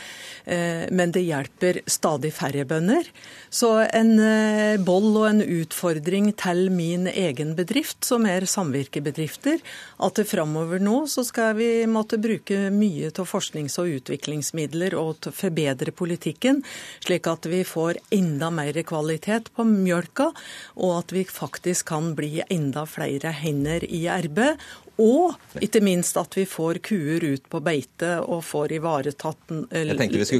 Eh, 0.45 0.86
men 0.91 1.13
det 1.15 1.25
hjelper 1.25 1.81
stadig 1.89 2.34
færre 2.36 2.65
bønder. 2.67 3.08
Så 3.49 3.71
en 3.86 4.13
eh, 4.19 4.75
boll 4.84 5.12
og 5.15 5.27
en 5.29 5.43
utfordring 5.43 6.31
til 6.39 6.67
min 6.73 7.08
egen 7.12 7.55
bedrift, 7.58 8.03
som 8.05 8.27
er 8.27 8.47
samvirkebedrifter, 8.49 9.62
at 10.03 10.21
framover 10.27 10.81
nå 10.84 11.05
så 11.12 11.23
skal 11.27 11.55
vi 11.60 11.69
måtte 11.89 12.19
bruke 12.21 12.69
mye 12.73 13.12
til 13.15 13.27
forsknings- 13.29 13.77
og 13.81 13.93
utviklingsmidler 13.99 14.95
og 14.99 15.29
forbedre 15.36 15.93
politikken, 15.95 16.62
slik 17.05 17.29
at 17.31 17.47
vi 17.49 17.63
får 17.67 18.01
enda 18.15 18.51
mer 18.53 18.77
kvalitet 18.88 19.51
på 19.55 19.65
mjølka, 19.69 20.31
og 20.75 20.97
at 20.99 21.15
vi 21.15 21.23
faktisk 21.29 21.88
kan 21.93 22.13
bli 22.17 22.41
enda 22.49 22.86
flere 22.89 23.31
hender 23.36 23.85
i 23.89 24.06
erbe. 24.12 24.54
Og 25.02 25.36
ikke 25.63 25.82
minst 25.84 26.15
at 26.19 26.38
vi 26.38 26.45
får 26.48 26.80
kuer 26.86 27.24
ut 27.36 27.50
på 27.52 27.60
beite 27.63 28.15
og 28.24 28.45
får 28.48 28.78
ivaretatt 28.78 29.52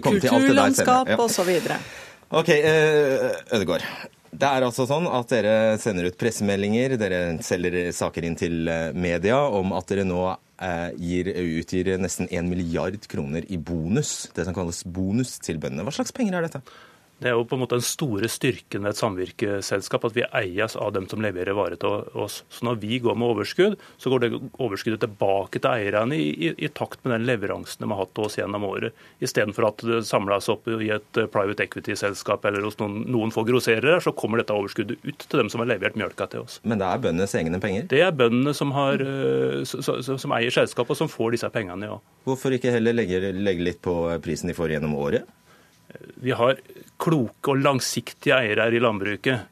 kulturlandskap 0.06 1.12
ja. 1.12 1.18
osv. 1.20 1.52
Ok, 2.32 2.50
eh, 2.56 3.32
Ødegård. 3.52 3.84
Det 4.36 4.48
er 4.48 4.66
altså 4.68 4.84
sånn 4.88 5.06
at 5.08 5.30
dere 5.32 5.76
sender 5.80 6.10
ut 6.10 6.18
pressemeldinger, 6.20 6.98
dere 7.00 7.20
selger 7.46 7.92
saker 7.96 8.26
inn 8.28 8.36
til 8.40 8.68
eh, 8.72 8.90
media 8.96 9.38
om 9.48 9.72
at 9.78 9.92
dere 9.92 10.08
nå 10.08 10.24
eh, 10.32 10.90
gir, 11.00 11.30
utgir 11.62 11.94
nesten 12.02 12.28
1 12.28 12.50
milliard 12.50 13.08
kroner 13.12 13.48
i 13.48 13.60
bonus, 13.60 14.26
det 14.36 14.48
som 14.48 14.56
kalles 14.56 14.84
bonus 14.88 15.38
til 15.44 15.62
bøndene. 15.62 15.86
Hva 15.88 15.96
slags 16.00 16.16
penger 16.16 16.40
er 16.40 16.48
dette? 16.48 16.64
Det 17.24 17.30
er 17.30 17.38
jo 17.38 17.46
på 17.48 17.56
en 17.56 17.62
måte 17.64 17.78
den 17.78 17.86
store 17.86 18.28
styrken 18.28 18.84
ved 18.84 18.92
et 18.92 19.00
samvirkeselskap, 19.00 20.04
at 20.08 20.16
vi 20.18 20.26
eies 20.36 20.76
av 20.76 20.92
dem 20.98 21.06
som 21.08 21.22
leverer 21.24 21.56
varer 21.56 21.80
til 21.80 22.04
oss. 22.20 22.42
Så 22.52 22.66
når 22.68 22.82
vi 22.82 23.00
går 23.00 23.16
med 23.16 23.32
overskudd, 23.32 23.78
så 24.02 24.12
går 24.12 24.24
det 24.26 24.32
overskuddet 24.60 25.00
tilbake 25.06 25.62
til 25.62 25.72
eierne 25.72 26.18
i, 26.20 26.28
i, 26.36 26.52
i 26.68 26.72
takt 26.76 27.00
med 27.06 27.16
den 27.16 27.28
leveransen 27.30 27.86
de 27.86 27.92
har 27.92 28.02
hatt 28.02 28.12
til 28.18 28.28
oss 28.28 28.36
gjennom 28.40 28.68
året. 28.68 28.98
Istedenfor 29.24 29.70
at 29.70 29.86
det 29.88 30.02
samles 30.10 30.50
opp 30.52 30.68
i 30.68 30.92
et 30.92 31.22
private 31.32 31.64
equity-selskap 31.64 32.44
eller 32.50 32.68
hos 32.68 32.76
noen, 32.82 33.06
noen 33.16 33.32
få 33.36 33.46
grosserere, 33.48 34.02
så 34.04 34.12
kommer 34.18 34.44
dette 34.44 34.56
overskuddet 34.56 35.00
ut 35.08 35.26
til 35.26 35.40
dem 35.40 35.54
som 35.54 35.64
har 35.64 35.72
levert 35.72 35.96
mjølka 36.00 36.28
til 36.34 36.44
oss. 36.44 36.60
Men 36.68 36.84
det 36.84 36.90
er 36.90 37.06
bøndenes 37.08 37.38
egne 37.40 37.64
penger? 37.64 37.88
Det 37.96 38.04
er 38.04 38.12
bøndene 38.12 38.52
som, 38.58 38.76
har, 38.76 39.00
eh, 39.00 39.64
som, 39.64 40.04
som 40.04 40.36
eier 40.36 40.52
selskapet, 40.52 40.92
og 40.98 41.00
som 41.06 41.12
får 41.12 41.38
disse 41.38 41.54
pengene, 41.56 41.94
ja. 41.94 41.98
Hvorfor 42.28 42.52
ikke 42.58 42.76
heller 42.76 42.96
legge, 42.98 43.32
legge 43.40 43.72
litt 43.72 43.82
på 43.86 43.96
prisen 44.26 44.52
de 44.52 44.58
får 44.58 44.76
gjennom 44.76 45.00
året? 45.00 45.24
Vi 46.24 46.34
har 46.36 46.60
kloke 47.02 47.54
og 47.54 47.62
langsiktige 47.62 48.38
eiere 48.38 48.68
her 48.68 48.78
i 48.78 48.82
landbruket 48.84 49.52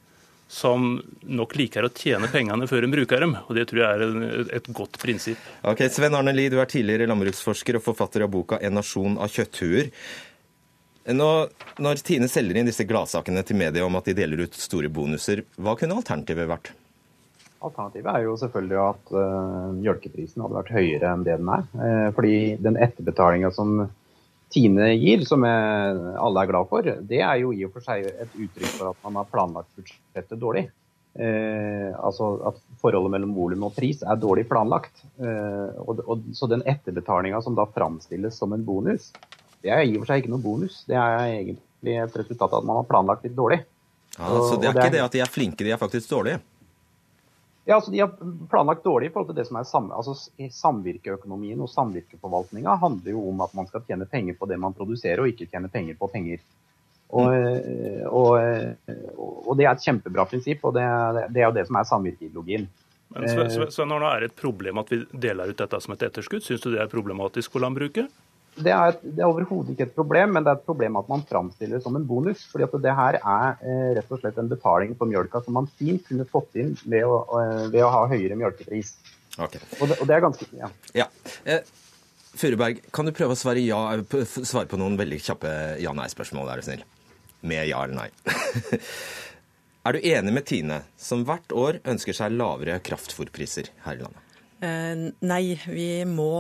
som 0.53 1.01
nok 1.33 1.55
liker 1.57 1.87
å 1.87 1.89
tjene 1.89 2.29
pengene 2.29 2.67
før 2.69 2.85
en 2.85 2.93
bruker 2.93 3.23
dem. 3.25 3.33
og 3.41 3.55
Det 3.57 3.65
tror 3.69 3.81
jeg 3.81 4.05
er 4.05 4.51
et 4.59 4.69
godt 4.75 4.99
prinsipp. 5.01 5.41
Ok, 5.65 5.81
Sven 5.89 6.13
Arne 6.13 6.33
Lie, 6.35 6.51
du 6.53 6.59
er 6.61 6.69
tidligere 6.69 7.09
landbruksforsker 7.09 7.79
og 7.79 7.85
forfatter 7.87 8.25
av 8.25 8.29
boka 8.33 8.59
'En 8.61 8.77
nasjon 8.77 9.17
av 9.17 9.33
kjøtthuer'. 9.33 9.89
Nå, 11.03 11.29
når 11.83 12.03
Tine 12.05 12.29
selger 12.31 12.55
inn 12.55 12.69
disse 12.69 12.85
gladsakene 12.87 13.43
til 13.43 13.57
media 13.59 13.83
om 13.83 13.95
at 13.95 14.05
de 14.05 14.13
deler 14.13 14.45
ut 14.45 14.53
store 14.55 14.87
bonuser, 14.87 15.43
hva 15.57 15.75
kunne 15.75 15.97
alternativet 15.99 16.47
vært? 16.47 16.71
Alternativet 17.63 18.13
er 18.13 18.23
jo 18.23 18.37
selvfølgelig 18.39 18.79
at 18.83 19.11
uh, 19.11 19.73
mjølkeprisen 19.75 20.43
hadde 20.43 20.59
vært 20.59 20.71
høyere 20.71 21.11
enn 21.11 21.25
det 21.25 21.37
den 21.41 21.51
er. 21.51 21.67
Uh, 21.75 22.09
fordi 22.15 22.37
den 22.63 22.79
etterbetalinga 22.79 23.51
som 23.51 23.89
Tine 24.53 24.91
gir, 24.93 25.25
som 25.25 25.41
alle 25.43 26.43
er 26.43 26.49
glad 26.51 26.69
for, 26.69 26.85
det 26.85 27.19
er 27.25 27.39
jo 27.41 27.49
i 27.55 27.63
og 27.65 27.73
for 27.73 27.85
seg 27.85 28.05
et 28.05 28.35
uttrykk 28.37 28.75
for 28.77 28.91
at 28.91 28.99
man 29.07 29.17
har 29.17 29.29
planlagt 29.31 29.71
budsjettet 29.79 30.37
dårlig. 30.41 30.67
Eh, 31.13 31.93
altså 32.01 32.39
at 32.49 32.55
forholdet 32.81 33.11
mellom 33.13 33.35
volum 33.37 33.67
og 33.67 33.75
pris 33.75 33.99
er 34.01 34.17
dårlig 34.17 34.47
planlagt. 34.49 35.03
Eh, 35.21 35.81
og, 35.83 36.01
og, 36.07 36.23
så 36.33 36.49
den 36.49 36.65
etterbetalinga 36.65 37.41
som 37.45 37.57
da 37.57 37.67
framstilles 37.69 38.39
som 38.39 38.55
en 38.55 38.65
bonus, 38.65 39.11
det 39.63 39.75
er 39.75 39.85
i 39.85 39.93
og 39.93 40.03
for 40.03 40.11
seg 40.11 40.23
ikke 40.23 40.33
noe 40.33 40.43
bonus. 40.43 40.81
Det 40.89 40.97
er 40.97 41.19
egentlig 41.27 41.99
et 42.01 42.17
resultat 42.23 42.49
av 42.49 42.63
at 42.63 42.69
man 42.69 42.81
har 42.81 42.89
planlagt 42.89 43.27
litt 43.27 43.37
dårlig. 43.37 43.61
Ja, 44.17 44.29
så 44.29 44.57
det 44.61 44.69
er 44.69 44.77
ikke 44.77 44.93
det 44.93 45.05
at 45.05 45.15
de 45.15 45.21
er 45.25 45.29
flinke, 45.29 45.65
de 45.65 45.73
er 45.73 45.81
faktisk 45.81 46.09
dårlige? 46.11 46.41
Ja, 47.65 47.77
altså 47.77 47.91
De 47.91 47.99
har 48.01 48.11
planlagt 48.51 48.83
dårlig 48.83 49.07
i 49.07 49.13
forhold 49.13 49.29
til 49.31 49.37
det 49.39 49.45
som 49.47 49.59
er 49.59 49.67
sam, 49.67 49.85
altså 49.95 50.17
Samvirkeøkonomien 50.51 51.61
og 51.63 51.71
samvirkeforvaltninga 51.71 52.75
handler 52.81 53.15
jo 53.15 53.23
om 53.29 53.43
at 53.45 53.53
man 53.55 53.69
skal 53.69 53.85
tjene 53.87 54.07
penger 54.09 54.35
på 54.39 54.49
det 54.51 54.59
man 54.59 54.75
produserer, 54.75 55.23
og 55.23 55.31
ikke 55.31 55.47
tjene 55.47 55.71
penger 55.71 55.95
på 55.99 56.09
penger. 56.11 56.43
Og, 57.13 57.29
mm. 57.29 58.07
og, 58.09 58.33
og 59.45 59.57
det 59.59 59.67
er 59.67 59.75
et 59.75 59.85
kjempebra 59.85 60.25
prinsipp, 60.27 60.63
og 60.65 60.75
det, 60.75 60.85
det 61.31 61.43
er 61.43 61.47
jo 61.47 61.55
det 61.55 61.67
som 61.69 61.79
er 61.79 61.87
samvirkeideologien. 61.87 62.67
Men 63.13 63.29
Sven, 63.29 63.91
når 63.91 64.01
det 64.01 64.11
er 64.11 64.27
et 64.27 64.35
problem 64.35 64.81
at 64.81 64.91
vi 64.91 65.03
deler 65.11 65.51
ut 65.53 65.59
dette 65.59 65.79
som 65.85 65.93
et 65.93 66.05
etterskudd, 66.07 66.43
syns 66.43 66.63
du 66.63 66.71
det 66.73 66.81
er 66.81 66.91
problematisk 66.91 67.53
for 67.53 67.63
landbruket? 67.63 68.09
Det 68.53 68.69
er, 68.69 68.93
et, 68.93 69.05
er 69.17 69.25
overhodet 69.25 69.73
ikke 69.73 69.87
et 69.87 69.95
problem, 69.95 70.35
men 70.35 70.45
det 70.45 70.51
er 70.51 70.59
et 70.59 70.67
problem 70.67 70.97
at 70.99 71.07
man 71.09 71.23
framstiller 71.25 71.79
det 71.79 71.85
som 71.85 71.95
en 71.97 72.05
bonus. 72.05 72.43
fordi 72.51 72.67
at 72.67 72.75
det 72.85 72.95
her 72.99 73.17
er 73.17 73.63
eh, 73.65 73.87
rett 73.97 74.11
og 74.13 74.21
slett 74.21 74.37
en 74.37 74.51
betaling 74.51 74.93
på 74.97 75.07
mjølka 75.09 75.41
som 75.45 75.57
man 75.57 75.69
fint 75.79 76.05
kunne 76.07 76.27
fått 76.29 76.59
inn 76.61 76.75
ved 76.83 77.07
å, 77.07 77.23
eh, 77.39 77.63
ved 77.73 77.81
å 77.81 77.91
ha 77.93 78.03
høyere 78.11 78.37
mjølkepris. 78.37 78.93
Okay. 79.33 79.61
Og, 79.79 79.87
det, 79.89 79.97
og, 79.97 80.05
det, 80.05 80.13
er 80.15 80.25
ganske 80.27 80.49
Ja. 80.59 80.69
ja. 80.93 81.07
Eh, 81.49 81.65
Furuberg, 82.37 82.81
kan 82.93 83.05
du 83.05 83.13
prøve 83.13 83.33
å 83.33 83.37
svare, 83.37 83.61
ja, 83.61 83.79
svare 84.25 84.69
på 84.69 84.77
noen 84.81 84.97
veldig 84.97 85.19
kjappe 85.21 85.53
ja-nei-spørsmål, 85.81 86.49
er 86.49 86.61
du 86.61 86.65
snill? 86.65 86.85
Med 87.45 87.67
ja 87.69 87.83
eller 87.85 87.97
nei. 87.97 88.09
er 89.85 89.97
du 89.97 90.07
enig 90.13 90.33
med 90.33 90.45
Tine, 90.49 90.83
som 90.97 91.25
hvert 91.27 91.53
år 91.53 91.81
ønsker 91.89 92.17
seg 92.17 92.37
lavere 92.37 92.79
kraftfôrpriser 92.85 93.73
her 93.85 93.97
i 93.97 94.05
landet? 94.05 94.33
Eh, 94.63 94.95
nei, 95.27 95.43
vi 95.67 95.89
må 96.07 96.33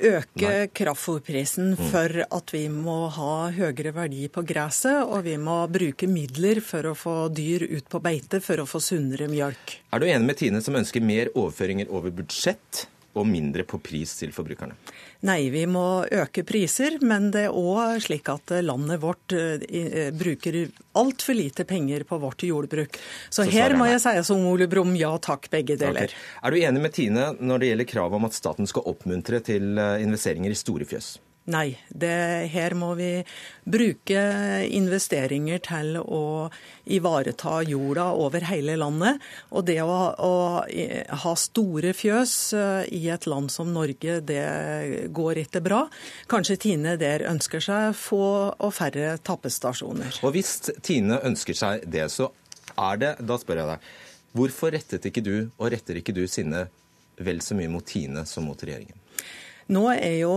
øke 0.00 0.52
kraftfôrprisen 0.74 1.74
mm. 1.74 1.90
for 1.92 2.24
at 2.24 2.54
vi 2.54 2.64
må 2.72 3.08
ha 3.14 3.50
høyere 3.54 3.94
verdi 3.96 4.28
på 4.32 4.44
gresset, 4.46 5.04
og 5.04 5.24
vi 5.26 5.36
må 5.40 5.60
bruke 5.72 6.08
midler 6.10 6.60
for 6.64 6.90
å 6.90 6.96
få 6.98 7.16
dyr 7.34 7.66
ut 7.68 7.88
på 7.90 8.00
beite 8.04 8.42
for 8.44 8.62
å 8.62 8.68
få 8.68 8.82
sunnere 8.82 9.28
mjølk. 9.30 9.78
Er 9.94 10.02
du 10.02 10.08
enig 10.08 10.30
med 10.30 10.40
Tine 10.40 10.64
som 10.64 10.76
ønsker 10.78 11.04
mer 11.04 11.30
overføringer 11.34 11.92
over 11.94 12.14
budsjett 12.14 12.86
og 13.14 13.26
mindre 13.28 13.64
på 13.68 13.80
pris 13.82 14.12
til 14.18 14.32
forbrukerne? 14.34 14.76
Nei, 15.24 15.48
vi 15.54 15.64
må 15.70 16.04
øke 16.04 16.44
priser, 16.46 16.98
men 17.00 17.30
det 17.34 17.46
er 17.48 17.56
òg 17.56 18.02
slik 18.04 18.28
at 18.32 18.52
landet 18.64 19.00
vårt 19.02 19.34
uh, 19.34 20.10
bruker 20.14 20.60
altfor 21.00 21.38
lite 21.38 21.66
penger 21.68 22.04
på 22.08 22.18
vårt 22.22 22.44
jordbruk. 22.46 22.98
Så, 23.30 23.42
Så 23.42 23.48
her 23.54 23.76
må 23.78 23.88
jeg 23.88 24.02
si 24.04 24.14
som 24.28 24.44
Ole 24.50 24.68
Brumm, 24.70 24.94
ja 25.00 25.14
takk, 25.22 25.48
begge 25.52 25.78
deler. 25.80 26.10
Okay. 26.10 26.24
Er 26.42 26.54
du 26.54 26.60
enig 26.60 26.84
med 26.84 26.96
Tine 26.96 27.30
når 27.40 27.62
det 27.62 27.72
gjelder 27.72 27.92
kravet 27.94 28.20
om 28.20 28.28
at 28.28 28.36
staten 28.36 28.68
skal 28.70 28.90
oppmuntre 28.92 29.40
til 29.44 29.78
investeringer 29.78 30.52
i 30.52 30.58
store 30.58 30.88
fjøs? 30.88 31.16
Nei, 31.44 31.74
det, 31.92 32.08
her 32.54 32.72
må 32.72 32.94
vi 32.96 33.08
bruke 33.68 34.20
investeringer 34.64 35.60
til 35.66 35.98
å 36.00 36.48
ivareta 36.88 37.58
jorda 37.68 38.06
over 38.16 38.46
hele 38.48 38.78
landet. 38.80 39.20
Og 39.52 39.66
det 39.68 39.76
å, 39.84 39.98
å 40.16 40.32
ha 41.24 41.34
store 41.36 41.92
fjøs 41.96 42.32
eh, 42.56 42.88
i 42.96 43.02
et 43.12 43.28
land 43.28 43.52
som 43.52 43.74
Norge, 43.76 44.22
det 44.24 44.46
går 45.12 45.42
ikke 45.44 45.60
bra. 45.68 45.82
Kanskje 46.32 46.56
Tine 46.64 46.96
der 47.00 47.26
ønsker 47.28 47.60
seg 47.60 47.92
få 47.98 48.24
og 48.48 48.72
færre 48.72 49.18
tappestasjoner. 49.20 50.22
Og 50.24 50.38
hvis 50.38 50.56
Tine 50.80 51.20
ønsker 51.28 51.60
seg 51.60 51.84
det, 51.84 52.08
så 52.08 52.32
er 52.80 52.96
det 52.98 53.14
Da 53.20 53.36
spør 53.36 53.60
jeg 53.60 53.74
deg. 53.74 53.94
Hvorfor 54.34 54.72
rettet 54.72 55.12
ikke 55.12 55.22
du, 55.22 55.34
og 55.60 55.74
retter 55.76 56.00
ikke 56.00 56.16
du 56.16 56.24
sinne 56.24 56.70
vel 57.20 57.44
så 57.44 57.54
mye 57.54 57.70
mot 57.70 57.84
Tine 57.84 58.24
som 58.26 58.48
mot 58.48 58.64
regjeringen? 58.64 59.03
Nå 59.72 59.84
er 59.94 60.18
jo 60.20 60.32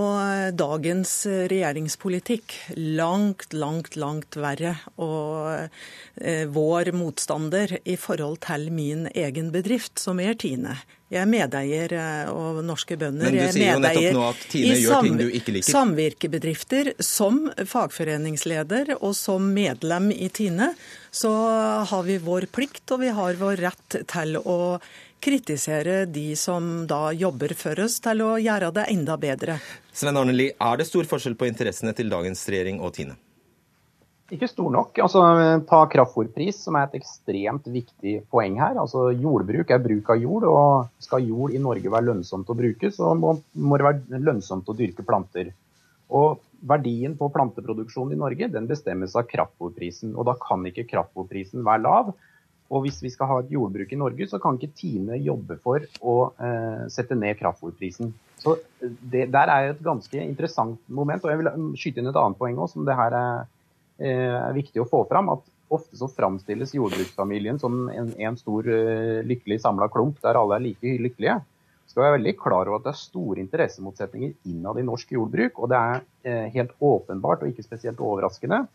dagens 0.55 1.11
regjeringspolitikk 1.51 2.53
langt, 2.77 3.51
langt, 3.51 3.97
langt 3.99 4.37
verre. 4.39 4.77
Og 5.03 5.67
eh, 6.21 6.45
vår 6.47 6.93
motstander 6.95 7.77
i 7.83 7.97
forhold 7.99 8.39
til 8.47 8.69
min 8.71 9.09
egen 9.11 9.51
bedrift, 9.51 9.99
som 9.99 10.21
er 10.23 10.37
Tine. 10.39 10.77
Jeg 11.11 11.21
er 11.23 11.27
medeier 11.31 11.93
eh, 11.95 12.29
og 12.31 12.61
norske 12.67 12.97
bønder. 12.99 13.31
Men 13.31 13.47
du 13.47 13.55
sier 13.55 13.75
jo 13.75 13.83
nettopp 13.83 14.15
nå 14.15 14.23
at 14.27 14.45
Tine 14.51 14.77
gjør 14.79 15.05
ting 15.05 15.19
du 15.19 15.25
ikke 15.27 15.55
liker. 15.55 15.75
Samvirkebedrifter, 15.75 16.91
som 17.03 17.41
fagforeningsleder 17.55 18.93
og 18.97 19.11
som 19.15 19.51
medlem 19.55 20.09
i 20.15 20.27
Tine, 20.31 20.73
så 21.11 21.33
har 21.87 22.07
vi 22.07 22.19
vår 22.23 22.47
plikt 22.51 22.95
og 22.95 23.03
vi 23.03 23.11
har 23.15 23.39
vår 23.39 23.63
rett 23.63 23.99
til 24.07 24.39
å 24.39 24.57
kritisere 25.23 26.05
de 26.05 26.35
som 26.35 26.87
da 26.87 27.11
jobber 27.13 27.53
for 27.57 27.79
oss, 27.83 27.99
til 28.03 28.23
å 28.25 28.33
gjøre 28.41 28.71
det 28.75 28.87
enda 28.93 29.17
bedre. 29.21 29.59
Sven 29.93 30.17
Arne 30.17 30.35
Lie, 30.35 30.55
er 30.55 30.77
det 30.77 30.87
stor 30.89 31.07
forskjell 31.09 31.37
på 31.39 31.49
interessene 31.49 31.93
til 31.97 32.11
dagens 32.13 32.43
regjering 32.49 32.81
og 32.81 32.93
Tine? 32.97 33.17
Ikke 34.27 34.49
stor 34.51 34.67
nok. 34.73 34.97
Altså, 34.99 35.21
ta 35.69 35.83
kraftfôrpris, 35.87 36.57
som 36.65 36.75
er 36.75 36.89
et 36.89 36.97
ekstremt 36.99 37.69
viktig 37.71 38.17
poeng 38.31 38.57
her. 38.59 38.75
Altså, 38.81 39.05
jordbruk 39.15 39.71
er 39.71 39.79
bruk 39.83 40.11
av 40.11 40.19
jord, 40.19 40.47
og 40.51 41.03
skal 41.03 41.29
jord 41.29 41.55
i 41.55 41.61
Norge 41.63 41.93
være 41.93 42.09
lønnsomt 42.09 42.51
å 42.51 42.57
bruke, 42.57 42.91
så 42.91 43.13
må, 43.15 43.37
må 43.55 43.79
det 43.79 43.87
være 43.87 44.19
lønnsomt 44.27 44.67
å 44.67 44.75
dyrke 44.75 45.07
planter. 45.07 45.53
Og 46.11 46.43
Verdien 46.67 47.13
på 47.17 47.27
planteproduksjonen 47.29 48.15
i 48.15 48.19
Norge 48.19 48.47
den 48.49 48.67
bestemmes 48.69 49.13
av 49.15 49.27
kraftfôrprisen. 49.29 50.15
og 50.17 50.25
Da 50.25 50.33
kan 50.41 50.65
ikke 50.65 50.87
kraftfôrprisen 50.89 51.65
være 51.65 51.83
lav. 51.83 52.13
Og 52.67 52.83
hvis 52.83 52.99
vi 53.03 53.11
skal 53.13 53.29
ha 53.29 53.39
et 53.41 53.51
jordbruk 53.53 53.91
i 53.93 53.99
Norge, 53.99 54.27
så 54.27 54.39
kan 54.43 54.57
ikke 54.57 54.75
Tine 54.75 55.19
jobbe 55.23 55.55
for 55.63 55.83
å 56.03 56.15
eh, 56.35 56.87
sette 56.91 57.15
ned 57.15 57.37
kraftfôrprisen. 57.39 58.11
Så 58.41 58.57
det 58.81 59.29
der 59.33 59.51
er 59.51 59.71
et 59.71 59.83
ganske 59.83 60.19
interessant 60.19 60.81
moment. 60.87 61.23
Og 61.23 61.31
jeg 61.31 61.41
vil 61.41 61.51
skyte 61.79 62.03
inn 62.03 62.11
et 62.11 62.19
annet 62.19 62.39
poeng 62.39 62.59
også, 62.59 62.77
som 62.77 62.87
det 62.87 62.97
her 62.99 63.15
er, 63.15 63.45
eh, 64.03 64.35
er 64.35 64.57
viktig 64.57 64.83
å 64.83 64.89
få 64.89 65.05
fram. 65.09 65.31
At 65.33 65.47
ofte 65.73 65.99
så 65.99 66.09
framstilles 66.11 66.75
jordbruksfamilien 66.75 67.59
som 67.59 67.87
en, 67.91 68.13
en 68.23 68.39
stor 68.39 68.67
uh, 68.71 69.19
lykkelig 69.27 69.57
samla 69.59 69.89
klump 69.91 70.21
der 70.23 70.39
alle 70.39 70.55
er 70.55 70.63
like 70.63 70.93
lykkelige. 71.03 71.41
Skal 71.87 72.03
være 72.03 72.17
veldig 72.17 72.33
klar 72.39 72.67
over 72.67 72.79
at 72.79 72.85
det 72.85 72.93
er 72.93 72.99
store 72.99 73.41
interessemotsetninger 73.43 74.51
innad 74.51 74.79
i 74.79 74.85
norsk 74.87 75.11
jordbruk. 75.15 75.59
Og 75.63 75.71
det 75.71 75.79
er 75.79 76.01
eh, 76.27 76.47
helt 76.51 76.73
åpenbart 76.83 77.45
og 77.45 77.51
ikke 77.53 77.63
spesielt 77.63 78.03
overraskende 78.03 78.65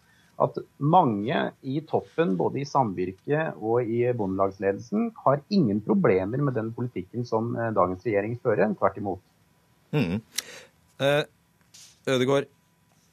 at 0.41 0.57
mange 0.81 1.43
i 1.63 1.81
toppen, 1.89 2.37
både 2.39 2.63
i 2.63 2.69
samvirket 2.69 3.59
og 3.61 3.85
i 3.85 4.05
bondelagsledelsen, 4.17 5.11
har 5.25 5.43
ingen 5.53 5.83
problemer 5.85 6.41
med 6.41 6.57
den 6.57 6.73
politikken 6.75 7.27
som 7.29 7.53
eh, 7.57 7.73
dagens 7.77 8.07
regjering 8.07 8.39
fører. 8.43 8.73
Tvert 8.79 8.99
imot. 9.03 9.23
Mm. 9.93 10.19
Eh, 11.03 11.23
Ødegård, 12.13 12.49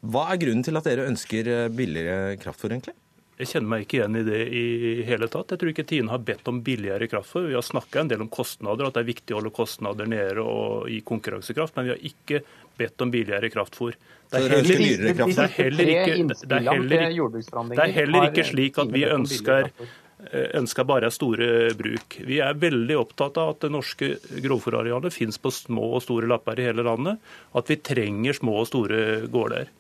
hva 0.10 0.30
er 0.32 0.40
grunnen 0.42 0.64
til 0.66 0.80
at 0.80 0.88
dere 0.88 1.10
ønsker 1.12 1.52
eh, 1.52 1.68
billigere 1.76 2.40
kraftfôr, 2.42 2.72
egentlig? 2.74 2.96
Jeg 3.40 3.54
kjenner 3.54 3.72
meg 3.72 3.86
ikke 3.86 4.00
igjen 4.02 4.18
i 4.20 4.24
det 4.28 4.40
i 4.52 4.64
hele 5.08 5.30
tatt. 5.32 5.54
Jeg 5.54 5.62
tror 5.62 5.70
ikke 5.72 5.86
Tine 5.88 6.12
har 6.12 6.24
bedt 6.28 6.50
om 6.52 6.58
billigere 6.64 7.08
kraftfôr. 7.08 7.46
Vi 7.48 7.56
har 7.56 7.64
snakka 7.64 8.02
en 8.02 8.10
del 8.12 8.24
om 8.26 8.32
kostnader, 8.32 8.88
at 8.90 8.98
det 8.98 9.04
er 9.06 9.12
viktig 9.14 9.36
å 9.36 9.40
holde 9.40 9.54
kostnader 9.56 10.10
nede 10.12 10.44
og 10.44 10.90
i 10.92 11.00
konkurransekraft. 11.08 11.78
Men 11.78 11.88
vi 11.88 11.94
har 11.94 12.02
ikke 12.10 12.42
bedt 12.80 13.06
om 13.06 13.12
billigere 13.14 13.50
kraftfôr. 13.54 13.96
Det 14.30 14.40
er 14.40 14.54
heller, 14.54 14.68
det 14.70 15.40
er 15.44 15.56
heller 15.56 15.90
ikke, 15.94 16.18
det 16.44 16.60
er 16.60 16.68
heller, 16.68 17.32
det 17.72 17.84
er 17.86 17.96
heller 17.96 18.30
ikke 18.30 18.46
slik 18.46 18.78
at 18.82 18.94
vi 18.94 19.04
ønsker 19.10 19.72
eh, 19.72 20.46
ønsker 20.60 20.86
bare 20.86 21.10
store 21.14 21.50
bruk. 21.80 22.20
Vi 22.28 22.38
er 22.46 22.60
veldig 22.62 23.00
opptatt 23.00 23.40
av 23.42 23.56
at 23.56 23.66
det 23.66 23.72
norske 23.74 24.12
grovfòrarealet 24.46 25.16
finnes 25.16 25.42
på 25.42 25.52
små 25.56 25.96
og 25.98 26.06
store 26.06 26.30
lapper 26.30 26.62
i 26.62 26.70
hele 26.70 26.86
landet. 26.86 27.20
At 27.58 27.72
vi 27.72 27.80
trenger 27.82 28.38
små 28.38 28.60
og 28.62 28.70
store 28.70 29.04
gårder. 29.34 29.74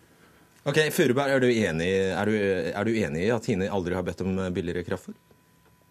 Ok, 0.69 0.81
Furuberg, 0.91 1.45
er, 1.45 1.81
er, 1.85 2.33
er 2.73 2.85
du 2.85 2.97
enig 2.99 3.25
i 3.27 3.33
at 3.33 3.45
Tine 3.45 3.69
aldri 3.71 3.95
har 3.95 4.05
bedt 4.05 4.25
om 4.25 4.41
billigere 4.53 4.87
kraftfôr? 4.87 5.15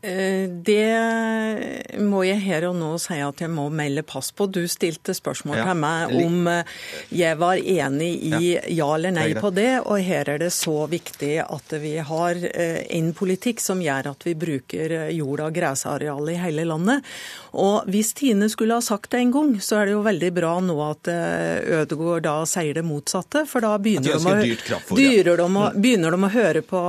Eh, 0.01 0.47
det 0.49 1.99
må 1.99 2.21
jeg 2.23 2.39
her 2.45 2.69
og 2.69 2.77
nå 2.79 2.93
si 3.03 3.17
at 3.19 3.41
jeg 3.43 3.51
må 3.51 3.65
melde 3.75 4.05
pass 4.07 4.31
på. 4.31 4.47
Du 4.47 4.61
stilte 4.71 5.15
spørsmål 5.17 5.59
ja. 5.59 5.65
til 5.67 5.81
meg 5.83 6.13
om 6.21 6.51
eh, 6.53 6.77
jeg 7.19 7.39
var 7.41 7.59
enig 7.59 8.13
i 8.29 8.31
ja, 8.31 8.63
ja 8.63 8.89
eller 8.95 9.17
nei 9.17 9.33
på 9.35 9.51
det. 9.55 9.81
Og 9.81 9.99
her 10.07 10.31
er 10.31 10.39
det 10.45 10.53
så 10.55 10.87
viktig 10.91 11.33
at 11.43 11.75
vi 11.83 11.97
har 11.99 12.39
eh, 12.53 12.85
en 12.95 13.11
politikk 13.17 13.63
som 13.65 13.83
gjør 13.83 14.13
at 14.13 14.23
vi 14.29 14.37
bruker 14.39 14.95
jord- 15.17 15.43
og 15.49 15.59
gressarealet 15.59 16.37
i 16.37 16.39
hele 16.45 16.69
landet. 16.71 17.11
Og 17.59 17.91
hvis 17.91 18.15
Tine 18.15 18.47
skulle 18.53 18.79
ha 18.79 18.85
sagt 18.85 19.11
det 19.11 19.25
en 19.25 19.35
gang, 19.35 19.53
så 19.59 19.81
er 19.81 19.89
det 19.89 19.97
jo 19.97 20.07
veldig 20.07 20.31
bra 20.37 20.55
nå 20.63 20.79
at 20.85 21.11
Ødegaard 21.11 22.23
da 22.29 22.37
sier 22.47 22.79
det 22.79 22.87
motsatte. 22.87 23.43
For 23.51 23.67
da 23.67 23.75
begynner 23.83 24.15
de, 24.15 25.43
å, 25.43 25.69
begynner 25.75 26.15
de 26.15 26.23
å 26.23 26.35
høre 26.39 26.63
på 26.63 26.87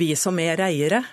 vi 0.00 0.14
som 0.16 0.40
er 0.40 0.64
eiere. 0.64 1.04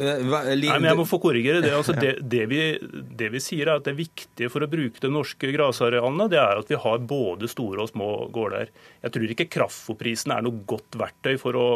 Eh, 0.00 0.22
Nei, 0.24 0.56
men 0.56 0.88
jeg 0.88 0.96
må 0.96 1.04
få 1.08 1.18
korrigere 1.20 1.60
det. 1.60 1.72
Altså, 1.76 1.92
det, 1.98 2.14
det, 2.32 2.46
vi, 2.48 2.62
det, 2.80 3.28
vi, 3.34 3.42
sier 3.44 3.68
er 3.68 3.80
at 3.80 3.88
det 3.88 3.96
viktige 3.98 4.50
for 4.52 4.64
å 4.64 4.70
bruke 4.70 5.02
de 5.02 5.12
norske 5.12 5.52
grasarealene, 5.52 6.28
det 6.32 6.40
er 6.40 6.60
at 6.62 6.70
vi 6.72 6.78
har 6.80 7.02
både 7.10 7.50
store 7.50 7.84
og 7.84 7.92
små 7.92 8.10
gårder. 8.32 8.72
Jeg 9.04 9.14
tror 9.16 9.34
ikke 9.34 9.50
kraftfôrprisen 9.58 10.32
er 10.36 10.46
noe 10.46 10.64
godt 10.68 10.96
verktøy 11.00 11.34
for 11.40 11.58
å 11.58 11.66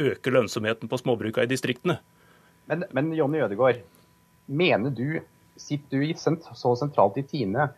øke 0.00 0.32
lønnsomheten 0.32 0.90
på 0.90 1.00
småbruka 1.00 1.44
i 1.46 1.50
distriktene. 1.50 1.98
Men, 2.70 2.84
men 2.94 3.14
Jonny 3.16 3.40
Ødegaard, 3.42 3.80
mener 4.46 4.92
du, 4.94 5.22
sitter 5.58 6.02
du 6.02 6.04
i, 6.06 6.12
så 6.14 6.74
sentralt 6.78 7.18
i 7.18 7.24
Tine 7.26 7.70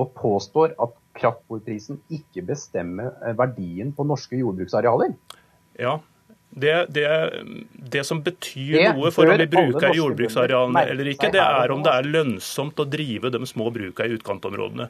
og 0.00 0.10
påstår 0.18 0.74
at 0.82 0.98
kraftfôrprisen 1.14 2.00
ikke 2.12 2.42
bestemmer 2.48 3.12
eh, 3.22 3.36
verdien 3.38 3.94
på 3.94 4.06
norske 4.08 4.40
jordbruksarealer? 4.40 5.14
Ja, 5.78 6.00
det, 6.54 6.86
det, 6.94 7.08
det, 7.90 8.04
som 8.06 8.20
betyr 8.22 8.76
det 8.78 8.92
noe 8.94 9.10
for 9.14 9.26
om 9.26 9.40
vi 9.40 9.48
bruker 9.50 9.96
jordbruksarealene 9.96 10.84
eller 10.92 11.10
ikke, 11.10 11.32
det 11.34 11.42
er 11.42 11.74
om 11.74 11.82
det 11.82 11.90
er 11.90 12.06
lønnsomt 12.06 12.78
å 12.78 12.86
drive 12.86 13.32
de 13.34 13.42
små 13.50 13.72
brukene 13.74 14.12
i 14.12 14.18
utkantområdene. 14.20 14.88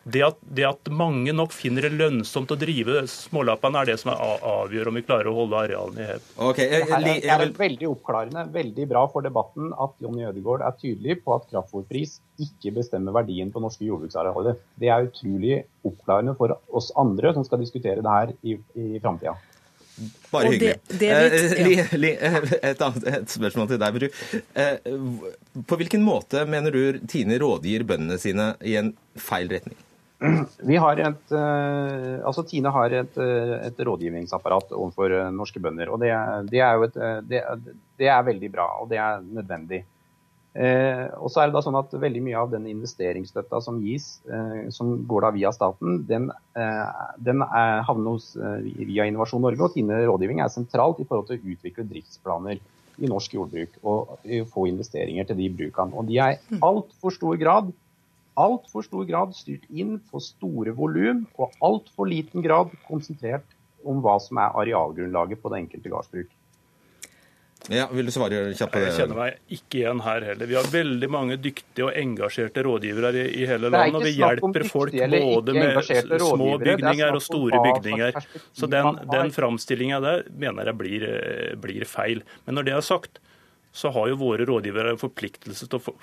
Det 0.00 0.22
at, 0.24 0.38
det 0.40 0.64
at, 0.64 0.88
mange 0.96 1.32
nok 1.36 1.52
finner 1.52 1.84
det 1.84 1.98
lønnsomt 1.98 2.52
å 2.54 2.56
drive 2.58 3.02
smålappene, 3.10 3.82
er 3.82 3.90
det 3.90 3.96
som 4.00 4.12
er 4.14 4.22
avgjør 4.48 4.88
om 4.88 4.96
vi 4.96 5.02
klarer 5.04 5.28
å 5.28 5.34
holde 5.36 5.58
arealene 5.60 6.00
i 6.00 6.08
hev. 6.08 6.30
Okay, 6.46 6.70
jeg, 6.70 6.86
jeg, 6.88 7.02
jeg, 7.04 7.26
det 7.26 7.34
er 7.34 7.52
veldig 7.58 7.90
oppklarende, 7.90 8.46
veldig 8.54 8.86
bra 8.94 9.04
for 9.12 9.26
debatten 9.26 9.74
at 9.76 10.00
Jonny 10.00 10.24
Ødegaard 10.30 10.64
er 10.64 10.78
tydelig 10.80 11.18
på 11.26 11.36
at 11.36 11.46
kraftfôrpris 11.52 12.16
ikke 12.40 12.72
bestemmer 12.78 13.18
verdien 13.18 13.52
på 13.52 13.60
norske 13.60 13.84
jordbruksarealer. 13.84 14.56
Det 14.80 14.88
er 14.88 15.10
utrolig 15.10 15.60
oppklarende 15.84 16.38
for 16.38 16.56
oss 16.72 16.94
andre 17.00 17.34
som 17.36 17.44
skal 17.44 17.60
diskutere 17.60 18.00
det 18.00 18.16
her 18.16 18.34
i, 18.40 18.56
i 18.80 19.02
framtida. 19.02 19.36
Bare 20.30 20.48
og 20.48 20.54
hyggelig. 20.54 20.78
Det, 20.88 20.98
det 21.00 21.10
litt, 21.66 21.82
eh, 21.82 21.92
ja. 21.92 22.00
li, 22.00 22.10
et, 22.16 22.82
annet, 22.86 23.06
et 23.10 23.34
spørsmål 23.34 23.68
til 23.70 23.80
deg, 23.82 23.98
Bru. 23.98 24.08
Eh, 24.62 24.90
på 25.68 25.78
hvilken 25.80 26.04
måte 26.06 26.44
mener 26.48 26.74
du 26.74 27.00
Tine 27.10 27.38
rådgir 27.42 27.84
bøndene 27.88 28.18
sine 28.22 28.52
i 28.64 28.76
en 28.80 28.92
feil 29.20 29.50
retning? 29.52 29.78
Vi 30.70 30.80
har 30.80 31.00
et, 31.00 31.34
eh, 31.36 32.16
altså 32.24 32.44
Tine 32.48 32.72
har 32.74 32.96
et, 33.02 33.20
et 33.20 33.84
rådgivningsapparat 33.90 34.74
overfor 34.76 35.16
norske 35.34 35.62
bønder. 35.62 35.92
og 35.92 36.02
det, 36.04 36.12
det 36.52 36.64
er 36.64 36.76
jo 36.78 36.88
et, 36.88 37.00
det, 37.28 37.44
det 38.00 38.12
er 38.12 38.28
veldig 38.28 38.52
bra, 38.52 38.68
og 38.82 38.92
det 38.92 39.00
er 39.02 39.24
nødvendig. 39.24 39.84
Eh, 40.50 41.06
og 41.14 41.30
så 41.30 41.42
er 41.42 41.50
det 41.50 41.54
da 41.54 41.62
sånn 41.62 41.78
at 41.78 41.92
Veldig 41.94 42.20
mye 42.26 42.38
av 42.40 42.48
den 42.50 42.64
investeringsstøtta 42.72 43.60
som 43.62 43.76
gis, 43.84 44.16
eh, 44.26 44.64
som 44.74 44.96
går 45.06 45.26
da 45.26 45.30
via 45.36 45.52
staten, 45.54 46.00
den, 46.08 46.30
eh, 46.58 47.04
den 47.22 47.44
er, 47.46 47.84
havner 47.86 48.16
hos, 48.16 48.32
eh, 48.36 48.66
via 48.88 49.06
Innovasjon 49.06 49.42
Norge. 49.46 49.62
Og 49.62 49.76
Tine 49.76 50.00
rådgivning 50.02 50.42
er 50.42 50.50
sentralt 50.50 50.98
i 50.98 51.06
forhold 51.06 51.30
til 51.30 51.38
å 51.38 51.54
utvikle 51.54 51.86
driftsplaner 51.86 52.58
i 53.00 53.08
norsk 53.08 53.32
jordbruk 53.32 53.78
og 53.82 54.18
få 54.52 54.66
investeringer 54.68 55.24
til 55.24 55.38
de 55.38 55.46
brukene. 55.48 55.94
Og 55.96 56.10
de 56.10 56.18
er 56.20 56.34
i 56.36 56.58
altfor 56.60 57.14
stor 57.14 57.38
grad 57.40 57.70
altfor 58.40 58.84
stor 58.86 59.06
grad 59.08 59.34
styrt 59.36 59.66
inn 59.70 59.98
på 60.10 60.20
store 60.22 60.74
volum, 60.76 61.24
og 61.38 61.56
altfor 61.64 62.08
liten 62.10 62.44
grad 62.44 62.72
konsentrert 62.86 63.56
om 63.84 64.02
hva 64.04 64.18
som 64.22 64.40
er 64.40 64.56
arealgrunnlaget 64.62 65.40
på 65.42 65.52
det 65.52 65.64
enkelte 65.64 65.92
gardsbruk. 65.92 66.30
Ja, 67.68 67.86
vil 67.92 68.08
du 68.08 68.12
svare 68.14 68.38
kjapt 68.56 68.72
på 68.72 68.80
det? 68.80 68.86
Jeg 68.88 68.96
kjenner 69.02 69.18
meg 69.18 69.56
ikke 69.56 69.80
igjen 69.82 70.00
her 70.02 70.24
heller. 70.30 70.48
Vi 70.48 70.56
har 70.56 70.68
veldig 70.72 71.08
mange 71.12 71.36
dyktige 71.36 71.86
og 71.86 71.98
engasjerte 72.00 72.64
rådgivere 72.64 73.10
i, 73.20 73.24
i 73.42 73.48
hele 73.48 73.68
landet. 73.68 73.98
Og 73.98 74.06
vi 74.06 74.14
hjelper 74.16 74.66
folk 74.70 74.96
både 74.96 75.56
med 75.58 75.80
små 75.84 76.50
bygninger 76.62 77.18
og 77.18 77.24
store 77.24 77.60
bygninger. 77.66 78.20
Så 78.56 78.70
den, 78.70 79.02
den 79.12 79.34
framstillinga 79.36 80.00
der 80.02 80.24
mener 80.32 80.72
jeg 80.72 80.80
blir, 80.80 81.06
eh, 81.10 81.52
blir, 81.60 81.84
feil. 81.90 82.24
Men 82.46 82.58
når 82.58 82.68
det 82.68 82.76
er 82.78 82.86
sagt, 82.86 83.20
så 83.76 83.92
har 83.94 84.08
jo 84.10 84.18
våre 84.18 84.46
rådgivere 84.48 84.94
en 84.94 85.00
forpliktelse 85.00 85.68
til 85.70 85.78
å, 85.78 85.94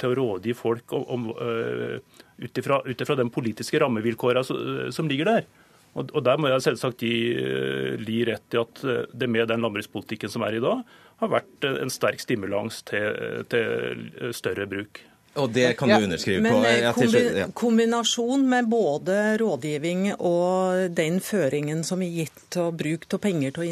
til 0.00 0.08
å 0.10 0.16
rådgi 0.18 0.56
folk 0.58 0.94
uh, 0.96 2.00
ut 2.42 2.58
ifra 2.58 3.18
den 3.20 3.30
politiske 3.30 3.78
rammevilkåra 3.78 4.42
som 4.42 5.10
ligger 5.10 5.30
der. 5.30 5.46
Og, 5.92 6.24
Der 6.24 6.38
må 6.40 6.48
jeg 6.48 6.64
selvsagt 6.64 7.02
gi 7.04 7.14
uh, 7.36 8.00
Li 8.00 8.22
rett 8.24 8.56
i 8.56 8.60
at 8.60 8.84
det 9.12 9.28
med 9.28 9.50
den 9.50 9.60
landbrukspolitikken 9.60 10.32
som 10.32 10.44
er 10.46 10.56
i 10.56 10.62
dag, 10.64 10.84
har 11.22 11.30
vært 11.30 11.66
en 11.68 11.92
sterk 11.92 12.22
stimulans 12.22 12.80
til, 12.88 13.44
til 13.52 14.32
større 14.34 14.66
bruk. 14.66 15.04
Og 15.40 15.48
det 15.48 15.70
kan 15.80 15.88
du 15.88 16.04
underskrive 16.04 16.44
på. 16.44 16.58
Men 16.60 16.92
kombi 16.92 17.20
ja. 17.38 17.46
kombinasjon 17.56 18.42
med 18.48 18.66
både 18.68 19.16
rådgivning 19.40 20.10
og 20.18 20.90
den 20.92 21.20
føringen 21.24 21.80
som 21.88 22.02
er 22.04 22.12
gitt 22.18 22.42
til 22.52 22.68
bruk 22.76 23.06
av 23.16 23.22
penger 23.24 23.54
til 23.56 23.70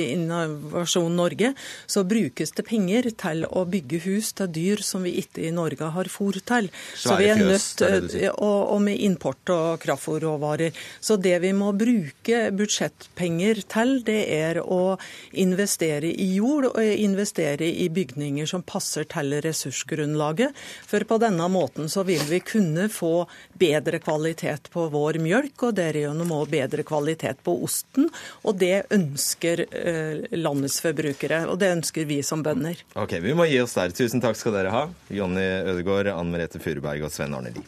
Innovasjon 0.00 1.12
Norge, 1.12 1.52
så 1.86 2.06
brukes 2.08 2.54
det 2.56 2.64
penger 2.68 3.10
til 3.20 3.44
å 3.44 3.66
bygge 3.68 4.00
hus 4.06 4.32
til 4.38 4.48
dyr 4.54 4.84
som 4.86 5.04
vi 5.04 5.12
ikke 5.20 5.44
i 5.44 5.52
Norge 5.52 5.90
har 5.92 6.08
fôr 6.08 6.38
til. 6.40 6.70
Så 6.96 7.18
vi 7.20 7.28
er 7.28 7.42
nødt 7.42 7.84
og, 7.84 8.72
og 8.72 8.80
med 8.86 9.04
import 9.04 9.52
av 9.52 9.76
kraftfôrråvarer. 9.84 10.72
Så 11.04 11.18
det 11.20 11.36
vi 11.44 11.52
må 11.52 11.74
bruke 11.76 12.46
budsjettpenger 12.56 13.60
til, 13.68 13.98
det 14.08 14.22
er 14.38 14.62
å 14.64 14.96
investere 15.36 16.08
i 16.08 16.30
jord 16.38 16.70
og 16.72 16.80
investere 16.80 17.68
i 17.68 17.90
bygninger 17.92 18.48
som 18.48 18.64
passer 18.64 19.04
til 19.10 19.36
ressursgrunnlaget. 19.44 20.56
For 20.94 21.02
på 21.10 21.16
denne 21.18 21.48
måten 21.50 21.88
så 21.90 22.04
vil 22.06 22.20
vi 22.28 22.38
kunne 22.46 22.84
få 22.86 23.24
bedre 23.58 23.98
kvalitet 23.98 24.68
på 24.70 24.84
vår 24.92 25.16
mjølk, 25.18 25.64
og 25.66 25.72
derigjennom 25.74 26.30
òg 26.36 26.52
bedre 26.52 26.84
kvalitet 26.86 27.40
på 27.42 27.50
osten. 27.66 28.04
Og 28.46 28.60
det 28.60 28.84
ønsker 28.94 29.64
eh, 29.74 30.20
landets 30.38 30.76
forbrukere, 30.84 31.40
og 31.50 31.58
det 31.58 31.72
ønsker 31.74 32.06
vi 32.06 32.20
som 32.22 32.44
bønder. 32.46 32.78
Ok, 32.94 33.16
Vi 33.24 33.34
må 33.34 33.48
gi 33.50 33.58
oss 33.58 33.74
der. 33.74 33.90
Tusen 33.90 34.22
takk 34.22 34.38
skal 34.38 34.54
dere 34.54 34.70
ha. 34.70 34.82
Jonny 35.10 35.42
Ødegaard, 35.72 36.12
Ann 36.12 36.30
Merete 36.30 36.60
Furuberg 36.62 37.02
og 37.08 37.10
Sven 37.10 37.34
Arne 37.34 37.50
Lie. 37.56 37.66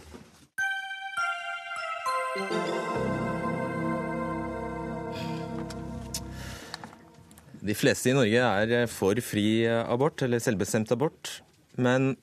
De 7.66 7.74
fleste 7.74 8.12
i 8.12 8.14
Norge 8.14 8.46
er 8.62 8.86
for 8.86 9.18
fri 9.18 9.66
abort, 9.66 10.22
eller 10.22 10.38
selvbestemt 10.38 10.94
abort. 10.94 11.40
Men 11.74 12.14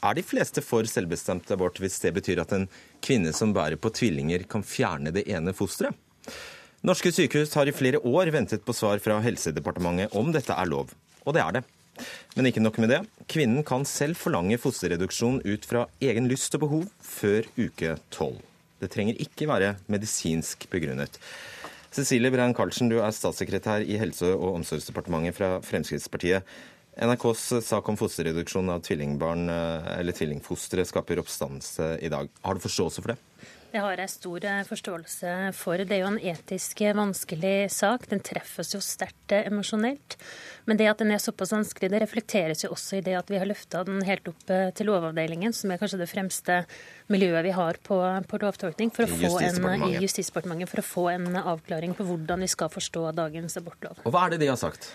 er 0.00 0.16
de 0.16 0.24
fleste 0.24 0.62
for 0.64 0.88
selvbestemt 0.88 1.50
abort 1.54 1.80
hvis 1.82 1.98
det 2.02 2.14
betyr 2.16 2.42
at 2.42 2.54
en 2.56 2.68
kvinne 3.04 3.32
som 3.36 3.52
bærer 3.56 3.80
på 3.80 3.92
tvillinger, 3.94 4.46
kan 4.48 4.64
fjerne 4.66 5.12
det 5.14 5.26
ene 5.28 5.54
fosteret? 5.56 5.96
Norske 6.86 7.12
sykehus 7.12 7.52
har 7.58 7.68
i 7.68 7.76
flere 7.76 8.00
år 8.08 8.30
ventet 8.32 8.64
på 8.64 8.72
svar 8.72 9.02
fra 9.04 9.18
Helsedepartementet 9.20 10.14
om 10.16 10.30
dette 10.32 10.54
er 10.56 10.68
lov. 10.70 10.94
Og 11.26 11.36
det 11.36 11.42
er 11.44 11.58
det. 11.58 11.64
Men 12.36 12.48
ikke 12.48 12.62
nok 12.64 12.78
med 12.80 12.88
det. 12.94 13.00
Kvinnen 13.28 13.64
kan 13.66 13.84
selv 13.84 14.16
forlange 14.16 14.56
fosterreduksjon 14.62 15.42
ut 15.44 15.66
fra 15.68 15.84
egen 16.00 16.30
lyst 16.30 16.56
og 16.56 16.64
behov 16.64 16.86
før 17.04 17.50
uke 17.58 17.98
tolv. 18.14 18.40
Det 18.80 18.88
trenger 18.94 19.20
ikke 19.20 19.48
være 19.50 19.74
medisinsk 19.92 20.64
begrunnet. 20.72 21.20
Cecilie 21.92 22.30
Brein 22.32 22.54
Karlsen, 22.54 22.88
du 22.88 23.00
er 23.02 23.12
statssekretær 23.12 23.82
i 23.82 23.98
Helse- 24.00 24.32
og 24.32 24.60
omsorgsdepartementet 24.60 25.36
fra 25.36 25.48
Fremskrittspartiet. 25.66 26.46
NRKs 27.00 27.64
sak 27.64 27.88
om 27.88 27.96
fosterreduksjon 27.96 28.68
av 28.68 28.82
tvillingbarn 28.84 29.48
eh, 29.48 29.92
eller 29.96 30.12
tvillingfostre 30.12 30.84
skaper 30.84 31.22
oppstandelse 31.22 31.94
i 32.04 32.10
dag. 32.12 32.28
Har 32.44 32.54
du 32.54 32.60
forståelse 32.60 33.00
for 33.00 33.14
det? 33.14 33.46
Det 33.70 33.80
har 33.80 34.02
jeg 34.02 34.12
stor 34.12 34.44
eh, 34.50 34.60
forståelse 34.68 35.32
for. 35.56 35.80
Det 35.80 35.96
er 35.96 36.02
jo 36.02 36.10
en 36.10 36.20
etisk 36.20 36.82
vanskelig 36.98 37.70
sak. 37.72 38.04
Den 38.10 38.20
treffes 38.20 38.74
jo 38.74 38.82
sterkt 38.84 39.32
eh, 39.32 39.48
emosjonelt. 39.48 40.18
Men 40.68 40.76
det 40.76 40.90
at 40.92 41.00
den 41.00 41.14
er 41.16 41.24
såpass 41.24 41.54
vanskelig, 41.56 41.88
det 41.88 42.04
reflekteres 42.04 42.66
jo 42.66 42.74
også 42.76 43.00
i 43.00 43.04
det 43.08 43.16
at 43.16 43.32
vi 43.32 43.40
har 43.40 43.48
løfta 43.48 43.80
den 43.88 44.04
helt 44.04 44.28
opp 44.28 44.44
til 44.76 44.92
Lovavdelingen, 44.92 45.56
som 45.56 45.72
er 45.72 45.80
kanskje 45.80 46.02
det 46.02 46.12
fremste 46.12 46.62
miljøet 47.08 47.48
vi 47.48 47.56
har 47.56 47.80
på, 47.80 47.96
på 48.28 48.44
lovtolkning, 48.44 48.92
for 48.92 49.08
å 49.08 49.20
få 49.24 49.38
en, 49.48 49.86
i 49.88 49.94
Justisdepartementet 50.04 50.68
for 50.68 50.84
å 50.84 50.90
få 50.90 51.10
en 51.16 51.30
avklaring 51.40 51.96
på 51.96 52.04
hvordan 52.12 52.44
vi 52.44 52.52
skal 52.52 52.68
forstå 52.76 53.08
dagens 53.16 53.56
abortlov. 53.56 54.04
Og 54.04 54.12
Hva 54.12 54.28
er 54.28 54.36
det 54.36 54.44
de 54.44 54.52
har 54.52 54.60
sagt? 54.60 54.92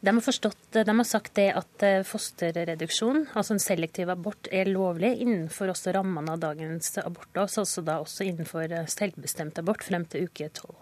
De 0.00 0.14
har, 0.14 0.22
forstått, 0.22 0.58
de 0.70 0.98
har 0.98 1.04
sagt 1.04 1.34
det 1.34 1.48
at 1.58 1.82
eh, 1.82 2.04
fosterreduksjon, 2.06 3.24
altså 3.34 3.56
en 3.56 3.62
selektiv 3.62 4.12
abort, 4.12 4.46
er 4.54 4.70
lovlig 4.70 5.16
innenfor 5.24 5.72
også 5.72 5.90
rammene 5.96 6.36
av 6.36 6.42
dagens 6.44 6.92
abortlov, 7.02 7.48
så 7.50 7.64
også 7.64 7.82
da 7.86 7.96
også 8.04 8.28
innenfor 8.28 8.70
eh, 8.70 8.86
selvbestemt 8.86 9.58
abort 9.58 9.82
frem 9.82 10.06
til 10.06 10.28
uke 10.28 10.46
tolv. 10.54 10.76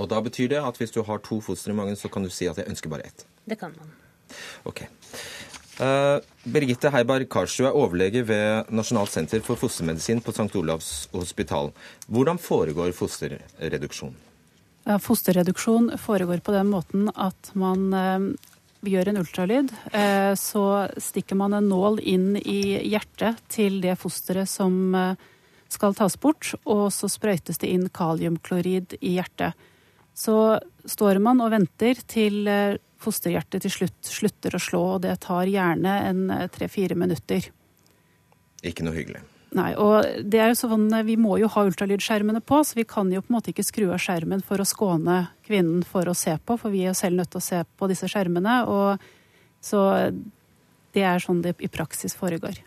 Og 0.00 0.08
da 0.08 0.22
betyr 0.24 0.48
det 0.54 0.62
at 0.64 0.80
hvis 0.80 0.94
du 0.94 1.02
har 1.04 1.20
to 1.20 1.42
foster 1.44 1.74
i 1.74 1.76
magen, 1.76 1.98
så 2.00 2.08
kan 2.08 2.24
du 2.24 2.32
si 2.32 2.48
at 2.48 2.62
jeg 2.62 2.70
ønsker 2.72 2.92
bare 2.92 3.04
ett? 3.10 3.26
Det 3.44 3.58
kan 3.60 3.74
man. 3.76 3.92
Ok. 4.64 4.86
Uh, 5.76 6.20
Birgitte 6.48 6.88
Heiberg 6.92 7.28
Karlsrud 7.32 7.68
er 7.68 7.76
overlege 7.76 8.22
ved 8.28 8.72
Nasjonalt 8.72 9.12
senter 9.12 9.40
for 9.44 9.60
fostermedisin 9.60 10.20
på 10.24 10.32
St. 10.32 10.48
Olavs 10.56 11.10
hospital. 11.12 11.72
Hvordan 12.08 12.40
foregår 12.40 12.92
fosterreduksjon? 12.96 14.16
Fosterreduksjon 15.00 15.92
foregår 16.00 16.40
på 16.42 16.54
den 16.56 16.72
måten 16.72 17.12
at 17.14 17.52
man 17.54 17.92
vi 18.82 18.96
gjør 18.96 19.12
en 19.12 19.20
ultralyd, 19.20 19.72
eh, 19.94 20.32
så 20.38 20.64
stikker 20.98 21.38
man 21.38 21.54
en 21.54 21.68
nål 21.70 22.00
inn 22.02 22.34
i 22.36 22.82
hjertet 22.90 23.38
til 23.52 23.78
det 23.82 23.94
fosteret 24.00 24.50
som 24.50 24.94
eh, 24.98 25.14
skal 25.70 25.94
tas 25.96 26.18
bort, 26.20 26.50
og 26.66 26.88
så 26.94 27.10
sprøytes 27.10 27.62
det 27.62 27.70
inn 27.70 27.86
kaliumklorid 27.94 28.96
i 29.00 29.16
hjertet. 29.16 29.54
Så 30.14 30.58
står 30.84 31.22
man 31.22 31.40
og 31.40 31.54
venter 31.54 32.02
til 32.10 32.42
eh, 32.50 32.78
fosterhjertet 33.02 33.62
til 33.64 33.76
slutt 33.78 34.12
slutter 34.18 34.58
å 34.58 34.62
slå, 34.62 34.82
og 34.96 35.04
det 35.06 35.16
tar 35.22 35.46
gjerne 35.50 35.98
en 36.10 36.24
tre-fire 36.54 36.98
minutter. 36.98 37.48
Ikke 38.66 38.86
noe 38.86 38.98
hyggelig. 38.98 39.22
Nei, 39.52 39.74
og 39.76 40.24
det 40.24 40.40
er 40.40 40.52
jo 40.52 40.56
sånn, 40.62 40.86
Vi 41.04 41.18
må 41.20 41.36
jo 41.36 41.50
ha 41.52 41.64
ultralydskjermene 41.68 42.40
på, 42.40 42.62
så 42.64 42.78
vi 42.78 42.86
kan 42.88 43.10
jo 43.12 43.20
på 43.20 43.28
en 43.28 43.36
måte 43.36 43.52
ikke 43.52 43.66
skru 43.66 43.90
av 43.92 44.00
skjermen 44.00 44.40
for 44.44 44.62
å 44.62 44.68
skåne 44.68 45.26
kvinnen 45.44 45.82
for 45.84 46.08
å 46.08 46.16
se 46.16 46.38
på, 46.40 46.56
for 46.56 46.72
vi 46.72 46.86
er 46.86 46.92
jo 46.92 47.00
selv 47.02 47.20
nødt 47.20 47.34
til 47.34 47.42
å 47.42 47.44
se 47.44 47.60
på 47.76 47.88
disse 47.90 48.08
skjermene. 48.08 48.62
og 48.64 48.98
Så 49.60 49.82
det 50.96 51.04
er 51.04 51.20
sånn 51.20 51.42
det 51.44 51.58
i 51.60 51.68
praksis 51.68 52.16
foregår. 52.16 52.62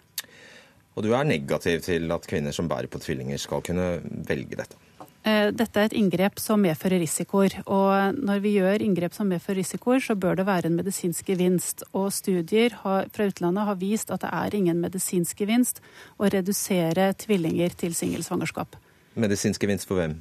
Og 0.96 1.04
du 1.04 1.12
er 1.14 1.28
negativ 1.28 1.82
til 1.90 2.12
at 2.14 2.28
kvinner 2.30 2.54
som 2.56 2.70
bærer 2.70 2.88
på 2.88 3.02
tvillinger 3.02 3.42
skal 3.42 3.66
kunne 3.66 3.98
velge 4.30 4.62
dette? 4.62 4.85
Eh, 5.26 5.48
dette 5.58 5.82
er 5.82 5.88
et 5.90 5.96
inngrep 5.98 6.38
som 6.38 6.62
medfører 6.62 7.02
risikoer. 7.02 7.56
Og 7.66 8.20
når 8.20 8.44
vi 8.44 8.52
gjør 8.60 8.84
inngrep 8.86 9.16
som 9.18 9.30
medfører 9.32 9.64
risikoer, 9.64 10.04
så 10.04 10.14
bør 10.14 10.38
det 10.38 10.46
være 10.46 10.70
en 10.70 10.78
medisinsk 10.78 11.32
gevinst. 11.34 11.82
Og 11.98 12.12
studier 12.14 12.76
fra 12.78 13.26
utlandet 13.26 13.66
har 13.72 13.80
vist 13.82 14.14
at 14.14 14.22
det 14.22 14.30
er 14.30 14.60
ingen 14.60 14.84
medisinsk 14.84 15.42
gevinst 15.42 15.82
å 16.22 16.30
redusere 16.30 17.10
tvillinger 17.26 17.74
til 17.74 17.98
singelsvangerskap. 17.98 18.78
Medisinsk 19.18 19.66
gevinst 19.66 19.90
for 19.90 19.98
hvem? 19.98 20.20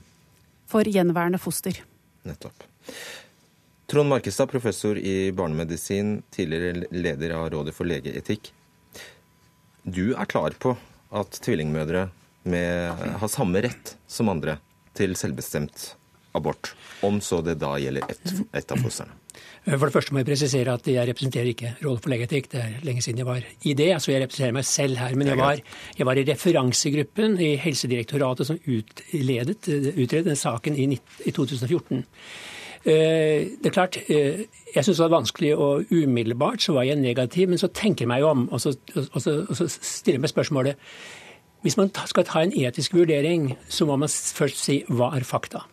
For 0.73 0.89
gjenværende 0.89 1.43
foster. 1.43 1.83
Nettopp. 2.25 2.65
Trond 3.93 4.09
Markestad, 4.09 4.49
professor 4.49 4.97
i 4.97 5.29
barnemedisin, 5.37 6.23
tidligere 6.33 6.89
leder 6.89 7.37
av 7.37 7.51
Rådet 7.53 7.77
for 7.77 7.85
legeetikk. 7.85 8.55
Du 9.85 10.15
er 10.17 10.25
klar 10.25 10.57
på 10.57 10.73
at 11.13 11.37
tvillingmødre 11.45 12.07
med, 12.49 13.03
har 13.21 13.29
samme 13.29 13.61
rett 13.61 13.99
som 14.09 14.33
andre 14.33 14.57
til 14.97 15.17
selvbestemt 15.19 15.91
abort, 16.35 16.73
om 17.07 17.21
så 17.23 17.41
det 17.47 17.59
da 17.63 17.77
gjelder 17.79 18.09
ett 18.11 18.33
et 18.53 18.73
av 18.75 18.81
fostrene? 18.83 19.15
For 19.65 19.89
det 19.89 19.95
første 19.95 20.13
må 20.13 20.21
jeg 20.21 20.29
presisere 20.29 20.73
at 20.77 20.89
jeg 20.89 21.09
representerer 21.09 21.49
ikke 21.51 21.71
Rådet 21.81 22.03
for 22.05 22.13
legeetikk. 22.13 22.51
Det 22.53 22.61
er 22.61 22.75
lenge 22.85 23.03
siden 23.03 23.23
jeg 23.23 23.29
var 23.29 23.47
i 23.65 23.73
det, 23.79 23.89
så 24.03 24.13
jeg 24.13 24.21
representerer 24.23 24.57
meg 24.59 24.67
selv 24.69 25.01
her. 25.01 25.15
Men 25.17 25.31
jeg 25.31 25.41
var, 25.41 25.63
jeg 25.99 26.07
var 26.07 26.21
i 26.21 26.25
referansegruppen 26.29 27.39
i 27.41 27.55
Helsedirektoratet 27.63 28.51
som 28.51 28.59
utledet, 28.61 29.71
utredet 29.95 30.29
den 30.29 30.39
saken 30.39 30.77
i, 30.77 30.91
i 31.25 31.35
2014. 31.35 32.05
Eh, 32.85 33.49
det 33.57 33.71
er 33.71 33.73
klart, 33.73 33.97
eh, 34.13 34.45
Jeg 34.75 34.85
syns 34.85 34.99
det 34.99 35.07
var 35.07 35.17
vanskelig, 35.17 35.57
og 35.57 35.85
umiddelbart 35.91 36.63
så 36.63 36.73
var 36.77 36.83
jeg 36.83 37.01
negativ. 37.01 37.49
Men 37.49 37.59
så 37.59 37.73
tenker 37.73 38.05
jeg 38.05 38.09
meg 38.09 38.25
om, 38.25 38.49
og 38.53 38.61
så, 38.61 38.77
og 38.97 39.21
så, 39.23 39.47
og 39.49 39.57
så 39.57 39.69
stiller 39.69 40.19
jeg 40.19 40.27
meg 40.27 40.35
spørsmålet 40.35 40.77
hvis 41.65 41.79
man 41.81 41.91
skal 42.07 42.27
ta 42.29 42.43
en 42.45 42.53
etisk 42.53 42.95
vurdering, 42.95 43.55
så 43.73 43.87
må 43.89 43.97
man 43.97 44.13
først 44.13 44.61
si 44.61 44.83
hva 44.93 45.15
er 45.17 45.25
fakta. 45.25 45.65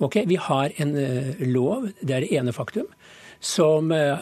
Ok, 0.00 0.16
Vi 0.26 0.34
har 0.40 0.72
en 0.80 0.94
lov, 1.38 1.90
det 2.02 2.16
er 2.16 2.24
det 2.24 2.32
ene 2.34 2.52
faktum 2.56 2.88
som, 3.40 3.92
eh, 3.92 4.18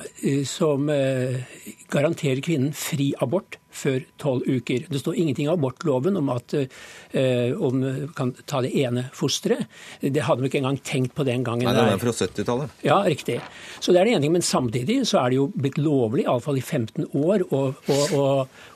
som 0.47 0.89
eh, 0.89 1.41
garanterer 1.91 2.41
kvinnen 2.41 2.73
fri 2.77 3.11
abort 3.19 3.59
før 3.79 4.03
tolv 4.19 4.47
uker. 4.47 4.87
Det 4.91 5.01
står 5.03 5.19
ingenting 5.19 5.49
i 5.49 5.53
abortloven 5.53 6.17
om 6.19 6.31
at 6.35 6.55
eh, 6.55 7.53
om 7.55 7.83
kan 8.17 8.33
ta 8.47 8.63
det 8.65 8.73
ene 8.79 9.09
fosteret. 9.15 9.67
Det 10.01 10.23
hadde 10.27 10.43
man 10.43 10.51
ikke 10.51 10.63
engang 10.63 10.81
tenkt 10.87 11.15
på 11.19 11.27
den 11.27 11.45
gangen. 11.47 11.67
Nei, 11.67 11.75
det 11.77 11.99
er 11.99 12.03
fra 12.03 12.15
70-tallet. 12.15 12.81
Ja, 12.87 13.03
riktig. 13.07 13.41
Så 13.79 13.95
det 13.95 14.03
er 14.03 14.09
det 14.09 14.17
ene 14.17 14.27
ting. 14.27 14.35
Men 14.39 14.47
samtidig 14.47 15.01
så 15.11 15.23
er 15.25 15.35
det 15.35 15.41
jo 15.41 15.49
blitt 15.55 15.79
lovlig, 15.83 16.27
iallfall 16.27 16.59
i 16.59 16.65
15 16.65 17.11
år, 17.19 17.47
å, 17.51 17.65
å, 17.75 18.03
å, 18.19 18.27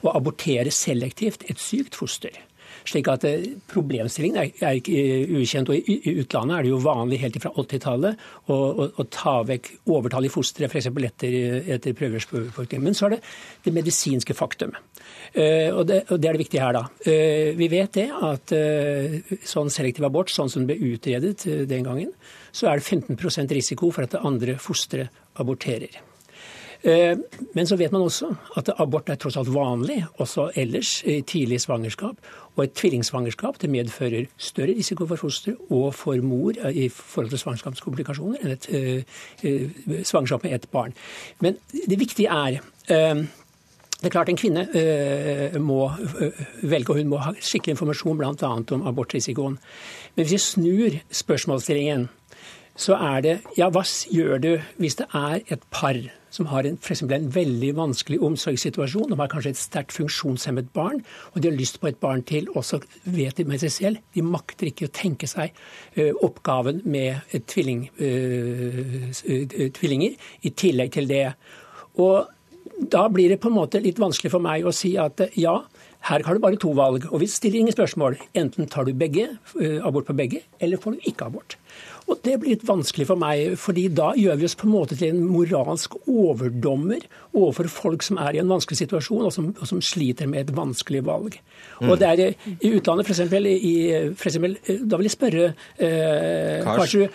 å 0.03 0.17
abortere 0.17 0.75
selektivt 0.75 1.47
et 1.51 1.63
sykt 1.63 1.99
foster 1.99 2.35
slik 2.89 3.09
at 3.13 3.25
eh, 3.29 3.49
Problemstillingen 3.73 4.41
er, 4.41 4.51
er 4.63 4.79
ikke 4.79 4.97
eh, 4.99 5.35
ukjent. 5.41 5.71
og 5.71 5.91
I 5.91 6.17
utlandet 6.23 6.57
er 6.57 6.67
det 6.67 6.73
jo 6.73 6.81
vanlig 6.83 7.21
helt 7.23 7.39
fra 7.43 7.53
80-tallet 7.63 8.23
å, 8.47 8.57
å, 8.57 8.89
å, 8.97 9.07
ta 9.13 9.39
vekk 9.49 9.73
overtall 9.93 10.29
i 10.29 10.33
fosteret, 10.33 10.73
f.eks. 10.73 10.91
etter, 11.09 11.37
etter 11.77 11.97
prøverørsbefruktning. 11.99 12.85
Men 12.85 12.99
så 12.99 13.09
er 13.09 13.17
det 13.17 13.23
det 13.67 13.75
medisinske 13.77 14.37
faktum. 14.37 14.77
Uh, 15.33 15.73
og, 15.73 15.87
det, 15.89 16.03
og, 16.11 16.19
det, 16.21 16.29
er 16.29 16.37
det 16.37 16.43
viktige 16.45 16.63
her, 16.63 16.77
da. 16.77 16.85
Uh, 17.07 17.53
vi 17.59 17.69
vet 17.73 17.97
det 17.97 18.09
at 18.13 18.55
uh, 18.55 19.35
sånn 19.49 19.73
selektiv 19.73 20.07
abort, 20.09 20.33
sånn 20.33 20.53
som 20.53 20.63
den 20.63 20.71
ble 20.71 20.93
utredet 20.93 21.47
den 21.71 21.89
gangen, 21.89 22.13
så 22.53 22.69
er 22.71 22.81
det 22.81 22.87
15% 22.87 23.57
risiko 23.57 23.91
for 23.95 24.07
at 24.07 24.15
det 24.15 24.25
andre 24.29 24.59
fosteret 24.61 25.23
aborterer. 25.41 26.03
Eh, 26.85 27.19
men 27.55 27.67
så 27.67 27.77
vet 27.79 27.93
man 27.95 28.03
også 28.03 28.33
at 28.59 28.71
abort 28.83 29.11
er 29.13 29.19
tross 29.21 29.37
alt 29.39 29.51
vanlig 29.55 30.01
også 30.23 30.49
ellers 30.59 31.03
i 31.07 31.21
tidlig 31.23 31.61
svangerskap. 31.63 32.17
Og 32.57 32.65
et 32.65 32.73
tvillingsvangerskap 32.77 33.61
det 33.63 33.71
medfører 33.71 34.27
større 34.37 34.75
risiko 34.77 35.07
for 35.07 35.21
foster 35.21 35.55
og 35.71 35.95
for 35.95 36.19
mor 36.27 36.59
i 36.69 36.89
forhold 36.89 37.31
til 37.31 37.41
svangerskapskomplikasjoner 37.41 38.43
enn 38.43 38.57
et 38.57 38.67
uh, 38.75 40.03
svangerskap 40.05 40.43
med 40.45 40.59
ett 40.59 40.67
barn. 40.71 40.93
Men 41.41 41.57
det 41.73 41.99
viktige 41.99 42.29
er 42.29 42.61
det 44.03 44.09
er 44.09 44.11
klart 44.11 44.29
En 44.29 44.37
kvinne 44.37 44.67
uh, 44.67 45.61
må 45.63 45.93
velge, 46.63 46.91
og 46.91 46.99
hun 46.99 47.13
må 47.13 47.21
ha 47.23 47.33
skikkelig 47.39 47.77
informasjon 47.77 48.19
bl.a. 48.19 48.51
om 48.75 48.87
abortrisikoen. 48.91 49.59
Men 50.17 50.27
hvis 50.27 50.33
vi 50.33 50.39
snur 50.39 50.99
spørsmålsstillingen, 51.11 52.09
så 52.77 52.99
er 52.99 53.21
det 53.21 53.37
ja, 53.57 53.71
hva 53.71 53.85
gjør 54.11 54.43
du 54.43 54.51
hvis 54.81 54.99
det 54.99 55.07
er 55.15 55.41
et 55.47 55.63
par 55.71 55.97
som 56.33 56.49
har 56.51 56.67
en, 56.67 56.79
for 56.81 57.13
en 57.13 57.29
veldig 57.33 57.71
vanskelig 57.77 58.19
omsorgssituasjon. 58.25 59.11
De 59.13 59.19
har 59.21 59.31
kanskje 59.33 59.53
et 59.53 59.61
sterkt 59.61 59.95
funksjonshemmet 59.97 60.73
barn, 60.77 61.03
og 61.33 61.41
de 61.43 61.51
har 61.51 61.59
lyst 61.59 61.81
på 61.83 61.91
et 61.91 62.01
barn 62.01 62.25
til. 62.29 62.49
Og 62.57 62.65
så 62.67 62.81
vet 63.05 63.37
de 63.37 63.47
med 63.49 63.61
seg 63.63 63.75
selv 63.75 64.03
de 64.17 64.25
makter 64.25 64.71
ikke 64.71 64.89
å 64.89 64.95
tenke 64.97 65.29
seg 65.31 65.53
uh, 65.99 66.13
oppgaven 66.25 66.83
med 66.89 67.37
tvilling, 67.53 67.87
uh, 68.01 69.11
tvillinger 69.77 70.17
i 70.49 70.55
tillegg 70.57 70.95
til 70.97 71.11
det. 71.11 71.27
Og 72.01 72.25
da 72.93 73.07
blir 73.13 73.33
det 73.33 73.41
på 73.43 73.51
en 73.53 73.59
måte 73.61 73.83
litt 73.83 74.01
vanskelig 74.01 74.33
for 74.33 74.43
meg 74.43 74.65
å 74.67 74.73
si 74.75 74.95
at 75.01 75.21
ja, 75.39 75.59
her 76.09 76.25
har 76.27 76.35
du 76.35 76.43
bare 76.43 76.59
to 76.59 76.73
valg, 76.75 77.05
og 77.13 77.21
vi 77.23 77.29
stiller 77.31 77.61
ingen 77.61 77.77
spørsmål. 77.77 78.17
Enten 78.35 78.67
tar 78.71 78.89
du 78.89 78.97
begge, 78.99 79.29
abort 79.87 80.09
på 80.09 80.17
begge, 80.19 80.41
eller 80.59 80.81
får 80.83 80.97
du 80.97 81.11
ikke 81.13 81.29
abort. 81.29 81.59
Og 82.13 82.21
Det 82.25 82.35
blir 82.41 82.55
litt 82.55 82.65
vanskelig 82.69 83.07
for 83.09 83.21
meg, 83.21 83.55
fordi 83.61 83.87
da 83.93 84.11
gjør 84.19 84.39
vi 84.41 84.47
oss 84.49 84.57
på 84.59 84.67
en 84.69 84.75
måte 84.75 84.97
til 84.99 85.15
en 85.15 85.23
moralsk 85.25 85.95
overdommer 86.11 87.05
overfor 87.33 87.69
folk 87.73 88.05
som 88.05 88.19
er 88.21 88.37
i 88.37 88.43
en 88.43 88.51
vanskelig 88.53 88.83
situasjon, 88.83 89.25
og 89.29 89.33
som, 89.33 89.47
og 89.57 89.69
som 89.69 89.81
sliter 89.85 90.29
med 90.29 90.45
et 90.45 90.55
vanskelig 90.57 91.01
valg. 91.07 91.39
Mm. 91.81 91.89
Og 91.89 91.95
det 92.01 92.11
er 92.11 92.51
I 92.53 92.73
utlandet, 92.77 93.09
f.eks. 93.09 93.23
Da 93.33 94.99
vil 95.01 95.09
jeg 95.09 95.15
spørre 95.15 95.47
eh, 95.79 96.67
Karsu, 96.67 97.07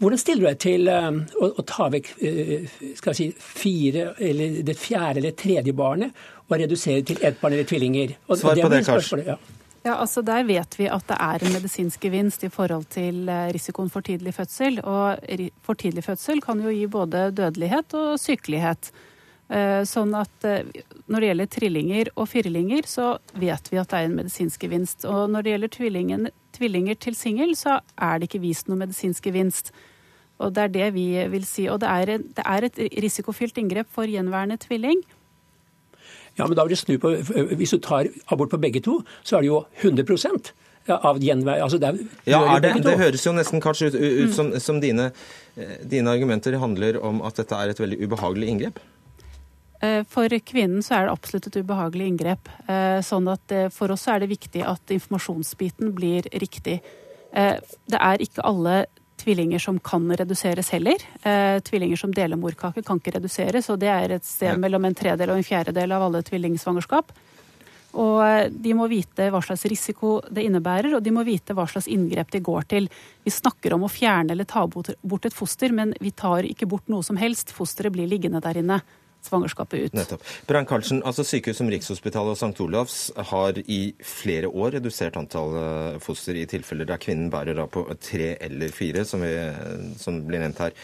hvordan 0.00 0.20
stiller 0.20 0.44
du 0.44 0.50
deg 0.50 0.60
til 0.66 0.90
eh, 0.92 1.08
å, 1.40 1.52
å, 1.54 1.64
ta 1.66 1.88
vekk 1.94 2.12
eh, 2.18 2.68
skal 2.98 3.14
jeg 3.14 3.20
si, 3.20 3.30
fire, 3.62 4.10
eller 4.18 4.60
det 4.66 4.76
fjerde 4.80 5.22
eller 5.22 5.38
tredje 5.38 5.74
barnet 5.76 6.28
og 6.50 6.58
redusere 6.58 7.06
til 7.06 7.24
ett 7.24 7.40
barn 7.40 7.56
eller 7.56 7.68
tvillinger? 7.68 8.18
Og, 8.28 8.36
Svar 8.42 8.60
på 8.60 8.72
det, 8.74 8.84
Kars. 8.84 9.14
Ja. 9.24 9.38
Ja, 9.82 9.94
altså 9.96 10.20
Der 10.20 10.44
vet 10.44 10.76
vi 10.76 10.90
at 10.92 11.06
det 11.08 11.16
er 11.16 11.40
en 11.40 11.54
medisinsk 11.56 12.02
gevinst 12.04 12.42
i 12.44 12.50
forhold 12.52 12.84
til 12.92 13.28
eh, 13.32 13.48
risikoen 13.54 13.88
for 13.88 14.04
tidlig 14.04 14.34
fødsel. 14.36 14.76
Og 14.84 15.22
for 15.64 15.74
tidlig 15.74 16.04
fødsel 16.04 16.42
kan 16.44 16.60
jo 16.60 16.72
gi 16.74 16.84
både 16.86 17.30
dødelighet 17.32 17.96
og 17.96 18.18
sykelighet. 18.20 18.90
Eh, 19.50 19.80
sånn 19.88 20.12
at 20.14 20.44
eh, 20.44 20.68
når 21.08 21.22
det 21.22 21.30
gjelder 21.30 21.48
trillinger 21.54 22.10
og 22.14 22.28
firlinger, 22.28 22.84
så 22.86 23.14
vet 23.32 23.72
vi 23.72 23.80
at 23.80 23.88
det 23.90 24.02
er 24.02 24.10
en 24.10 24.18
medisinsk 24.20 24.66
gevinst. 24.66 25.06
Og 25.08 25.32
når 25.32 25.46
det 25.46 25.54
gjelder 25.54 25.72
tvillinger 26.58 27.00
til 27.00 27.16
singel, 27.16 27.56
så 27.56 27.80
er 27.96 28.20
det 28.20 28.28
ikke 28.28 28.44
vist 28.44 28.68
noen 28.68 28.84
medisinsk 28.84 29.26
gevinst. 29.26 29.72
Og 30.40 30.52
det 30.56 30.66
er 30.66 30.76
det 30.76 30.90
vi 30.94 31.06
vil 31.32 31.48
si. 31.48 31.66
Og 31.72 31.80
det 31.80 31.88
er, 31.88 32.68
et 32.68 32.78
risikofylt 33.00 33.58
inngrep 33.60 33.88
for 33.92 34.08
gjenværende 34.08 34.60
tvilling. 34.60 35.00
Ja, 36.40 36.48
men 36.48 36.56
da 36.58 36.64
vil 36.66 36.74
du 36.74 36.80
snu 36.80 36.96
på, 37.02 37.12
Hvis 37.54 37.76
du 37.76 37.78
tar 37.84 38.08
abort 38.32 38.50
på 38.50 38.60
begge 38.60 38.82
to, 38.84 39.00
så 39.22 39.38
er 39.38 39.44
det 39.44 39.52
jo 39.52 39.62
100% 39.84 40.52
av 40.88 41.18
gjenvei. 41.22 41.58
Altså 41.60 41.78
det, 41.80 41.92
ja, 42.28 42.40
det, 42.62 42.72
det, 42.84 42.96
høres 42.98 43.26
jo 43.26 43.34
nesten 43.36 43.62
kanskje 43.62 43.90
ut, 43.90 43.98
ut 44.00 44.32
som, 44.34 44.52
som 44.62 44.80
dine, 44.82 45.10
eh, 45.56 45.76
dine, 45.84 46.12
argumenter 46.12 46.56
handler 46.60 46.98
om 47.04 47.20
at 47.26 47.40
dette 47.40 47.56
er 47.56 47.72
et 47.72 47.82
veldig 47.82 48.00
ubehagelig 48.06 48.48
inngrep? 48.52 48.80
Eh, 49.84 50.00
for 50.08 50.32
kvinnen 50.46 50.84
så 50.84 50.96
er 50.96 51.06
det 51.06 51.14
absolutt 51.14 51.50
et 51.50 51.60
ubehagelig 51.60 52.08
inngrep. 52.12 52.50
Eh, 52.66 53.00
sånn 53.06 53.28
at 53.32 53.54
For 53.76 53.92
oss 53.92 54.08
er 54.10 54.24
det 54.24 54.32
viktig 54.32 54.64
at 54.66 54.96
informasjonsbiten 54.96 55.94
blir 55.96 56.28
riktig. 56.32 56.80
Det 57.30 57.98
er 58.02 58.22
ikke 58.24 58.42
alle 58.42 58.88
tvillinger 59.20 59.62
som 59.62 59.78
kan 59.84 60.08
reduseres 60.16 60.72
heller. 60.74 61.02
Eh, 61.22 61.58
tvillinger 61.66 62.00
som 62.00 62.14
deler 62.14 62.40
morkake 62.40 62.82
kan 62.86 63.00
ikke 63.00 63.18
reduseres, 63.18 63.68
og 63.70 63.80
det 63.82 63.90
er 63.92 64.16
et 64.16 64.26
sted 64.26 64.58
mellom 64.60 64.88
en 64.88 64.96
tredel 64.96 65.30
og 65.30 65.40
en 65.40 65.46
fjerdedel 65.46 65.92
av 65.96 66.06
alle 66.06 66.22
tvillingsvangerskap. 66.26 67.12
Og 68.00 68.16
eh, 68.26 68.46
de 68.50 68.74
må 68.78 68.86
vite 68.90 69.30
hva 69.32 69.42
slags 69.44 69.66
risiko 69.70 70.18
det 70.30 70.44
innebærer, 70.46 70.94
og 70.96 71.04
de 71.04 71.14
må 71.14 71.24
vite 71.26 71.56
hva 71.56 71.66
slags 71.70 71.90
inngrep 71.90 72.30
de 72.32 72.42
går 72.46 72.68
til. 72.70 72.88
Vi 73.26 73.34
snakker 73.34 73.74
om 73.76 73.84
å 73.86 73.92
fjerne 73.92 74.34
eller 74.34 74.48
ta 74.48 74.64
bort 74.66 75.26
et 75.26 75.36
foster, 75.36 75.74
men 75.74 75.94
vi 76.00 76.14
tar 76.14 76.46
ikke 76.48 76.68
bort 76.70 76.88
noe 76.92 77.06
som 77.06 77.18
helst. 77.20 77.54
Fosteret 77.56 77.94
blir 77.94 78.10
liggende 78.10 78.42
der 78.44 78.62
inne 78.62 78.80
svangerskapet 79.26 79.86
ut. 79.86 79.96
Nettopp. 79.96 80.26
Brann 80.48 80.68
Karlsen, 80.68 81.02
altså 81.06 81.24
Sykehus 81.26 81.60
som 81.60 81.70
Rikshospitalet 81.72 82.34
og 82.34 82.38
St. 82.38 82.64
Olavs 82.64 82.98
har 83.30 83.58
i 83.66 83.80
flere 84.04 84.50
år 84.50 84.76
redusert 84.78 85.18
antall 85.20 85.56
foster 86.02 86.38
i 86.38 86.46
tilfeller 86.50 86.88
der 86.88 87.00
kvinnen 87.02 87.32
bærer 87.32 87.58
da 87.58 87.66
på 87.70 87.84
tre 88.00 88.34
eller 88.40 88.72
fire, 88.74 89.04
som, 89.08 89.24
vi, 89.24 89.34
som 90.00 90.22
blir 90.26 90.42
nevnt 90.44 90.62
her. 90.64 90.76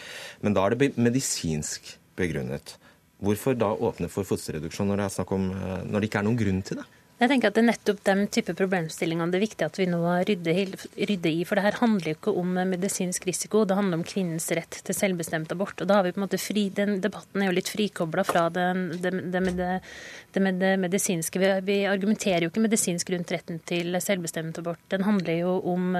Men 0.45 0.57
da 0.57 0.65
er 0.65 0.75
det 0.75 0.93
medisinsk 0.97 1.95
begrunnet. 2.17 2.77
Hvorfor 3.23 3.57
da 3.57 3.71
åpne 3.73 4.09
for 4.13 4.27
fosterreduksjon 4.27 4.91
når 4.91 5.01
det, 5.01 5.25
om, 5.33 5.49
når 5.89 5.99
det 5.99 6.09
ikke 6.09 6.21
er 6.21 6.27
noen 6.27 6.39
grunn 6.39 6.61
til 6.65 6.81
det? 6.81 6.85
Jeg 7.17 7.31
tenker 7.31 7.49
at 7.49 7.55
Det 7.57 7.63
er 7.63 7.69
nettopp 7.71 8.01
den 8.05 8.19
type 8.29 8.53
problemstillingene 8.57 9.33
det 9.33 9.39
er 9.39 9.43
viktig 9.47 9.65
at 9.65 9.77
vi 9.79 9.87
nå 9.89 10.01
rydder, 10.27 10.75
rydder, 10.93 11.31
i. 11.31 11.45
For 11.49 11.57
det 11.57 11.63
her 11.65 11.79
handler 11.81 12.11
jo 12.11 12.17
ikke 12.19 12.33
om 12.37 12.51
medisinsk 12.69 13.25
risiko, 13.25 13.63
det 13.65 13.77
handler 13.79 13.97
om 13.97 14.05
kvinnens 14.05 14.45
rett 14.53 14.79
til 14.85 14.97
selvbestemt 14.97 15.51
abort. 15.55 15.81
Og 15.81 15.89
da 15.89 15.97
har 15.97 16.05
vi 16.05 16.13
på 16.13 16.21
en 16.21 16.27
måte 16.27 16.41
fri, 16.41 16.67
Den 16.69 16.99
debatten 17.01 17.41
er 17.41 17.49
jo 17.49 17.57
litt 17.57 17.71
frikobla 17.73 18.25
fra 18.27 18.47
det, 18.53 18.67
det, 19.01 19.13
det, 19.33 19.41
med 19.47 19.57
det, 19.57 20.43
med 20.45 20.61
det 20.61 20.73
medisinske. 20.85 21.41
Vi, 21.41 21.49
vi 21.65 21.79
argumenterer 21.89 22.45
jo 22.45 22.51
ikke 22.53 22.67
medisinsk 22.67 23.09
rundt 23.15 23.33
retten 23.33 23.63
til 23.65 23.97
selvbestemt 24.03 24.61
abort. 24.61 24.83
Den 24.93 25.07
handler 25.09 25.41
jo 25.41 25.57
om 25.73 25.97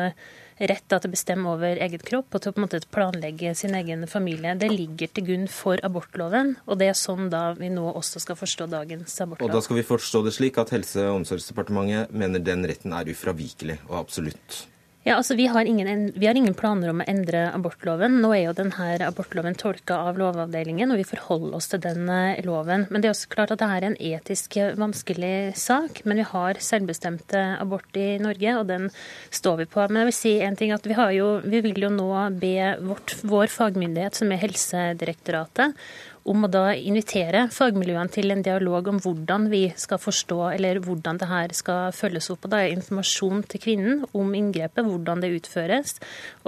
rett 0.60 0.86
til 0.90 0.98
å 0.98 1.12
bestemme 1.12 1.52
over 1.54 1.80
eget 1.84 2.04
kropp 2.08 2.34
og 2.34 2.44
til 2.44 2.52
å 2.52 2.56
på 2.56 2.62
en 2.62 2.66
måte 2.66 2.82
planlegge 2.94 3.54
sin 3.58 3.76
egen 3.78 4.08
familie. 4.10 4.56
Det 4.60 4.70
ligger 4.72 5.12
til 5.14 5.28
grunn 5.30 5.50
for 5.52 5.82
abortloven, 5.86 6.56
og 6.66 6.80
det 6.82 6.92
er 6.92 6.98
sånn 6.98 7.30
da 7.34 7.52
vi 7.58 7.70
nå 7.74 7.86
også 7.94 8.22
skal 8.24 8.40
forstå 8.40 8.70
dagens 8.72 9.20
abortlov. 9.24 9.50
Og 9.50 9.58
da 9.58 9.64
skal 9.66 9.80
vi 9.82 9.86
forstå 9.88 10.24
det 10.26 10.34
slik 10.38 10.58
at 10.62 10.74
Helse- 10.74 11.06
og 11.10 11.22
omsorgsdepartementet 11.22 12.16
mener 12.16 12.44
den 12.44 12.66
retten 12.68 12.96
er 12.98 13.14
ufravikelig 13.14 13.80
og 13.88 14.02
absolutt? 14.02 14.66
Ja, 15.08 15.16
altså 15.16 15.38
vi 15.40 15.46
har, 15.48 15.64
ingen, 15.64 16.12
vi 16.16 16.28
har, 16.28 16.36
ingen, 16.36 16.56
planer 16.58 16.90
om 16.92 17.00
å 17.00 17.06
endre 17.08 17.46
abortloven. 17.56 18.18
Nå 18.20 18.34
er 18.36 18.42
jo 18.42 18.56
denne 18.58 18.88
abortloven 19.06 19.56
tolka 19.56 20.02
av 20.10 20.18
Lovavdelingen, 20.20 20.92
og 20.92 21.00
vi 21.00 21.06
forholder 21.08 21.56
oss 21.56 21.70
til 21.72 21.80
den 21.86 22.10
eh, 22.12 22.42
loven. 22.44 22.84
Men 22.92 23.00
det 23.00 23.08
er 23.08 23.16
også 23.16 23.30
klart 23.32 23.54
at 23.56 23.62
det 23.62 23.70
er 23.72 23.86
en 23.88 23.96
etisk 24.10 24.58
vanskelig 24.76 25.56
sak. 25.56 26.02
Men 26.04 26.20
vi 26.20 26.28
har 26.28 26.60
selvbestemt 26.60 27.38
abort 27.40 27.96
i 27.96 28.18
Norge, 28.20 28.58
og 28.60 28.68
den 28.68 28.90
står 29.32 29.62
vi 29.62 29.70
på. 29.78 29.86
Men 29.88 30.02
jeg 30.04 30.10
vil 30.12 30.18
si 30.20 30.36
en 30.44 30.60
ting 30.60 30.76
at 30.76 30.92
vi, 30.92 31.00
jo, 31.16 31.30
vi 31.40 31.64
vil 31.70 31.88
jo 31.88 31.94
nå 31.96 32.12
be 32.44 32.74
vårt, 32.84 33.16
vår 33.24 33.48
fagmyndighet, 33.56 34.20
som 34.20 34.36
er 34.36 34.44
Helsedirektoratet, 34.44 35.88
om 36.28 36.46
å 36.46 36.50
da 36.52 36.66
invitere 36.76 37.46
fagmiljøene 37.54 38.14
til 38.14 38.34
en 38.34 38.44
dialog 38.46 38.90
om 38.92 39.00
hvordan 39.04 39.48
vi 39.52 39.64
skal 39.80 40.02
forstå, 40.02 40.40
eller 40.58 40.82
hvordan 40.84 41.22
det 41.22 41.30
her 41.32 41.56
skal 41.56 41.96
følges 41.96 42.30
opp. 42.34 42.46
Og 42.46 42.54
da 42.54 42.62
er 42.64 42.76
informasjon 42.76 43.46
til 43.52 43.64
kvinnen 43.64 44.06
om 44.18 44.36
inngrepet, 44.38 44.86
hvordan 44.88 45.24
det 45.24 45.34
utføres. 45.38 45.98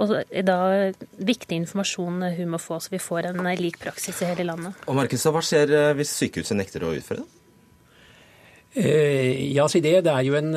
Og 0.00 0.14
da 0.46 0.60
viktig 1.16 1.62
informasjon 1.62 2.28
hun 2.36 2.54
må 2.54 2.60
få, 2.60 2.80
så 2.80 2.92
vi 2.92 3.02
får 3.02 3.30
en 3.32 3.50
lik 3.60 3.80
praksis 3.82 4.20
i 4.22 4.30
hele 4.30 4.46
landet. 4.52 4.76
Og 4.86 4.98
Markus, 4.98 5.26
Hva 5.30 5.42
skjer 5.44 5.76
eh, 5.76 5.92
hvis 5.98 6.12
sykehuset 6.18 6.58
nekter 6.58 6.84
å 6.84 6.94
utføre 6.96 7.24
det? 7.24 7.36
Eh, 8.72 9.50
ja, 9.54 9.66
si 9.68 9.80
det. 9.82 9.96
Det 10.06 10.12
er 10.12 10.26
jo 10.26 10.36
en 10.38 10.54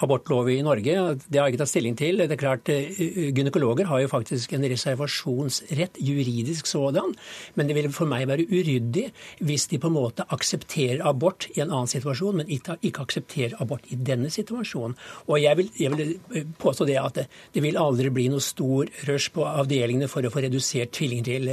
abortlov 0.00 0.48
i 0.48 0.60
Norge. 0.64 0.94
Det 1.28 1.38
har 1.38 1.48
jeg 1.48 1.54
ikke 1.54 1.62
tatt 1.62 1.72
stilling 1.72 1.96
til. 1.98 2.22
Det 2.24 2.32
er 2.36 2.40
klart, 2.40 2.70
Gynekologer 2.70 3.88
har 3.90 4.00
jo 4.00 4.08
faktisk 4.08 4.54
en 4.56 4.64
reservasjonsrett, 4.64 6.00
juridisk 6.00 6.66
sådan. 6.70 7.14
Men 7.54 7.68
det 7.68 7.76
vil 7.76 7.90
for 7.92 8.08
meg 8.08 8.26
være 8.30 8.46
uryddig 8.48 9.10
hvis 9.44 9.68
de 9.70 9.80
på 9.80 9.90
en 9.90 9.96
måte 9.98 10.24
aksepterer 10.32 11.04
abort 11.06 11.48
i 11.52 11.60
en 11.60 11.68
annen 11.68 11.90
situasjon, 11.90 12.40
men 12.40 12.52
ikke, 12.52 12.78
ikke 12.86 13.04
aksepterer 13.04 13.58
abort 13.60 13.84
i 13.92 13.98
denne 14.00 14.30
situasjonen. 14.32 14.96
Og 15.28 15.42
jeg 15.42 15.60
vil, 15.60 15.70
jeg 15.80 15.92
vil 15.96 16.48
påstå 16.60 16.88
det 16.88 16.98
at 17.00 17.20
det, 17.20 17.26
det, 17.54 17.64
vil 17.64 17.78
aldri 17.80 18.12
bli 18.14 18.28
noe 18.32 18.44
stor 18.44 18.88
rush 19.08 19.32
på 19.34 19.44
avdelingene 19.44 20.08
for 20.10 20.24
å 20.24 20.32
få 20.32 20.44
redusert 20.46 20.94
tvillinger 20.96 21.28
til, 21.28 21.52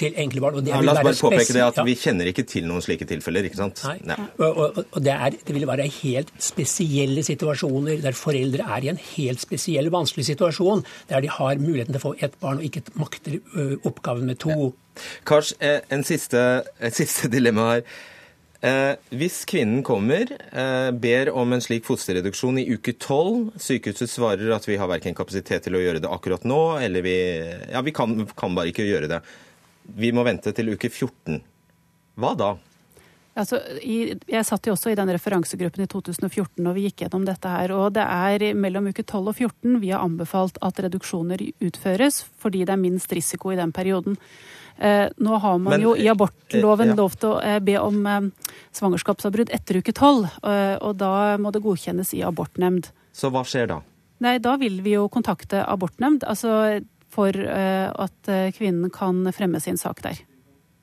til 0.00 0.18
enkle 0.18 0.44
barn. 0.44 0.66
Ja, 0.66 0.82
la 0.82 0.96
oss 0.98 1.04
bare 1.06 1.20
påpeke 1.20 1.56
det 1.56 1.64
at 1.68 1.80
Vi 1.86 1.96
kjenner 1.98 2.30
ikke 2.30 2.46
til 2.48 2.66
noen 2.68 2.82
slike 2.84 3.06
tilfeller. 3.08 3.46
ikke 3.46 3.60
sant? 3.60 3.84
Nei. 3.86 3.98
Nei. 4.10 4.18
Og, 4.40 4.60
og, 4.66 4.79
og 4.82 5.00
det, 5.06 5.14
er, 5.14 5.38
det 5.46 5.56
vil 5.56 5.68
være 5.68 5.88
helt 6.00 6.30
spesielle 6.42 7.24
situasjoner 7.26 8.02
der 8.04 8.16
foreldre 8.18 8.66
er 8.76 8.86
i 8.86 8.92
en 8.92 9.00
helt 9.14 9.42
spesiell 9.42 9.90
vanskelig 9.92 10.28
situasjon, 10.32 10.84
der 11.10 11.24
de 11.24 11.32
har 11.32 11.60
muligheten 11.62 11.94
til 11.94 12.02
å 12.02 12.06
få 12.08 12.14
ett 12.20 12.38
barn 12.42 12.60
og 12.60 12.68
ikke 12.68 12.84
makter 13.00 13.40
oppgaven 13.86 14.28
med 14.28 14.40
to. 14.42 14.56
Ja. 14.70 15.04
Kars, 15.24 15.52
eh, 15.60 15.80
en 15.88 16.04
siste, 16.04 16.64
et 16.80 16.96
siste 16.96 17.30
dilemma 17.32 17.68
her. 17.74 17.84
Eh, 18.60 18.94
hvis 19.16 19.46
kvinnen 19.48 19.82
kommer, 19.82 20.28
eh, 20.52 20.90
ber 20.90 21.30
om 21.32 21.52
en 21.52 21.62
slik 21.64 21.86
fosterreduksjon 21.86 22.58
i 22.60 22.66
uke 22.74 22.92
12, 22.92 23.52
sykehuset 23.56 24.10
svarer 24.10 24.52
at 24.54 24.66
vi 24.68 24.76
har 24.76 24.88
verken 24.88 25.14
kapasitet 25.14 25.64
til 25.64 25.78
å 25.78 25.80
gjøre 25.80 26.02
det 26.02 26.10
akkurat 26.10 26.44
nå, 26.44 26.78
eller 26.78 27.00
vi, 27.00 27.16
ja, 27.72 27.80
vi 27.80 27.90
kan, 27.90 28.26
kan 28.36 28.54
bare 28.54 28.68
ikke 28.68 28.84
gjøre 28.84 29.08
det. 29.08 29.22
Vi 29.96 30.12
må 30.12 30.24
vente 30.24 30.52
til 30.52 30.74
uke 30.74 30.90
14. 30.90 31.40
Hva 32.20 32.34
da? 32.36 32.50
Altså, 33.38 33.60
i, 33.86 34.16
jeg 34.26 34.46
satt 34.46 34.66
jo 34.66 34.74
også 34.74 34.90
i 34.90 34.96
den 34.98 35.10
referansegruppen 35.14 35.84
i 35.84 35.88
2014 35.90 36.66
og 36.66 36.74
vi 36.74 36.88
gikk 36.88 37.04
gjennom 37.04 37.26
dette 37.28 37.50
her. 37.52 37.72
Og 37.76 37.92
det 37.94 38.02
er 38.02 38.56
mellom 38.58 38.88
uke 38.90 39.04
12 39.04 39.20
og 39.30 39.36
14 39.36 39.76
vi 39.82 39.92
har 39.94 40.02
anbefalt 40.02 40.58
at 40.66 40.80
reduksjoner 40.82 41.44
utføres, 41.62 42.24
fordi 42.42 42.64
det 42.66 42.74
er 42.74 42.82
minst 42.82 43.12
risiko 43.14 43.52
i 43.54 43.58
den 43.60 43.72
perioden. 43.76 44.18
Eh, 44.80 45.06
nå 45.20 45.38
har 45.44 45.58
man 45.60 45.74
Men, 45.76 45.82
jo 45.84 45.94
i 45.94 46.08
abortloven 46.08 46.88
eh, 46.88 46.94
ja. 46.94 46.96
lov 46.98 47.16
til 47.20 47.34
å 47.34 47.40
eh, 47.44 47.58
be 47.60 47.76
om 47.78 47.98
eh, 48.08 48.30
svangerskapsavbrudd 48.78 49.52
etter 49.52 49.78
uke 49.82 49.92
12, 49.92 50.24
eh, 50.40 50.76
og 50.80 50.96
da 51.00 51.36
må 51.38 51.52
det 51.52 51.60
godkjennes 51.64 52.14
i 52.16 52.22
abortnemnd. 52.24 52.88
Så 53.12 53.30
hva 53.30 53.44
skjer 53.44 53.68
da? 53.74 53.80
Nei, 54.24 54.38
Da 54.40 54.56
vil 54.60 54.80
vi 54.84 54.96
jo 54.96 55.06
kontakte 55.12 55.62
abortnemnd. 55.68 56.24
altså 56.24 56.80
for 57.10 57.34
eh, 57.34 57.90
at 57.90 58.28
kvinnen 58.54 58.90
kan 58.94 59.24
fremme 59.34 59.60
sin 59.60 59.76
sak 59.76 60.00
der. 60.02 60.20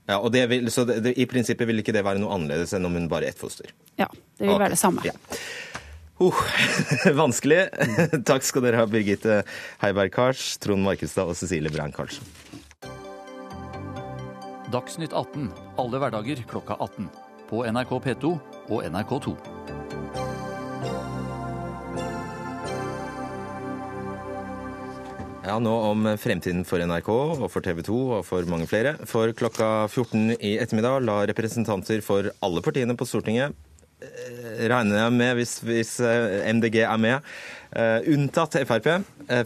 Ja, 0.08 0.20
og 0.24 0.32
vil, 0.32 0.72
Så 0.72 0.86
det, 0.88 1.14
I 1.20 1.28
prinsippet 1.28 1.68
vil 1.68 1.84
ikke 1.84 1.96
det 1.96 2.06
være 2.08 2.22
noe 2.22 2.32
annerledes 2.36 2.74
enn 2.78 2.88
om 2.88 2.96
hun 2.96 3.10
bare 3.12 3.28
er 3.28 3.36
ett 3.36 3.42
foster? 3.42 3.74
Ja, 4.00 4.08
det 4.08 4.46
vil 4.46 4.54
okay. 4.54 4.64
være 4.64 4.76
det 4.76 4.80
samme. 4.80 5.04
Ja. 5.04 5.16
Uh, 6.18 6.40
vanskelig. 7.24 7.68
Takk 8.30 8.48
skal 8.48 8.66
dere 8.66 8.82
ha, 8.82 8.88
Birgitte 8.90 9.42
Heiberg-Kars, 9.84 10.56
Trond 10.64 10.88
Markestad 10.88 11.30
og 11.30 11.38
Cecilie 11.38 11.74
Brein-Karlsen. 11.74 12.26
Dagsnytt 14.72 15.14
18 15.16 15.52
alle 15.80 16.02
hverdager 16.02 16.42
klokka 16.50 16.80
18. 16.80 17.12
På 17.48 17.64
NRK 17.68 17.94
P2 18.04 18.34
og 18.68 18.84
NRK2. 18.84 19.57
Ja, 25.48 25.56
nå 25.64 25.72
om 25.88 26.04
fremtiden 26.20 26.66
for 26.68 26.84
NRK 26.84 27.08
og 27.14 27.46
for 27.48 27.64
TV 27.64 27.80
2 27.88 27.98
og 28.18 28.26
for 28.28 28.48
mange 28.52 28.68
flere. 28.68 28.98
For 29.08 29.32
klokka 29.32 29.88
14 29.88 30.34
i 30.44 30.58
ettermiddag 30.60 31.06
la 31.08 31.22
representanter 31.30 32.04
for 32.04 32.28
alle 32.44 32.64
partiene 32.66 32.98
på 33.00 33.08
Stortinget 33.08 33.56
eh, 34.04 34.66
regner 34.68 35.00
jeg 35.06 35.16
med, 35.16 35.32
hvis, 35.40 35.54
hvis 35.64 35.94
eh, 36.04 36.52
MDG 36.52 36.82
er 36.84 37.00
med, 37.00 37.32
uh, 37.72 38.04
unntatt 38.12 38.60
Frp, 38.68 38.92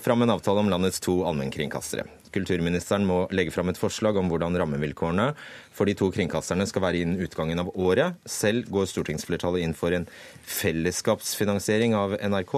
fram 0.01 0.25
en 0.25 0.33
avtale 0.33 0.65
om 0.65 0.73
landets 0.73 1.03
to 1.05 1.19
allmennkringkastere. 1.29 2.07
Kulturministeren 2.33 3.05
må 3.05 3.27
legge 3.35 3.53
fram 3.53 3.69
et 3.69 3.79
forslag 3.79 4.17
om 4.17 4.31
hvordan 4.31 4.57
rammevilkårene 4.57 5.31
for 5.75 5.85
de 5.85 5.93
to 5.99 6.09
kringkasterne 6.15 6.65
skal 6.69 6.87
være 6.87 7.03
innen 7.03 7.21
utgangen 7.21 7.61
av 7.61 7.69
året. 7.75 8.17
Selv 8.25 8.71
går 8.73 8.89
stortingsflertallet 8.89 9.67
inn 9.67 9.77
for 9.77 9.93
en 9.93 10.09
fellesskapsfinansiering 10.49 11.93
av 11.99 12.17
NRK, 12.17 12.55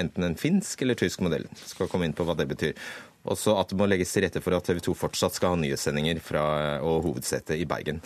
enten 0.00 0.26
en 0.26 0.38
finsk 0.38 0.82
eller 0.84 0.98
tysk 0.98 1.24
modell. 1.24 1.46
Skal 1.64 1.90
komme 1.90 2.08
inn 2.08 2.16
på 2.16 2.26
hva 2.26 2.36
det 2.38 2.48
betyr. 2.50 2.78
Også 3.24 3.54
at 3.56 3.70
det 3.72 3.78
må 3.80 3.88
legges 3.88 4.12
til 4.12 4.26
rette 4.26 4.42
for 4.44 4.56
at 4.56 4.66
TV 4.68 4.82
2 4.84 4.94
fortsatt 5.00 5.36
skal 5.36 5.54
ha 5.54 5.60
nyhetssendinger 5.60 6.20
fra, 6.20 6.44
og 6.84 7.06
hovedsete 7.06 7.56
i 7.56 7.64
Bergen. 7.68 8.02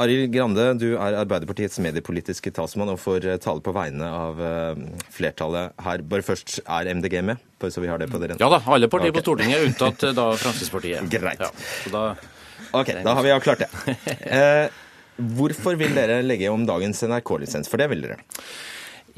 Arild 0.00 0.30
Grande, 0.32 0.64
du 0.78 0.92
er 0.94 1.16
Arbeiderpartiets 1.18 1.80
mediepolitiske 1.82 2.52
talsmann 2.54 2.92
og 2.92 3.00
får 3.02 3.26
eh, 3.26 3.38
tale 3.42 3.62
på 3.64 3.72
vegne 3.74 4.06
av 4.06 4.38
eh, 4.44 4.82
flertallet 5.12 5.74
her. 5.82 6.04
Bare 6.12 6.24
først, 6.24 6.60
er 6.62 6.92
MDG 6.94 7.16
med? 7.26 7.40
Bare 7.60 7.74
så 7.74 7.82
vi 7.82 7.90
har 7.90 8.00
det 8.00 8.08
på 8.12 8.20
dere. 8.22 8.38
Ja 8.40 8.48
da, 8.52 8.60
alle 8.70 8.88
partier 8.92 9.10
okay. 9.10 9.18
på 9.18 9.24
Stortinget 9.26 9.66
unntatt 9.66 10.06
eh, 10.06 10.14
da 10.16 10.28
Fremskrittspartiet. 10.44 11.10
Greit. 11.10 11.42
Ja, 11.42 11.50
da... 11.92 12.04
Ok, 12.76 12.92
da 13.02 13.16
har 13.16 13.26
vi 13.26 13.34
avklart 13.34 13.64
det. 13.66 13.70
Eh, 14.40 14.68
hvorfor 15.36 15.74
vil 15.76 15.92
dere 15.96 16.20
legge 16.22 16.48
om 16.52 16.62
dagens 16.68 17.02
NRK-lisens? 17.04 17.68
For 17.68 17.82
det 17.82 17.90
vil 17.90 18.06
dere. 18.06 18.20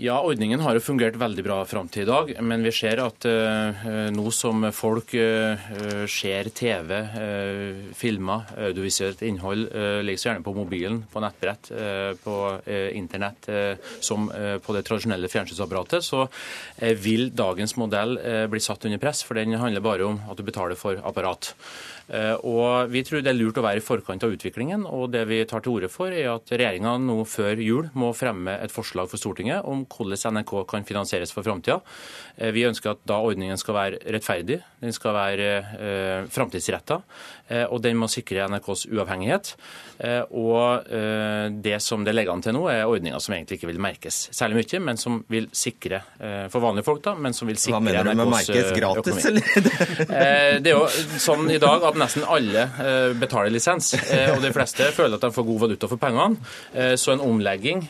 Ja, 0.00 0.14
Ordningen 0.24 0.62
har 0.64 0.72
jo 0.72 0.80
fungert 0.80 1.18
veldig 1.20 1.42
bra 1.44 1.58
fram 1.68 1.88
til 1.92 2.06
i 2.06 2.08
dag. 2.08 2.30
Men 2.40 2.64
vi 2.64 2.70
ser 2.72 3.02
at 3.02 3.26
uh, 3.28 3.82
nå 4.14 4.30
som 4.32 4.64
folk 4.72 5.12
uh, 5.12 6.06
ser 6.08 6.48
TV, 6.56 6.94
uh, 7.12 7.92
filmer, 7.96 8.46
audiovisuelt 8.70 9.20
innhold, 9.28 9.66
uh, 9.74 10.00
ligger 10.00 10.22
så 10.22 10.30
gjerne 10.30 10.46
på 10.46 10.56
mobilen, 10.56 11.02
på 11.12 11.22
nettbrett, 11.22 11.70
på 12.22 12.36
internett 12.96 13.46
som 14.04 14.26
på 14.28 14.74
det 14.74 14.82
tradisjonelle 14.86 15.28
fjernsynsapparatet, 15.30 16.04
så 16.04 16.24
vil 17.02 17.30
dagens 17.36 17.74
modell 17.80 18.16
bli 18.50 18.60
satt 18.62 18.86
under 18.88 19.00
press. 19.02 19.22
For 19.26 19.38
den 19.38 19.56
handler 19.60 19.84
bare 19.84 20.06
om 20.06 20.20
at 20.30 20.38
du 20.38 20.44
betaler 20.46 20.78
for 20.78 21.00
apparat. 21.04 21.52
Eh, 22.12 22.34
og 22.44 22.90
Vi 22.92 23.02
tror 23.06 23.22
det 23.24 23.32
er 23.32 23.38
lurt 23.38 23.56
å 23.56 23.64
være 23.64 23.80
i 23.80 23.84
forkant 23.84 24.24
av 24.24 24.34
utviklingen. 24.34 24.84
og 24.84 25.12
Det 25.12 25.24
vi 25.28 25.44
tar 25.44 25.60
til 25.60 25.72
orde 25.72 25.88
for, 25.88 26.12
er 26.12 26.34
at 26.34 26.50
regjeringa 26.50 26.98
nå 27.00 27.24
før 27.24 27.56
jul 27.56 27.88
må 27.94 28.12
fremme 28.12 28.58
et 28.60 28.72
forslag 28.72 29.08
for 29.08 29.16
Stortinget 29.16 29.64
om 29.64 29.86
hvordan 29.86 30.36
NRK 30.36 30.66
kan 30.68 30.84
finansieres 30.84 31.32
for 31.32 31.42
framtida. 31.42 31.80
Eh, 32.36 32.52
vi 32.52 32.68
ønsker 32.68 32.92
at 32.92 33.06
da 33.06 33.22
ordningen 33.22 33.56
skal 33.56 33.74
være 33.74 34.02
rettferdig, 34.12 34.60
den 34.82 34.94
skal 34.94 35.14
være 35.14 35.48
eh, 35.78 36.24
framtidsretta, 36.32 36.98
eh, 37.48 37.64
og 37.70 37.82
den 37.84 37.98
må 38.00 38.08
sikre 38.10 38.48
NRKs 38.50 38.86
uavhengighet. 38.90 39.52
Eh, 40.02 40.22
og 40.34 40.88
eh, 40.90 41.46
det 41.62 41.76
som 41.84 42.02
det 42.02 42.14
legger 42.16 42.34
an 42.34 42.42
til 42.42 42.56
nå, 42.56 42.64
er 42.72 42.90
ordninger 42.90 43.22
som 43.22 43.36
egentlig 43.36 43.60
ikke 43.60 43.70
vil 43.70 43.82
merkes 43.82 44.24
særlig 44.34 44.58
mye, 44.62 44.80
men 44.82 44.98
som 44.98 45.20
vil 45.30 45.46
sikre 45.54 46.02
for 46.50 46.62
vanlige 46.62 46.86
folk, 46.86 47.02
da, 47.04 47.14
men 47.14 47.34
som 47.36 47.48
vil 47.50 47.58
sikre 47.60 47.78
NRKs 47.78 47.92
økonomi. 47.92 48.02
Hva 48.02 48.02
mener 48.02 48.10
du 48.10 48.20
med 48.20 48.32
merkes 48.32 48.72
gratis, 48.76 49.26
eller? 49.30 49.46
det 50.64 50.72
er 50.72 50.76
jo 50.76 51.18
sånn 51.22 51.50
i 51.52 51.60
dag 51.62 51.86
at 51.86 51.98
nesten 52.00 52.26
alle 52.26 52.66
betaler 53.20 53.52
lisens, 53.54 53.92
og 54.32 54.42
de 54.42 54.52
fleste 54.54 54.88
føler 54.96 55.18
at 55.18 55.26
de 55.26 55.32
får 55.34 55.46
god 55.46 55.62
valuta 55.66 55.90
for 55.90 56.02
pengene. 56.02 56.96
Så 56.98 57.14
en 57.14 57.22
omlegging 57.24 57.84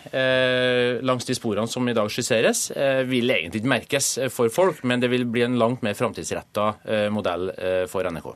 langs 1.05 1.29
de 1.29 1.37
sporene 1.37 1.71
som 1.71 1.89
i 1.89 1.97
dag 1.97 2.11
skisseres, 2.13 2.67
vil 3.09 3.33
egentlig 3.33 3.63
ikke 3.63 3.73
merkes 3.77 4.13
for 4.35 4.53
folk, 4.53 4.83
men 4.89 5.03
det 5.03 5.11
vil 5.13 5.27
bli 5.29 5.45
en 5.47 5.59
langt 5.61 5.83
mer 5.83 5.95
framtidsretta 5.95 6.67
eh, 6.82 6.82
modell 7.13 7.53
eh, 7.57 7.85
for 7.91 8.09
NRK. 8.09 8.33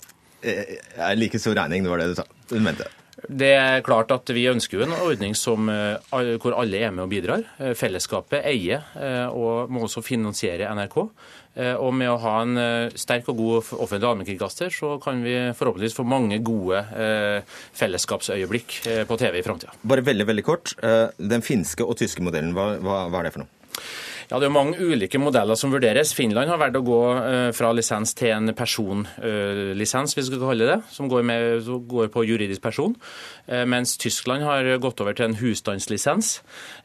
Jeg 0.46 0.78
er 1.00 1.18
like 1.18 1.40
stor 1.40 1.56
regning, 1.58 1.84
det 1.84 1.90
var 1.90 2.02
det 2.02 2.12
du 2.12 2.20
sa. 2.20 2.26
Du 2.50 2.58
mente. 2.62 2.86
Det 3.26 3.48
er 3.56 3.80
klart 3.80 4.10
at 4.12 4.28
Vi 4.28 4.42
ønsker 4.50 4.76
jo 4.76 4.84
en 4.84 4.92
ordning 4.92 5.32
som, 5.34 5.70
eh, 5.72 5.96
hvor 6.12 6.54
alle 6.54 6.82
er 6.84 6.92
med 6.92 7.06
og 7.06 7.10
bidrar. 7.10 7.46
Fellesskapet 7.74 8.44
eier 8.44 8.84
og 9.32 9.72
må 9.72 9.86
også 9.86 10.04
finansiere 10.04 10.68
NRK. 10.68 10.98
Og 11.56 11.94
med 11.96 12.10
å 12.12 12.18
ha 12.20 12.42
en 12.42 12.90
sterk 12.92 13.30
og 13.32 13.38
god 13.38 13.70
offentlig 13.80 14.04
allmennkringkaster, 14.04 14.68
så 14.68 15.00
kan 15.00 15.22
vi 15.24 15.32
forhåpentligvis 15.56 15.96
få 15.96 16.04
mange 16.04 16.36
gode 16.44 16.82
fellesskapsøyeblikk 17.72 18.76
på 19.08 19.16
TV 19.16 19.38
i 19.40 19.42
framtida. 19.46 19.72
Bare 19.80 20.04
veldig, 20.04 20.26
veldig 20.28 20.44
kort. 20.44 20.74
Den 21.16 21.40
finske 21.40 21.80
og 21.80 21.96
tyske 21.96 22.20
modellen, 22.20 22.52
hva, 22.52 22.76
hva 23.08 23.22
er 23.22 23.24
det 23.24 23.32
for 23.32 23.46
noe? 23.46 23.48
Ja, 24.26 24.40
Det 24.42 24.48
er 24.48 24.50
mange 24.50 24.74
ulike 24.82 25.20
modeller 25.22 25.54
som 25.54 25.70
vurderes. 25.70 26.10
Finland 26.16 26.50
har 26.50 26.58
valgt 26.58 26.80
å 26.80 26.82
gå 26.82 27.00
eh, 27.14 27.50
fra 27.54 27.68
lisens 27.70 28.10
til 28.18 28.32
en 28.34 28.50
personlisens, 28.58 30.14
hvis 30.16 30.26
vi 30.32 30.34
skal 30.34 30.48
kalle 30.48 30.66
det, 30.66 30.78
som 30.90 31.06
går, 31.06 31.22
med, 31.22 31.60
som 31.62 31.84
går 31.86 32.08
på 32.10 32.24
juridisk 32.26 32.64
person. 32.64 32.96
Eh, 33.46 33.62
mens 33.70 33.94
Tyskland 34.02 34.42
har 34.42 34.66
gått 34.82 34.98
over 35.04 35.14
til 35.14 35.28
en 35.28 35.36
husstandslisens. 35.38 36.40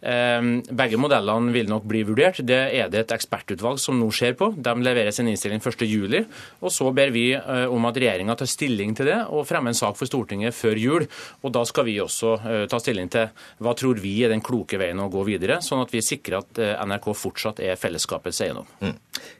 Eh, 0.05 0.37
begge 0.69 0.99
modellene 1.01 1.49
vil 1.55 1.71
nok 1.71 1.87
bli 1.89 2.03
vurdert. 2.05 2.43
Det 2.45 2.59
er 2.77 2.93
det 2.93 3.07
et 3.07 3.15
ekspertutvalg 3.17 3.81
som 3.81 3.97
nå 3.97 4.11
ser 4.13 4.37
på. 4.37 4.51
De 4.53 4.75
leverer 4.85 5.09
sin 5.09 5.31
innstilling 5.31 5.63
1.7. 5.65 6.21
Og 6.61 6.69
så 6.69 6.93
ber 6.93 7.09
vi 7.09 7.31
om 7.41 7.89
at 7.89 7.97
regjeringa 7.97 8.37
tar 8.37 8.49
stilling 8.49 8.93
til 8.97 9.09
det 9.09 9.17
og 9.33 9.47
fremmer 9.49 9.73
en 9.73 9.81
sak 9.81 9.97
for 9.97 10.09
Stortinget 10.09 10.53
før 10.53 10.77
jul. 10.77 11.09
Og 11.41 11.57
da 11.57 11.65
skal 11.65 11.89
vi 11.89 11.97
også 12.03 12.37
ta 12.69 12.79
stilling 12.81 13.09
til 13.09 13.33
hva 13.63 13.73
tror 13.77 13.97
vi 14.03 14.13
er 14.21 14.29
den 14.29 14.45
kloke 14.45 14.77
veien 14.77 15.01
å 15.01 15.09
gå 15.11 15.25
videre, 15.25 15.57
sånn 15.65 15.81
at 15.81 15.93
vi 15.93 16.05
sikrer 16.05 16.43
at 16.43 16.61
NRK 16.85 17.09
fortsatt 17.09 17.30
fortsatt 17.31 17.63
er 17.63 17.79
fellesskapets 17.79 18.43
eiendom. 18.43 18.69
Mm. 18.83 18.95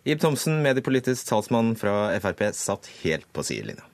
Ib 0.08 0.24
Thomsen, 0.24 0.62
mediepolitisk 0.66 1.28
talsmann 1.30 1.76
fra 1.80 2.12
Frp, 2.24 2.48
satt 2.58 2.90
helt 3.04 3.28
på 3.36 3.46
sidelinja. 3.46 3.91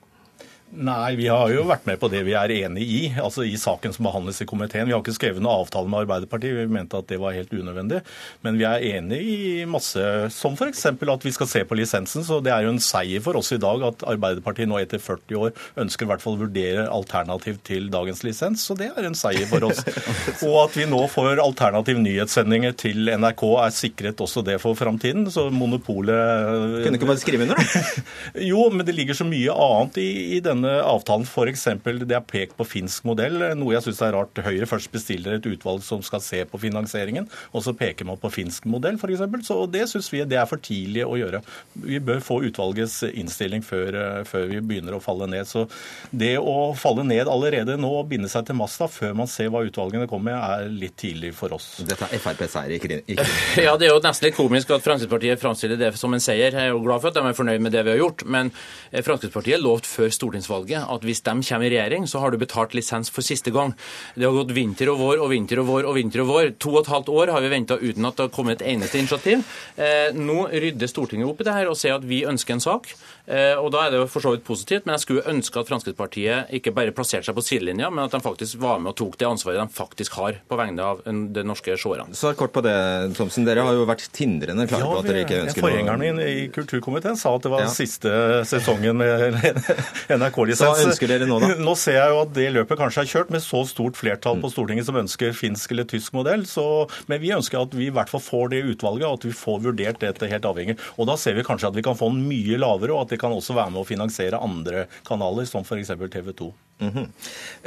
Nei, 0.68 1.16
vi 1.16 1.30
har 1.32 1.48
jo 1.48 1.62
vært 1.64 1.86
med 1.88 1.96
på 1.96 2.10
det 2.12 2.20
vi 2.26 2.34
er 2.36 2.52
enig 2.52 2.84
i, 2.84 2.98
altså 3.16 3.40
i 3.46 3.54
saken 3.56 3.94
som 3.94 4.04
behandles 4.04 4.42
i 4.44 4.46
komiteen. 4.48 4.84
Vi 4.84 4.92
har 4.92 5.00
ikke 5.00 5.14
skrevet 5.16 5.40
noen 5.40 5.62
avtale 5.64 5.88
med 5.88 6.02
Arbeiderpartiet, 6.02 6.58
vi 6.58 6.74
mente 6.76 6.98
at 7.00 7.08
det 7.08 7.16
var 7.22 7.32
helt 7.32 7.54
unødvendig. 7.56 8.02
Men 8.44 8.58
vi 8.60 8.66
er 8.68 8.84
enig 8.98 9.20
i 9.24 9.64
masse, 9.64 10.02
som 10.34 10.58
f.eks. 10.58 10.84
at 10.92 11.24
vi 11.24 11.32
skal 11.32 11.48
se 11.48 11.62
på 11.64 11.78
lisensen. 11.78 12.26
Så 12.26 12.42
det 12.44 12.52
er 12.52 12.66
jo 12.66 12.74
en 12.74 12.82
seier 12.84 13.24
for 13.24 13.38
oss 13.40 13.48
i 13.56 13.60
dag 13.62 13.86
at 13.88 14.04
Arbeiderpartiet 14.12 14.68
nå 14.68 14.76
etter 14.82 15.00
40 15.00 15.40
år 15.40 15.54
ønsker 15.80 16.04
i 16.04 16.10
hvert 16.12 16.24
fall 16.24 16.36
å 16.36 16.42
vurdere 16.44 16.84
alternativ 16.92 17.62
til 17.64 17.88
dagens 17.94 18.20
lisens. 18.28 18.66
Så 18.68 18.76
det 18.76 18.90
er 18.92 19.08
en 19.08 19.16
seier 19.16 19.48
for 19.48 19.70
oss. 19.70 19.80
Og 20.46 20.58
at 20.66 20.76
vi 20.76 20.84
nå 20.90 21.00
får 21.08 21.40
alternativ 21.46 22.02
nyhetssendinger 22.04 22.76
til 22.76 23.08
NRK 23.16 23.46
er 23.64 23.74
sikret 23.74 24.20
også 24.20 24.44
det 24.44 24.60
for 24.60 24.76
framtiden. 24.76 25.30
Så 25.32 25.48
monopolet 25.48 26.84
Kunne 26.84 27.00
ikke 27.00 27.08
bare 27.08 27.24
skrive 27.24 27.48
under, 27.48 27.56
da? 27.56 28.04
jo, 28.52 28.68
men 28.68 28.84
det 28.84 28.98
ligger 29.00 29.16
så 29.16 29.24
mye 29.24 29.56
annet 29.56 30.02
i, 30.04 30.10
i 30.36 30.44
denne 30.44 30.57
denne 30.58 30.82
avtalen 30.82 31.26
f.eks. 31.26 31.66
det 32.02 32.16
er 32.16 32.24
pekt 32.26 32.56
på 32.58 32.66
finsk 32.66 33.06
modell, 33.08 33.40
noe 33.58 33.74
jeg 33.76 33.86
syns 33.86 34.02
er 34.04 34.14
rart. 34.16 34.38
Høyre 34.44 34.68
først 34.68 34.90
bestiller 34.92 35.38
et 35.38 35.46
utvalg 35.48 35.82
som 35.86 36.02
skal 36.04 36.22
se 36.24 36.42
på 36.48 36.60
finansieringen, 36.60 37.28
og 37.52 37.64
så 37.64 37.74
peker 37.76 38.08
man 38.08 38.18
på 38.20 38.30
finsk 38.32 38.66
modell 38.70 38.98
f.eks. 38.98 39.24
Så 39.48 39.60
det 39.70 39.86
syns 39.90 40.10
vi 40.12 40.24
det 40.28 40.38
er 40.40 40.48
for 40.50 40.60
tidlig 40.62 41.04
å 41.06 41.16
gjøre. 41.18 41.42
Vi 41.84 42.00
bør 42.02 42.22
få 42.24 42.40
utvalgets 42.48 43.00
innstilling 43.08 43.64
før, 43.64 44.24
før, 44.28 44.48
vi 44.50 44.62
begynner 44.64 44.96
å 44.96 45.02
falle 45.02 45.28
ned. 45.30 45.48
Så 45.48 45.66
det 46.10 46.34
å 46.40 46.72
falle 46.78 47.06
ned 47.06 47.30
allerede 47.30 47.78
nå 47.80 47.92
og 48.00 48.10
binde 48.10 48.30
seg 48.30 48.48
til 48.48 48.58
masta 48.58 48.88
før 48.90 49.14
man 49.18 49.30
ser 49.30 49.52
hva 49.52 49.64
utvalgene 49.66 50.08
kommer 50.10 50.32
med, 50.32 50.38
er 50.38 50.72
litt 50.84 50.96
tidlig 51.00 51.34
for 51.38 51.54
oss. 51.56 51.70
Dette 51.86 52.08
er 52.08 52.22
FrPs 52.22 52.56
seier, 52.56 52.76
ikke, 52.78 53.00
ikke 53.06 53.26
Ja, 53.66 53.76
det 53.78 53.88
er 53.88 53.94
jo 53.94 54.02
nesten 54.04 54.28
litt 54.28 54.38
komisk 54.38 54.72
at 54.74 54.84
Fremskrittspartiet 54.84 55.40
framstiller 55.40 55.80
det 55.80 55.92
som 56.00 56.14
en 56.14 56.22
seier. 56.22 56.54
Jeg 56.54 56.70
er 56.70 56.72
jo 56.72 56.82
glad 56.84 57.02
for 57.02 57.12
at 57.12 57.18
de 57.18 57.24
er 57.26 57.36
fornøyd 57.36 57.64
med 57.64 57.74
det 57.74 57.84
vi 57.86 57.94
har 57.94 58.02
gjort, 58.02 58.24
men 58.28 58.52
Fremskrittspartiet 58.92 59.62
lovt 59.62 59.88
før 59.88 60.10
stortingsvalget 60.14 60.47
stortingsvalget 60.48 60.88
at 60.88 61.04
hvis 61.04 61.20
de 61.22 61.34
kommer 61.42 61.66
i 61.66 61.76
regjering, 61.76 62.06
så 62.06 62.20
har 62.20 62.30
du 62.30 62.38
betalt 62.38 62.74
lisens 62.74 63.10
for 63.10 63.22
siste 63.22 63.50
gang. 63.50 63.74
Det 64.14 64.24
har 64.24 64.32
gått 64.32 64.54
vinter 64.56 64.88
og 64.90 64.98
vår 64.98 65.22
og 65.22 65.30
vinter 65.30 65.60
og 65.60 65.68
vår 65.68 65.88
og 65.88 65.94
vinter 65.96 66.22
og 66.22 66.28
vår. 66.28 66.50
To 66.58 66.74
og 66.74 66.82
et 66.82 66.92
halvt 66.92 67.08
år 67.08 67.32
har 67.34 67.40
vi 67.42 67.52
venta 67.52 67.76
uten 67.76 68.04
at 68.04 68.16
det 68.16 68.26
har 68.26 68.34
kommet 68.34 68.60
et 68.60 68.68
eneste 68.74 68.98
initiativ. 68.98 69.44
Eh, 69.76 70.12
nå 70.14 70.48
rydder 70.48 70.88
Stortinget 70.88 71.28
opp 71.28 71.40
i 71.40 71.48
det 71.48 71.54
her 71.54 71.68
og 71.68 71.78
sier 71.78 71.98
at 71.98 72.06
vi 72.08 72.24
ønsker 72.24 72.56
en 72.56 72.64
sak. 72.64 72.88
Eh, 73.28 73.54
og 73.60 73.68
Da 73.72 73.84
er 73.84 73.92
det 73.92 74.00
jo 74.00 74.08
for 74.08 74.24
så 74.24 74.32
vidt 74.32 74.44
positivt, 74.46 74.86
men 74.86 74.96
jeg 74.96 75.04
skulle 75.04 75.26
ønske 75.28 75.60
at 75.60 75.68
Fremskrittspartiet 75.68 76.52
ikke 76.56 76.72
bare 76.76 76.94
plasserte 76.96 77.28
seg 77.28 77.36
på 77.36 77.44
sidelinja, 77.44 77.90
men 77.92 78.06
at 78.06 78.14
de 78.14 78.20
faktisk 78.24 78.56
var 78.62 78.80
med 78.80 78.94
og 78.94 78.96
tok 78.96 79.18
det 79.20 79.28
ansvaret 79.28 79.60
de 79.60 79.74
faktisk 79.74 80.16
har 80.16 80.38
på 80.48 80.58
vegne 80.58 80.84
av 80.84 81.02
de 81.04 81.44
norske 81.44 81.76
seerne. 81.76 82.16
Svar 82.16 82.38
kort 82.38 82.54
på 82.54 82.62
det, 82.64 82.74
Thomsen. 83.18 83.44
Dere 83.48 83.66
har 83.66 83.76
jo 83.76 83.84
vært 83.88 84.06
tindrende 84.16 84.64
klare 84.70 84.86
ja, 84.86 84.88
på 84.88 85.02
at 85.02 85.08
dere 85.10 85.24
ikke 85.26 85.42
ønsker 85.44 85.60
noe 85.60 85.68
Forgjengeren 85.68 86.02
min 86.02 86.22
i 86.24 86.48
kulturkomiteen 86.54 87.18
sa 87.20 87.34
at 87.36 87.44
det 87.44 87.52
var 87.52 87.64
ja. 87.66 87.72
siste 87.72 88.12
sesongen 88.48 88.96
med 88.98 89.36
NRK-lisens. 90.16 90.64
Hva 90.64 90.88
ønsker 90.88 91.12
dere 91.12 91.28
nå, 91.28 91.40
da? 91.44 91.52
Nå 91.60 91.76
ser 91.78 91.98
jeg 92.00 92.14
jo 92.14 92.22
at 92.22 92.34
det 92.36 92.48
løpet 92.56 92.80
kanskje 92.80 93.04
er 93.04 93.12
kjørt 93.12 93.32
med 93.34 93.44
så 93.44 93.62
stort 93.68 93.98
flertall 94.00 94.40
på 94.40 94.52
Stortinget 94.52 94.88
som 94.88 94.98
ønsker 95.00 95.36
finsk 95.36 95.76
eller 95.76 95.88
tysk 95.90 96.16
modell. 96.16 96.46
Så, 96.48 96.64
men 97.10 97.20
vi 97.22 97.34
ønsker 97.36 97.60
at 97.60 97.76
vi 97.76 97.90
i 97.90 97.94
hvert 97.94 98.10
fall 98.12 98.24
får 98.24 98.54
det 98.54 98.64
utvalget, 98.72 99.06
og 99.08 99.20
at 99.20 99.28
vi 99.28 99.34
får 99.36 99.62
vurdert 99.68 100.00
dette 100.02 100.30
helt 100.32 100.48
avhengig. 100.48 100.78
Og 100.96 101.10
da 101.10 101.18
ser 101.20 101.36
vi 101.36 101.46
kanskje 101.46 101.72
at 101.72 101.76
vi 101.76 101.84
kan 101.84 101.98
få 101.98 102.10
den 102.14 102.24
mye 102.30 102.60
lavere, 102.60 102.94
og 102.96 103.04
at 103.04 103.14
det 103.14 103.17
kan 103.20 103.34
også 103.34 103.56
være 103.56 103.74
med 103.74 103.82
å 103.82 103.88
finansiere 103.88 104.40
andre 104.42 104.86
kanaler, 105.08 105.48
som 105.48 105.66
f.eks. 105.66 105.92
TV 106.10 106.32
2. 106.32 106.48
Mm 106.80 106.90
-hmm. 106.94 107.06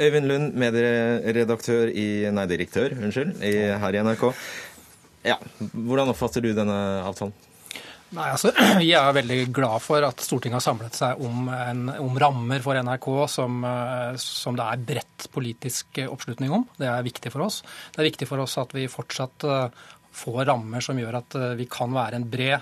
Øyvind 0.00 0.26
Lund, 0.26 0.54
medieredaktør 0.54 1.88
i, 1.88 2.30
nei, 2.30 2.46
direktør 2.46 2.92
unnskyld, 2.96 3.42
i, 3.42 3.54
her 3.78 3.94
i 3.94 4.02
NRK. 4.02 4.34
Ja, 5.22 5.38
Hvordan 5.58 6.08
oppfatter 6.08 6.40
du 6.40 6.52
denne 6.52 7.02
avtalen? 7.06 7.32
Nei, 8.12 8.28
altså, 8.28 8.52
Vi 8.82 8.90
er 8.92 9.14
veldig 9.16 9.40
glad 9.54 9.80
for 9.84 10.04
at 10.04 10.20
Stortinget 10.20 10.60
har 10.60 10.66
samlet 10.66 10.98
seg 10.98 11.20
om, 11.24 11.48
en, 11.48 11.88
om 12.02 12.18
rammer 12.20 12.60
for 12.64 12.76
NRK 12.76 13.08
som, 13.32 13.64
eh, 13.64 14.12
som, 14.20 14.58
det 14.58 14.66
er 14.66 14.84
bredt 14.92 15.28
politisk 15.32 16.02
oppslutning 16.08 16.52
om. 16.52 16.66
Det 16.76 16.90
er 16.90 17.06
viktig 17.06 17.32
for 17.32 17.46
oss. 17.46 17.62
Det 17.92 18.02
er 18.02 18.10
viktig 18.10 18.28
for 18.28 18.44
oss 18.44 18.58
at 18.60 18.74
vi 18.76 18.90
fortsatt 18.90 19.48
eh, 19.48 19.68
får 20.12 20.44
rammer 20.50 20.84
som 20.84 20.98
gjør 21.00 21.22
at 21.22 21.38
eh, 21.40 21.54
vi 21.60 21.68
kan 21.72 21.94
være 21.94 22.20
en 22.20 22.28
bred 22.28 22.60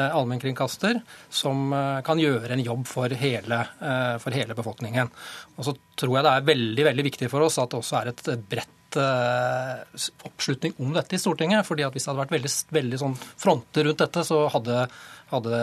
allmennkringkaster 0.00 1.00
som 1.28 1.72
eh, 1.72 2.00
kan 2.06 2.20
gjøre 2.20 2.54
en 2.54 2.64
jobb 2.64 2.86
for 2.88 3.12
hele, 3.22 3.58
eh, 3.80 4.14
for 4.22 4.36
hele, 4.36 4.56
befolkningen. 4.56 5.10
Og 5.56 5.66
så 5.66 5.74
tror 5.98 6.16
jeg 6.16 6.26
det 6.26 6.32
er 6.32 6.46
veldig, 6.48 6.86
veldig 6.88 7.06
viktig 7.10 7.28
for 7.32 7.44
oss 7.46 7.58
at 7.60 7.72
det 7.72 7.80
også 7.82 7.98
er 8.00 8.12
et 8.14 8.32
bredt 8.48 8.78
oppslutning 8.92 10.74
om 10.84 10.90
dette 10.92 11.16
i 11.16 11.20
Stortinget. 11.20 11.64
fordi 11.64 11.86
at 11.86 11.94
Hvis 11.94 12.04
det 12.04 12.10
hadde 12.10 12.24
vært 12.26 12.34
veldig, 12.34 12.50
veldig 12.76 12.98
sånn 13.00 13.14
fronter 13.16 13.88
rundt 13.88 14.02
dette, 14.04 14.24
så 14.28 14.42
hadde, 14.52 14.82
hadde, 15.30 15.62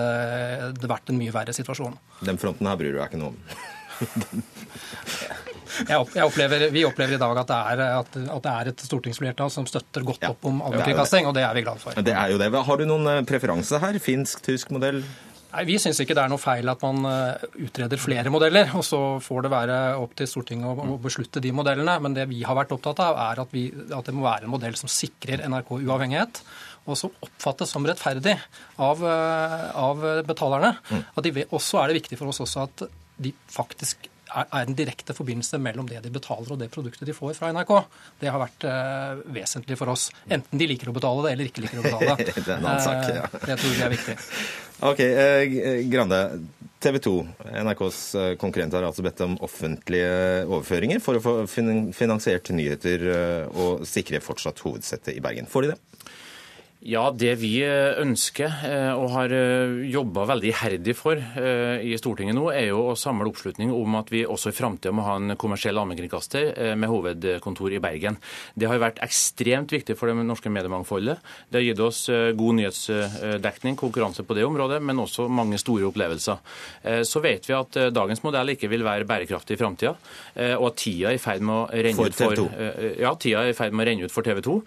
det 0.74 0.90
vært 0.90 1.14
en 1.14 1.20
mye 1.22 1.36
verre 1.36 1.54
situasjon. 1.54 2.00
Den 2.26 2.42
fronten 2.42 2.66
her 2.66 2.80
bryr 2.80 2.96
du 2.96 2.98
deg 2.98 3.06
ikke 3.06 3.22
noe 3.22 3.36
om? 3.36 3.38
Jeg 5.88 6.26
opplever, 6.26 6.68
vi 6.74 6.84
opplever 6.88 7.16
i 7.16 7.22
dag 7.22 7.40
at 7.44 7.50
det, 7.50 7.62
er, 7.72 7.84
at, 8.02 8.20
at 8.20 8.44
det 8.46 8.54
er 8.56 8.72
et 8.74 8.84
stortingsflertall 8.90 9.52
som 9.54 9.68
støtter 9.70 10.06
godt 10.08 10.28
opp 10.30 10.50
om 10.50 10.62
allmennkringkasting, 10.68 11.30
og 11.30 11.36
det 11.38 11.46
er 11.48 11.56
vi 11.58 11.64
glad 11.66 11.82
for. 11.82 11.96
Det 11.96 12.16
er 12.16 12.34
jo 12.34 12.40
det. 12.42 12.52
Har 12.70 12.80
du 12.80 12.86
noen 12.90 13.10
eh, 13.14 13.26
preferanse 13.28 13.82
her? 13.82 14.00
Finsk, 14.04 14.44
tysk 14.46 14.74
modell? 14.76 15.04
Nei, 15.50 15.64
Vi 15.66 15.80
syns 15.82 15.98
ikke 16.04 16.14
det 16.18 16.24
er 16.24 16.32
noe 16.32 16.42
feil 16.42 16.70
at 16.70 16.84
man 16.86 17.06
eh, 17.10 17.46
utreder 17.66 18.02
flere 18.02 18.34
modeller. 18.34 18.70
og 18.78 18.86
Så 18.86 19.02
får 19.26 19.46
det 19.46 19.54
være 19.54 19.78
opp 20.02 20.14
til 20.18 20.30
Stortinget 20.30 20.70
å, 20.70 20.90
å 20.96 21.00
beslutte 21.02 21.42
de 21.44 21.54
modellene. 21.56 21.98
Men 22.04 22.18
det 22.18 22.28
vi 22.30 22.44
har 22.46 22.58
vært 22.58 22.76
opptatt 22.76 23.02
av, 23.06 23.18
er 23.32 23.44
at, 23.46 23.56
vi, 23.56 23.70
at 23.74 24.06
det 24.06 24.16
må 24.16 24.28
være 24.28 24.46
en 24.46 24.54
modell 24.54 24.78
som 24.80 24.92
sikrer 24.92 25.46
NRK 25.50 25.74
uavhengighet. 25.80 26.44
Og 26.90 26.98
som 26.98 27.14
oppfattes 27.26 27.74
som 27.74 27.86
rettferdig 27.86 28.38
av, 28.78 29.02
eh, 29.06 29.68
av 29.80 30.06
betalerne. 30.30 30.76
Mm. 30.92 31.04
De, 31.26 31.50
også 31.50 31.82
er 31.82 31.90
det 31.90 32.02
viktig 32.04 32.22
for 32.22 32.32
oss 32.32 32.44
også 32.46 32.68
at 32.68 32.88
de 33.20 33.34
faktisk 33.52 34.08
er 34.30 34.64
en 34.68 34.78
direkte 34.78 35.16
forbindelse 35.18 35.60
mellom 35.62 35.88
det 35.90 36.02
de 36.06 36.12
betaler 36.14 36.54
og 36.54 36.60
det 36.62 36.70
produktet 36.74 37.08
de 37.10 37.16
får 37.16 37.36
fra 37.38 37.52
NRK. 37.56 37.74
Det 38.22 38.32
har 38.32 38.42
vært 38.42 38.66
uh, 38.70 39.22
vesentlig 39.36 39.78
for 39.80 39.92
oss. 39.94 40.10
Enten 40.30 40.62
de 40.62 40.70
liker 40.70 40.92
å 40.92 40.96
betale 40.96 41.26
det 41.26 41.36
eller 41.36 41.50
ikke 41.50 41.66
liker 41.66 41.82
å 41.82 41.86
betale 41.86 42.16
det. 42.22 42.34
det 42.36 42.46
er 42.46 42.56
en 42.58 42.70
annen 42.70 42.86
sak, 42.86 43.10
ja. 43.16 43.28
Uh, 43.28 43.46
det 43.50 43.60
tror 43.62 43.76
jeg 43.76 43.86
er 43.88 43.94
viktig. 43.96 44.18
Ok, 44.90 45.04
eh, 45.04 45.84
Grande. 45.92 46.22
TV 46.80 46.96
2, 47.04 47.14
NRKs 47.68 47.98
eh, 48.16 48.30
konkurrent, 48.40 48.78
har 48.78 48.86
altså 48.88 49.04
bedt 49.04 49.20
om 49.26 49.34
offentlige 49.44 50.46
overføringer 50.46 51.02
for 51.04 51.20
å 51.20 51.24
få 51.24 51.34
finansiert 51.52 52.54
nyheter 52.56 53.04
og 53.52 53.84
sikre 53.90 54.22
fortsatt 54.24 54.64
hovedsettet 54.64 55.18
i 55.18 55.24
Bergen. 55.24 55.50
Får 55.52 55.68
de 55.68 55.74
det? 55.74 55.80
Ja, 56.80 57.10
Det 57.12 57.34
vi 57.42 57.58
eh, 57.60 57.98
ønsker 58.00 58.54
eh, 58.64 58.94
og 58.96 59.10
har 59.12 59.34
eh, 59.36 59.82
jobba 59.92 60.24
veldig 60.30 60.48
iherdig 60.54 60.94
for 60.96 61.20
i 61.20 61.92
Stortinget 62.00 62.38
nå, 62.38 62.46
er 62.56 62.70
jo 62.70 62.94
å 62.94 62.96
samle 62.96 63.28
oppslutning 63.28 63.74
om 63.76 63.98
at 64.00 64.08
vi 64.14 64.22
også 64.24 64.54
i 64.54 64.56
framtida 64.56 64.94
må 64.96 65.04
ha 65.04 65.18
en 65.20 65.36
kommersiell 65.40 65.76
allmennkringkaster 65.80 66.76
med 66.80 66.90
hovedkontor 66.92 67.74
i 67.76 67.82
Bergen. 67.84 68.16
Det 68.56 68.68
har 68.70 68.80
vært 68.82 69.02
ekstremt 69.04 69.72
viktig 69.74 69.96
for 70.00 70.10
det 70.10 70.24
norske 70.24 70.52
mediemangfoldet. 70.52 71.20
Det 71.50 71.60
har 71.60 71.66
gitt 71.66 71.82
oss 71.84 72.02
god 72.40 72.58
nyhetsdekning, 72.60 73.78
konkurranse 73.80 74.24
på 74.28 74.38
det 74.38 74.46
området, 74.48 74.80
men 74.84 75.02
også 75.04 75.28
mange 75.32 75.60
store 75.62 75.88
opplevelser. 75.90 76.40
Så 77.08 77.24
vet 77.24 77.48
vi 77.50 77.56
at 77.58 77.80
dagens 77.96 78.24
modell 78.26 78.54
ikke 78.56 78.72
vil 78.72 78.86
være 78.88 79.08
bærekraftig 79.10 79.58
i 79.58 79.62
framtida, 79.62 79.96
og 80.58 80.68
at 80.72 80.80
tida 80.84 81.14
er 81.14 81.20
i 81.20 81.24
ferd 81.24 81.46
med 81.46 81.56
å 81.56 81.84
renne 81.88 82.10
ut 82.10 82.20
for, 82.20 82.44
ja, 83.00 83.14
tida 83.20 83.46
er 83.46 83.54
i 83.54 83.58
ferd 83.58 83.76
med 83.76 83.86
å 83.86 83.90
renne 83.92 84.10
ut 84.10 84.16
for 84.16 84.28
TV 84.28 84.44
2. 84.46 84.58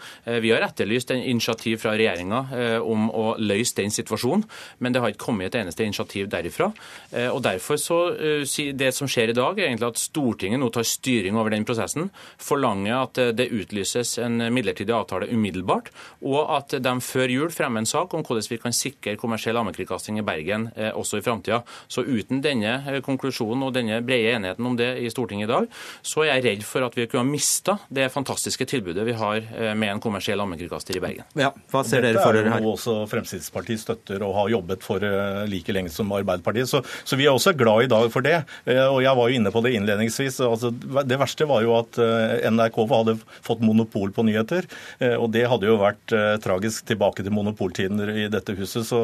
Vi 0.45 0.55
har 0.55 0.67
etterlyst 0.69 1.15
en 1.15 1.25
initiativ 1.35 1.83
fra 1.85 1.97
regjeringa 2.03 2.43
eh, 2.57 2.79
om 2.83 3.09
å 3.11 3.33
løse 3.41 3.77
den 3.79 3.93
situasjonen, 3.95 4.45
men 4.83 4.95
det 4.95 5.03
har 5.03 5.13
ikke 5.13 5.27
kommet 5.27 5.51
et 5.51 5.61
eneste 5.63 5.85
initiativ 5.87 6.29
derifra. 6.33 6.71
Eh, 7.11 7.29
og 7.31 7.43
derfor 7.45 7.79
så, 7.81 8.01
eh, 8.15 8.73
Det 8.73 8.93
som 8.95 9.09
skjer 9.09 9.31
i 9.31 9.37
dag, 9.37 9.59
er 9.59 9.69
egentlig 9.69 9.89
at 9.89 10.01
Stortinget 10.01 10.61
nå 10.61 10.71
tar 10.73 10.87
styring 10.87 11.37
over 11.37 11.51
den 11.51 11.65
prosessen, 11.65 12.11
forlanger 12.39 13.03
at 13.03 13.37
det 13.37 13.51
utlyses 13.51 14.19
en 14.19 14.39
midlertidig 14.53 14.93
avtale 14.95 15.29
umiddelbart, 15.31 15.91
og 16.23 16.51
at 16.51 16.69
de 16.83 16.93
før 17.01 17.29
jul 17.29 17.51
fremmer 17.51 17.83
en 17.83 17.87
sak 17.87 18.15
om 18.15 18.23
hvordan 18.23 18.49
vi 18.49 18.59
kan 18.59 18.73
sikre 18.73 19.17
kommersiell 19.17 19.57
allmennkringkasting 19.57 20.19
i 20.19 20.23
Bergen 20.27 20.71
også 20.77 21.19
i 21.19 21.23
framtida. 21.23 21.63
Så 21.89 22.05
uten 22.05 22.43
denne 22.43 23.01
konklusjonen 23.03 23.63
og 23.63 23.75
denne 23.75 24.01
brede 24.05 24.35
enigheten 24.37 24.67
om 24.67 24.77
det 24.77 24.99
i 25.03 25.11
Stortinget 25.11 25.49
i 25.49 25.53
dag, 25.53 25.69
så 26.03 26.25
er 26.25 26.35
jeg 26.35 26.45
redd 26.45 26.65
for 26.65 26.87
at 26.87 26.97
vi 26.97 27.07
kunne 27.07 27.25
ha 27.25 27.31
mista 27.31 27.79
det 27.89 28.11
fantastiske 28.13 28.67
tilbudet 28.67 29.07
vi 29.07 29.13
har 29.13 29.41
med 29.75 29.89
en 29.91 30.01
kommersiell 30.01 30.41
allmennkringkaster 30.41 30.97
i 30.97 31.01
Bergen. 31.03 31.25
Ja, 31.39 31.53
hva 31.71 31.85
ser 31.93 32.07
dere 32.07 32.23
for 32.23 32.37
dere 32.37 32.49
her? 32.49 32.59
Dette 32.59 32.63
er 32.63 32.67
noe 32.67 32.77
også 32.77 32.97
Fremskrittspartiet 33.11 33.83
støtter 33.83 34.25
og 34.27 34.35
har 34.39 34.53
jobbet 34.57 34.85
for 34.87 35.05
eh, 35.07 35.43
like 35.51 35.75
lenge 35.75 35.93
som 35.93 36.13
Arbeiderpartiet. 36.15 36.71
Så, 36.71 36.83
så, 37.05 37.19
vi 37.19 37.29
er 37.29 37.35
også 37.35 37.55
glad 37.59 37.87
i 37.87 37.91
dag 37.93 38.09
for 38.13 38.25
det. 38.25 38.39
Eh, 38.67 38.85
og 38.87 39.03
jeg 39.05 39.19
var 39.19 39.31
jo 39.31 39.41
inne 39.41 39.53
på 39.55 39.63
det 39.65 39.75
innledningsvis. 39.79 40.41
Altså, 40.47 40.73
det 40.73 41.19
verste 41.21 41.49
var 41.51 41.65
jo 41.65 41.77
at 41.79 41.99
eh, 42.03 42.49
NRK 42.53 42.81
hadde 42.93 43.17
fått 43.45 43.63
monopol 43.65 44.13
på 44.15 44.25
nyheter. 44.27 44.67
Og 45.19 45.29
det 45.35 45.45
hadde 45.49 45.67
jo 45.67 45.79
vært 45.81 46.13
tragisk 46.43 46.87
tilbake 46.87 47.25
til 47.25 47.35
monopoltiden 47.35 48.01
i 48.11 48.27
dette 48.31 48.55
huset. 48.57 48.85
Så, 48.87 49.01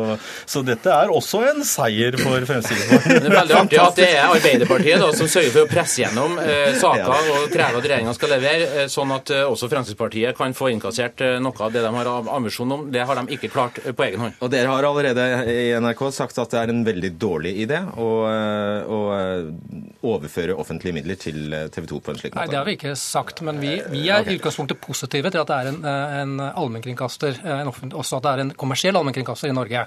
så 0.48 0.62
dette 0.66 0.92
er 0.92 1.12
også 1.12 1.40
en 1.48 1.64
seier 1.66 2.16
for 2.20 2.44
Fremskrittspartiet. 2.48 3.24
Det 3.24 3.30
er 3.30 3.36
veldig 3.36 3.56
artig 3.58 3.80
at 3.82 3.98
det 3.98 4.08
er 4.14 4.26
Arbeiderpartiet 4.26 5.02
da, 5.02 5.10
som 5.16 5.30
sørger 5.30 5.54
for 5.54 5.66
å 5.66 5.70
presse 5.70 6.02
gjennom 6.02 6.38
eh, 6.42 6.76
saker 6.78 7.32
og 7.34 7.48
krever 7.52 7.80
at 7.80 7.88
regjeringa 7.88 8.14
skal 8.16 8.34
levere, 8.36 8.86
sånn 8.92 9.14
at 9.16 9.32
også 9.40 9.70
Fremskrittspartiet 9.72 10.36
kan 10.38 10.56
få 10.56 10.70
innkassert 10.74 11.24
noe 11.42 11.64
av 11.64 11.74
det 11.74 11.84
de 11.84 11.92
har 11.94 12.12
ambisjon 12.38 12.76
om 12.77 12.77
igjennom. 12.78 12.92
Det 12.92 13.04
har 13.06 13.16
de 13.16 13.36
ikke 13.36 13.50
klart 13.52 13.80
på 13.96 14.06
egen 14.06 14.20
hånd. 14.20 14.38
Og 14.40 14.52
dere 14.52 14.70
har 14.72 14.88
allerede 14.88 15.26
i 15.52 15.72
NRK 15.80 16.02
sagt 16.14 16.38
at 16.38 16.54
det 16.54 16.60
er 16.60 16.72
en 16.72 16.84
veldig 16.86 17.10
dårlig 17.18 17.54
idé 17.64 17.80
å, 17.98 18.08
å 18.88 19.00
overføre 20.08 20.56
offentlige 20.58 20.96
midler 20.96 21.18
til 21.20 21.54
TV 21.74 21.88
2 21.90 22.00
på 22.00 22.14
en 22.14 22.20
slik 22.20 22.34
måte? 22.34 22.44
Nei, 22.44 22.52
det 22.52 22.58
har 22.60 22.68
vi 22.68 22.76
ikke 22.78 22.94
sagt. 22.98 23.42
Men 23.46 23.60
vi, 23.62 23.74
vi 23.92 24.06
er 24.12 24.26
i 24.26 24.38
utgangspunktet 24.38 24.80
positive 24.82 25.32
til 25.34 25.42
at 25.42 25.50
det 25.50 25.58
er 25.58 25.72
en, 25.72 25.82
en 26.22 26.46
allmennkringkaster, 26.48 27.42
også 27.92 28.20
at 28.20 28.26
det 28.26 28.34
er 28.34 28.44
en 28.46 28.54
kommersiell 28.58 28.98
allmennkringkaster 28.98 29.52
i 29.52 29.56
Norge. 29.56 29.86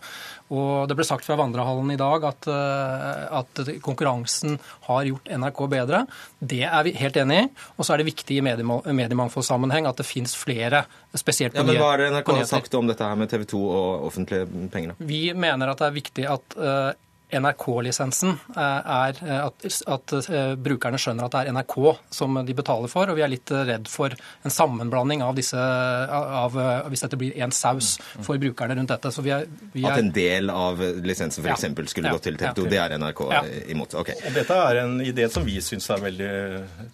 Og 0.51 0.87
Det 0.89 0.97
ble 0.99 1.05
sagt 1.07 1.27
fra 1.27 1.37
Vandrehallen 1.39 1.93
i 1.93 1.99
dag 1.99 2.25
at, 2.27 2.47
at 2.51 3.61
konkurransen 3.83 4.57
har 4.87 5.07
gjort 5.07 5.29
NRK 5.31 5.61
bedre. 5.71 6.01
Det 6.39 6.63
er 6.67 6.87
vi 6.87 6.95
helt 6.99 7.19
enig 7.21 7.37
i. 7.45 7.45
Og 7.77 7.87
så 7.87 7.95
er 7.95 8.01
det 8.01 8.09
viktig 8.09 8.39
i 8.39 8.43
mediemangfoldssammenheng 8.43 9.87
at 9.87 10.01
det 10.01 10.07
finnes 10.07 10.35
flere, 10.37 10.83
spesielt 11.15 11.55
på 11.55 11.63
ja, 11.63 11.67
men 11.69 11.79
Hva 11.79 11.93
er 11.95 12.03
det 12.03 12.09
NRK 12.17 12.33
har 12.41 12.49
sagt 12.49 12.75
om 12.79 12.89
dette 12.89 13.07
her 13.07 13.19
med 13.19 13.31
TV 13.31 13.45
2 13.53 13.61
og 13.61 14.09
offentlige 14.11 14.67
penger? 14.73 14.99
Vi 14.99 15.23
mener 15.37 15.71
at 15.71 15.81
det 15.81 15.87
er 15.87 15.97
viktig 15.97 16.27
at 16.35 16.59
uh, 16.59 16.91
NRK-lisensen 17.31 18.33
eh, 18.55 18.61
er 18.61 19.19
eh, 19.23 19.39
at, 19.45 19.65
at, 19.87 20.13
eh, 20.27 20.53
brukerne 20.59 20.99
skjønner 20.99 21.27
at 21.27 21.35
det 21.35 21.43
er 21.43 21.55
NRK 21.55 21.75
som 22.13 22.39
de 22.45 22.55
betaler 22.57 22.91
for, 22.91 23.09
og 23.09 23.17
vi 23.17 23.23
er 23.23 23.31
litt 23.31 23.51
redd 23.51 23.87
for 23.91 24.13
en 24.13 24.53
sammenblanding 24.53 25.23
av 25.23 25.37
disse, 25.37 25.57
av, 25.57 26.57
hvis 26.91 27.05
dette 27.05 27.19
blir 27.19 27.37
en 27.41 27.53
saus 27.55 27.93
for 28.19 28.39
brukerne 28.41 28.75
rundt 28.77 28.91
dette. 28.91 29.13
Vi 29.21 29.33
er, 29.33 29.47
vi 29.73 29.85
er... 29.85 29.95
At 29.95 30.03
en 30.03 30.11
del 30.15 30.51
av 30.53 30.81
lisensen 31.05 31.43
f.eks. 31.45 31.65
Ja, 31.67 31.87
skulle 31.91 32.11
ja, 32.11 32.15
gått 32.17 32.27
til 32.27 32.39
TV 32.39 32.53
2, 32.57 32.65
ja, 32.67 32.71
det 32.71 32.81
er 32.81 32.97
NRK 33.01 33.23
ja. 33.31 33.41
imot? 33.73 33.95
Okay. 34.01 34.17
Dette 34.35 34.57
er 34.67 34.81
en 34.83 34.97
idé 35.03 35.27
som 35.31 35.45
vi 35.47 35.57
syns 35.63 35.87
er 35.93 36.03
veldig 36.03 36.31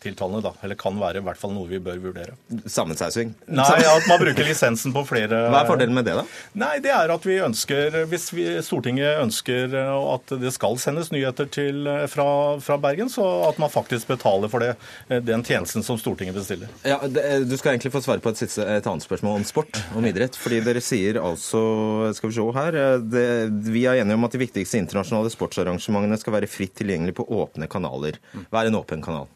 tiltalende, 0.04 0.44
da. 0.46 0.54
Eller 0.66 0.80
kan 0.80 0.98
være 1.02 1.22
i 1.24 1.28
hvert 1.28 1.42
fall 1.42 1.54
noe 1.56 1.70
vi 1.70 1.82
bør 1.84 2.02
vurdere. 2.10 2.38
Sammensausing? 2.66 3.34
Nei, 3.48 3.68
at 3.88 4.10
man 4.10 4.22
bruker 4.22 4.46
lisensen 4.48 4.94
på 4.96 5.04
flere 5.08 5.48
Hva 5.48 5.64
er 5.64 5.70
fordelen 5.70 5.98
med 5.98 6.08
det, 6.08 6.18
da? 6.20 6.26
Nei, 6.60 6.76
det 6.84 6.94
er 6.94 7.14
at 7.14 7.28
vi 7.28 7.40
ønsker, 7.44 8.02
hvis 8.12 8.30
vi, 8.36 8.48
Stortinget 8.66 9.22
ønsker 9.24 9.74
at 9.78 10.27
det 10.36 10.52
skal 10.56 10.78
sendes 10.82 11.12
nyheter 11.14 11.48
til, 11.52 11.88
eh, 11.88 12.06
fra, 12.12 12.28
fra, 12.64 12.78
Bergen, 12.82 13.10
så 13.10 13.26
at 13.48 13.60
man 13.62 13.72
faktisk 13.72 14.10
betaler 14.12 14.52
for 14.52 14.64
det, 14.64 14.76
eh, 15.10 15.22
den 15.24 15.44
tjenesten 15.44 15.84
som 15.84 15.98
Stortinget 15.98 16.36
bestiller. 16.36 16.68
Ja, 16.84 17.00
det, 17.08 17.24
eh, 17.24 17.40
Du 17.48 17.58
skal 17.58 17.76
egentlig 17.76 17.94
få 17.94 18.02
svare 18.04 18.20
på 18.20 18.30
et, 18.30 18.38
siste, 18.38 18.62
et, 18.62 18.88
annet 18.88 19.04
spørsmål 19.04 19.40
om 19.40 19.44
sport, 19.44 19.82
om 19.96 20.06
idrett. 20.06 20.36
fordi 20.36 20.60
dere 20.64 20.82
sier 20.82 21.22
altså, 21.22 22.14
skal 22.16 22.30
vi 22.30 22.36
se 22.36 22.52
her, 22.54 22.72
det, 23.00 23.28
vi 23.72 23.86
er 23.86 24.02
enige 24.02 24.14
om 24.14 24.24
at 24.26 24.32
de 24.32 24.44
viktigste 24.44 24.78
internasjonale 24.78 25.32
sportsarrangementene 25.32 26.20
skal 26.20 26.34
være 26.34 26.48
fritt 26.48 26.76
tilgjengelig 26.76 27.16
på 27.16 27.28
åpne 27.28 27.68
kanaler. 27.68 28.20
Hva 28.52 28.64
er 28.64 28.68
en 28.68 28.80
åpen 28.80 29.02
kanal? 29.02 29.28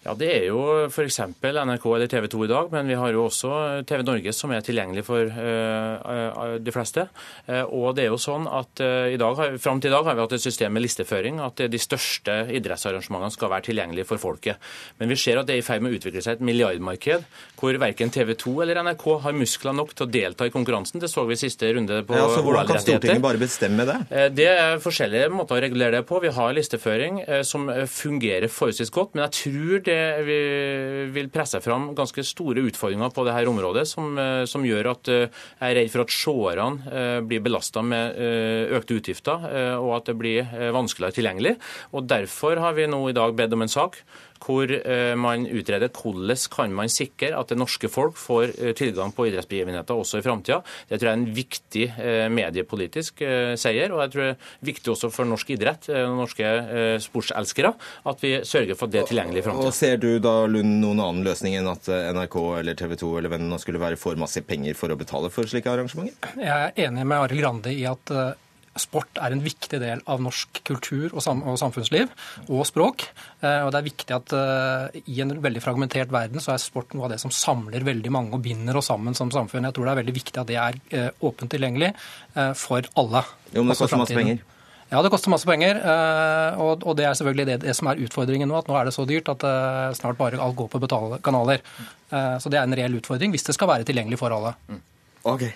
Ja, 0.00 0.14
Det 0.16 0.28
er 0.32 0.44
jo 0.48 0.60
f.eks. 0.88 1.18
NRK 1.44 1.84
eller 1.92 2.08
TV 2.08 2.26
2 2.32 2.44
i 2.46 2.48
dag, 2.48 2.70
men 2.72 2.88
vi 2.88 2.96
har 2.96 3.12
jo 3.12 3.26
også 3.26 3.50
TV 3.84 4.00
Norge 4.08 4.32
som 4.32 4.52
er 4.56 4.62
tilgjengelig 4.64 5.02
for 5.04 5.28
uh, 5.28 6.54
de 6.56 6.72
fleste. 6.72 7.04
Uh, 7.44 7.66
og 7.68 7.98
det 7.98 8.06
er 8.06 8.08
jo 8.08 8.20
sånn 8.20 8.46
at 8.48 8.80
uh, 8.80 9.10
i 9.12 9.18
dag, 9.20 9.42
Fram 9.60 9.82
til 9.82 9.92
i 9.92 9.92
dag 9.92 10.06
har 10.08 10.16
vi 10.16 10.24
hatt 10.24 10.36
et 10.38 10.44
system 10.44 10.72
med 10.72 10.86
listeføring, 10.86 11.42
at 11.44 11.60
de 11.68 11.80
største 11.80 12.32
idrettsarrangementene 12.56 13.34
skal 13.34 13.52
være 13.52 13.66
tilgjengelige 13.68 14.08
for 14.08 14.22
folket. 14.22 14.70
Men 15.02 15.12
vi 15.12 15.18
ser 15.20 15.42
at 15.42 15.50
det 15.50 15.58
er 15.58 15.60
i 15.60 15.66
ferd 15.66 15.84
med 15.84 15.92
å 15.92 16.00
utvikle 16.00 16.24
seg 16.24 16.38
et 16.38 16.46
milliardmarked 16.48 17.28
hvor 17.60 17.76
verken 17.82 18.14
TV 18.14 18.32
2 18.40 18.54
eller 18.64 18.80
NRK 18.86 19.06
har 19.26 19.36
muskler 19.36 19.76
nok 19.76 19.92
til 19.92 20.08
å 20.08 20.10
delta 20.16 20.48
i 20.48 20.54
konkurransen. 20.54 21.02
Det 21.02 21.12
så 21.12 21.26
vi 21.28 21.36
i 21.36 21.42
siste 21.42 21.68
runde 21.76 22.00
på 22.08 22.16
ja, 22.16 22.24
så 22.32 22.40
Hvordan 22.46 22.70
kan 22.70 22.80
Stortinget 22.80 23.20
bare 23.26 23.42
bestemme 23.42 23.84
det? 23.84 23.98
Det 24.32 24.48
er 24.48 24.80
forskjellige 24.80 25.28
måter 25.34 25.60
å 25.60 25.62
regulere 25.66 26.00
det 26.00 26.08
på. 26.08 26.22
Vi 26.24 26.32
har 26.40 26.56
listeføring 26.56 27.20
som 27.44 27.68
fungerer 27.68 28.48
forholdsvis 28.48 28.94
godt, 28.96 29.12
men 29.12 29.26
jeg 29.26 29.36
tror 29.42 29.84
det 29.84 29.89
det 29.90 31.10
vil 31.14 31.30
presse 31.32 31.60
fram 31.64 31.90
ganske 31.98 32.24
store 32.26 32.62
utfordringer 32.68 33.12
på 33.14 33.24
dette 33.26 33.50
området, 33.50 33.86
som, 33.88 34.12
eh, 34.18 34.44
som 34.50 34.64
gjør 34.66 34.92
at 34.94 35.10
eh, 35.12 35.26
jeg 35.60 35.68
er 35.68 35.78
redd 35.80 35.92
for 35.92 36.04
at 36.04 36.14
seerne 36.14 36.94
eh, 37.00 37.18
blir 37.26 37.44
belasta 37.44 37.82
med 37.84 38.18
økte 38.76 38.96
utgifter, 38.98 39.44
og 39.80 39.92
at 39.96 40.10
det 40.10 40.16
blir 40.18 40.48
vanskeligere 40.74 41.16
tilgjengelig. 41.16 41.54
Og 41.96 42.06
Derfor 42.10 42.60
har 42.60 42.74
vi 42.76 42.88
nå 42.90 43.00
i 43.08 43.16
dag 43.16 43.34
bedt 43.36 43.54
om 43.56 43.64
en 43.64 43.72
sak 43.72 44.00
hvor 44.40 44.70
eh, 44.70 45.14
man 45.18 45.46
utreder 45.46 45.90
hvordan 45.92 46.38
kan 46.50 46.74
man 46.74 46.90
sikre 46.92 47.32
at 47.36 47.52
det 47.52 47.58
norske 47.60 47.90
folk 47.92 48.18
får 48.18 48.54
eh, 48.56 48.72
tilgang 48.76 49.12
på 49.14 49.28
idrettsbegivenheter 49.28 49.96
også 49.96 50.20
i 50.20 50.24
framtida. 50.24 50.60
Det 50.88 50.98
tror 50.98 51.10
jeg 51.10 51.12
er 51.12 51.20
en 51.20 51.34
viktig 51.36 51.86
eh, 52.00 52.26
mediepolitisk 52.32 53.22
seier, 53.60 53.92
og 53.92 54.02
jeg 54.04 54.12
tror 54.12 54.24
det 54.24 54.30
er 54.30 54.68
viktig 54.70 54.92
også 54.94 55.10
for 55.12 55.28
norsk 55.28 55.50
idrett 55.54 55.88
og 55.92 56.16
norske 56.18 56.50
sportselskere 57.02 57.72
at 58.08 58.22
vi 58.22 58.32
sørger 58.46 58.78
for 58.78 58.88
at 58.88 58.94
det 58.94 59.00
er 59.02 59.08
tilgjengelig 59.10 59.42
i 59.42 59.44
framtida. 59.46 59.72
Ser 59.76 60.00
du 60.00 60.08
da, 60.22 60.34
Lund, 60.50 60.78
noen 60.82 61.02
annen 61.02 61.26
løsning 61.26 61.56
enn 61.58 61.70
at 61.70 61.88
NRK 61.88 62.36
eller 62.60 62.78
TV 62.78 62.96
2 63.00 63.10
eller 63.20 63.34
hvem 63.34 63.48
skulle 63.60 63.82
være 63.82 63.98
for 64.00 64.18
masse 64.20 64.42
penger 64.46 64.78
for 64.78 64.92
å 64.92 64.98
betale 65.00 65.32
for 65.32 65.48
slike 65.50 65.70
arrangementer? 65.72 66.36
Jeg 66.40 66.70
er 66.70 66.86
enig 66.88 67.06
med 67.06 67.26
Arild 67.26 67.44
Grande 67.44 67.74
i 67.74 67.84
at 67.88 68.14
sport 68.78 69.18
er 69.18 69.34
en 69.34 69.42
viktig 69.42 69.80
del 69.82 70.02
av 70.10 70.20
norsk 70.22 70.60
kultur 70.66 71.08
og, 71.10 71.18
sam 71.24 71.42
og 71.48 71.58
samfunnsliv 71.58 72.10
og 72.46 72.62
språk. 72.68 73.08
Eh, 73.42 73.64
og 73.64 73.72
det 73.72 73.80
er 73.80 73.88
viktig 73.88 74.14
at 74.14 74.34
uh, 74.36 75.00
i 75.02 75.18
en 75.24 75.34
veldig 75.42 75.62
fragmentert 75.64 76.12
verden 76.14 76.42
så 76.42 76.54
er 76.54 76.62
sport 76.62 76.94
noe 76.94 77.08
av 77.08 77.14
det 77.14 77.20
som 77.22 77.34
samler 77.34 77.86
veldig 77.86 78.12
mange 78.14 78.36
og 78.36 78.44
binder 78.44 78.78
oss 78.78 78.90
sammen 78.92 79.16
som 79.18 79.32
samfunn. 79.34 79.66
Jeg 79.66 79.76
tror 79.76 79.88
det 79.88 79.94
er 79.94 80.00
veldig 80.02 80.16
viktig 80.20 80.38
at 80.38 80.50
det 80.50 80.60
er 80.62 80.78
uh, 80.94 81.26
åpent 81.26 81.50
tilgjengelig 81.50 81.92
for 82.56 82.86
alle. 83.00 83.24
Jo, 83.50 83.64
men 83.64 83.72
det 83.72 83.78
koster 83.80 83.98
masse 83.98 84.14
penger. 84.16 84.42
Ja, 84.90 85.00
det 85.02 85.10
koster 85.12 85.30
masse 85.30 85.46
penger. 85.46 85.78
Og, 86.62 86.84
og 86.86 86.96
det 86.98 87.04
er 87.06 87.14
selvfølgelig 87.18 87.46
det, 87.46 87.56
det, 87.64 87.74
som 87.78 87.90
er 87.90 88.00
utfordringen 88.02 88.50
nå. 88.50 88.56
At 88.58 88.70
nå 88.70 88.74
er 88.78 88.88
det 88.88 88.94
så 88.94 89.04
dyrt 89.06 89.28
at 89.30 89.44
snart 89.98 90.18
bare 90.18 90.38
alt 90.42 90.56
går 90.58 90.70
på 90.72 90.80
betalekanaler. 90.82 91.62
Så 92.10 92.50
det 92.50 92.58
er 92.58 92.66
en 92.66 92.74
reell 92.78 92.98
utfordring 92.98 93.34
hvis 93.34 93.46
det 93.46 93.54
skal 93.54 93.70
være 93.70 93.86
tilgjengelig 93.86 94.18
for 94.22 94.34
alle. 94.34 94.54
Ok, 95.30 95.46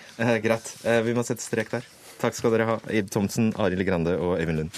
greit. 0.43 0.71
Vi 0.83 1.15
må 1.15 1.23
sette 1.27 1.43
strek 1.43 1.71
der. 1.73 1.87
Takk 2.25 2.39
skal 2.39 2.55
dere 2.55 2.65
ha, 2.65 2.75
Ib 2.89 3.11
Thomsen, 3.13 3.51
Arild 3.61 3.85
Grande 3.85 4.15
og 4.17 4.39
Øyvind 4.41 4.57
Lund. 4.57 4.77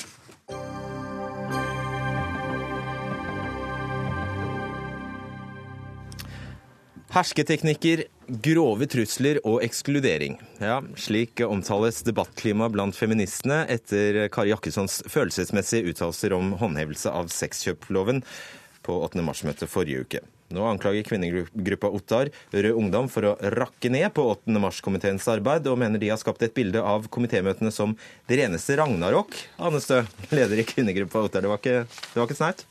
Hersketeknikker, 7.16 8.04
grove 8.44 8.90
trusler 8.92 9.40
og 9.48 9.64
ekskludering. 9.64 10.36
Ja, 10.60 10.82
Slik 11.00 11.40
omtales 11.48 12.04
debattklimaet 12.04 12.76
blant 12.76 13.00
feministene 13.00 13.64
etter 13.72 14.26
Kari 14.28 14.52
Jakkessons 14.52 15.06
følelsesmessige 15.08 15.88
uttalelser 15.94 16.36
om 16.36 16.52
håndhevelse 16.60 17.16
av 17.16 17.32
sexkjøploven 17.32 18.26
på 18.84 19.00
8. 19.08 19.24
mars-møtet 19.24 19.72
forrige 19.72 20.04
uke. 20.04 20.28
Nå 20.54 20.64
anklager 20.64 21.04
kvinnegruppa 21.04 21.90
Ottar 21.92 22.32
Rød 22.54 22.78
Ungdom 22.80 23.10
for 23.12 23.28
å 23.28 23.34
rakke 23.58 23.92
ned 23.92 24.08
på 24.16 24.24
8. 24.32 24.56
mars-komiteens 24.64 25.28
arbeid, 25.32 25.68
og 25.68 25.80
mener 25.82 26.00
de 26.00 26.14
har 26.14 26.22
skapt 26.22 26.46
et 26.46 26.56
bilde 26.56 26.80
av 26.80 27.10
komitémøtene 27.12 27.74
som 27.74 27.98
det 28.32 28.40
reneste 28.40 28.80
ragnarok. 28.80 29.36
Anne 29.60 29.84
Stø, 29.84 30.04
leder 30.32 30.64
i 30.64 30.68
kvinnegruppa 30.68 31.26
Ottar, 31.28 31.44
det 31.44 31.52
var 31.52 31.60
ikke, 31.60 31.84
det 31.84 32.20
var 32.22 32.30
ikke 32.30 32.40
snaut? 32.40 32.68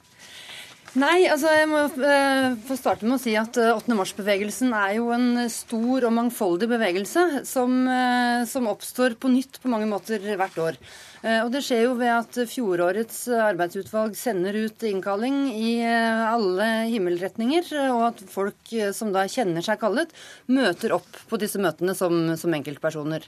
Nei, 0.96 1.26
altså 1.28 1.50
jeg 1.52 1.68
må 1.68 1.82
uh, 1.92 2.54
få 2.64 2.76
starte 2.78 3.04
med 3.04 3.18
å 3.18 3.20
si 3.20 3.34
at 3.36 3.58
8. 3.60 3.82
Eh, 3.84 3.96
mars-bevegelsen 3.98 4.72
er 4.72 4.94
jo 4.96 5.10
en 5.12 5.42
stor 5.52 6.06
og 6.08 6.14
mangfoldig 6.16 6.70
bevegelse 6.70 7.42
som, 7.44 7.82
uh, 7.84 8.46
som 8.48 8.70
oppstår 8.70 9.18
på 9.20 9.28
nytt 9.34 9.60
på 9.60 9.72
mange 9.72 9.88
måter 9.90 10.24
hvert 10.24 10.56
år. 10.62 10.78
Eh, 11.24 11.40
og 11.42 11.50
det 11.54 11.62
skjer 11.64 11.86
jo 11.86 11.94
ved 11.98 12.12
at 12.12 12.38
fjorårets 12.50 13.22
arbeidsutvalg 13.48 14.16
sender 14.18 14.56
ut 14.66 14.86
innkalling 14.86 15.46
i 15.54 15.70
eh, 15.80 16.24
alle 16.28 16.68
himmelretninger, 16.92 17.70
og 17.94 18.02
at 18.10 18.24
folk 18.30 18.74
eh, 18.74 18.92
som 18.96 19.14
da 19.14 19.24
kjenner 19.30 19.64
seg 19.64 19.80
kallet, 19.80 20.12
møter 20.52 20.94
opp 20.96 21.22
på 21.30 21.40
disse 21.40 21.60
møtene 21.62 21.96
som, 21.96 22.36
som 22.38 22.56
enkeltpersoner. 22.56 23.24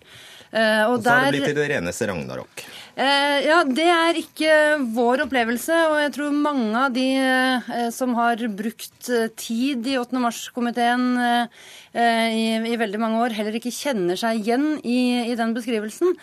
Og, 0.49 0.95
og 0.95 1.03
så 1.05 1.13
har 1.13 1.35
det 1.35 1.43
blitt 1.43 1.59
det 1.59 1.67
reneste 1.69 2.07
ragnarok? 2.09 2.63
Ja, 2.97 3.59
det 3.69 3.85
er 3.93 4.17
ikke 4.17 4.53
vår 4.97 5.27
opplevelse. 5.27 5.77
Og 5.91 5.99
jeg 6.01 6.15
tror 6.17 6.33
mange 6.33 6.87
av 6.87 6.95
de 6.95 7.91
som 7.93 8.15
har 8.17 8.41
brukt 8.57 9.11
tid 9.37 9.91
i 9.93 9.99
8. 10.01 10.23
mars-komiteen 10.25 11.05
i, 11.21 12.47
i, 12.65 12.79
veldig 12.81 13.03
mange 13.03 13.21
år, 13.27 13.37
heller 13.37 13.61
ikke 13.61 13.75
kjenner 13.77 14.17
seg 14.17 14.41
igjen 14.41 14.67
i, 14.81 15.29
i 15.29 15.37
den 15.37 15.53
beskrivelsen. 15.53 16.17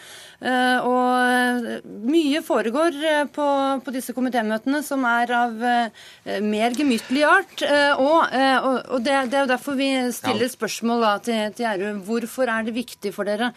Eh, 0.45 0.85
og 0.85 1.93
mye 2.05 2.41
foregår 2.45 2.97
eh, 3.01 3.23
på, 3.33 3.45
på 3.81 3.93
disse 3.95 4.13
komitémøtene 4.13 4.81
som 4.85 5.05
er 5.09 5.31
av 5.33 5.63
eh, 5.65 6.03
mer 6.45 6.75
gemyttlig 6.77 7.23
art. 7.25 7.63
Og, 7.95 8.35
og 8.35 8.99
det, 9.01 9.15
det, 9.31 9.39
er 9.39 9.45
jo 9.45 9.49
derfor 9.49 9.77
vi 9.79 9.89
stiller 10.13 10.51
spørsmål 10.51 11.05
da, 11.05 11.13
til, 11.25 11.55
til 11.57 11.65
Gjerud. 11.65 12.03
Hvorfor 12.05 12.51
er 12.51 12.67
det 12.67 12.75
viktig 12.75 13.13
for 13.15 13.27
dere 13.27 13.51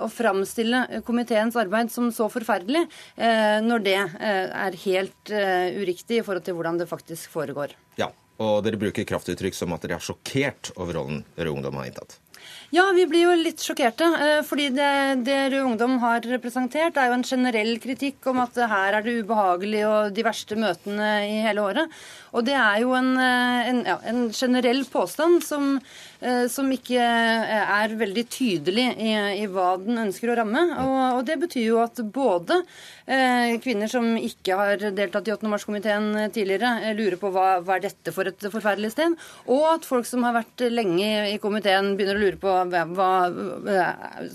å 0.00 0.08
framstille 0.12 1.02
komiteens 1.06 1.58
arbeid 1.60 1.92
som 1.92 2.08
så 2.14 2.28
forferdelig, 2.32 2.86
når 3.66 3.84
det 3.84 3.96
er 3.98 4.78
helt 4.84 5.32
uriktig 5.32 6.20
i 6.20 6.24
forhold 6.24 6.46
til 6.46 6.56
hvordan 6.56 6.80
det 6.80 6.88
faktisk 6.90 7.32
foregår? 7.34 7.74
Ja, 8.00 8.10
og 8.40 8.62
dere 8.64 8.80
bruker 8.80 9.08
kraftuttrykk 9.08 9.56
som 9.56 9.74
at 9.76 9.84
dere 9.84 9.98
er 9.98 10.04
sjokkert 10.04 10.72
over 10.76 11.00
rollen 11.00 11.24
dere 11.36 11.52
Ungdom 11.52 11.80
har 11.80 11.90
inntatt. 11.90 12.20
Ja, 12.70 12.84
vi 12.94 13.02
blir 13.10 13.24
jo 13.24 13.32
litt 13.34 13.62
sjokkerte. 13.64 14.06
Eh, 14.22 14.40
fordi 14.46 14.68
det, 14.70 14.90
det 15.26 15.38
Rød 15.50 15.72
Ungdom 15.72 15.96
har 16.04 16.22
representert, 16.22 16.94
er 16.94 17.10
jo 17.10 17.16
en 17.16 17.26
generell 17.26 17.72
kritikk 17.82 18.28
om 18.30 18.38
at 18.44 18.60
her 18.70 18.94
er 18.94 19.02
det 19.02 19.16
ubehagelig 19.24 19.80
og 19.88 20.12
de 20.14 20.24
verste 20.26 20.54
møtene 20.54 21.08
i 21.26 21.40
hele 21.42 21.64
året. 21.66 21.98
Og 22.30 22.46
det 22.46 22.54
er 22.54 22.84
jo 22.84 22.94
en, 22.94 23.10
en, 23.18 23.82
ja, 23.90 23.98
en 24.06 24.28
generell 24.30 24.84
påstand 24.92 25.42
som 25.42 25.80
Eh, 26.20 26.46
som 26.52 26.68
ikke 26.68 27.00
eh, 27.00 27.70
er 27.80 27.94
veldig 27.96 28.22
tydelig 28.28 28.84
i, 29.00 29.12
i 29.40 29.46
hva 29.48 29.70
den 29.80 30.02
ønsker 30.02 30.28
å 30.28 30.34
ramme. 30.36 30.66
Og, 30.82 30.96
og, 31.16 31.20
det 31.24 31.38
betyr 31.40 31.64
jo 31.64 31.78
at 31.80 31.96
både 32.12 32.58
eh, 33.06 33.56
kvinner 33.64 33.88
som 33.88 34.10
ikke 34.18 34.58
har 34.58 34.84
deltatt 34.92 35.30
i 35.30 35.32
8. 35.32 35.48
mars-komiteen 35.48 36.10
tidligere, 36.34 36.92
lurer 36.98 37.16
på 37.20 37.30
hva, 37.32 37.46
hva 37.64 37.78
er 37.78 37.86
dette 37.86 38.12
for 38.12 38.28
et 38.28 38.48
forferdelig 38.52 38.92
sted, 38.92 39.16
og 39.48 39.64
at 39.70 39.88
folk 39.88 40.08
som 40.08 40.26
har 40.28 40.36
vært 40.36 40.66
lenge 40.68 41.08
i 41.30 41.40
komiteen, 41.40 41.94
begynner 41.96 42.20
å 42.20 42.24
lure 42.26 42.40
på 42.42 42.58
hva, 42.68 43.08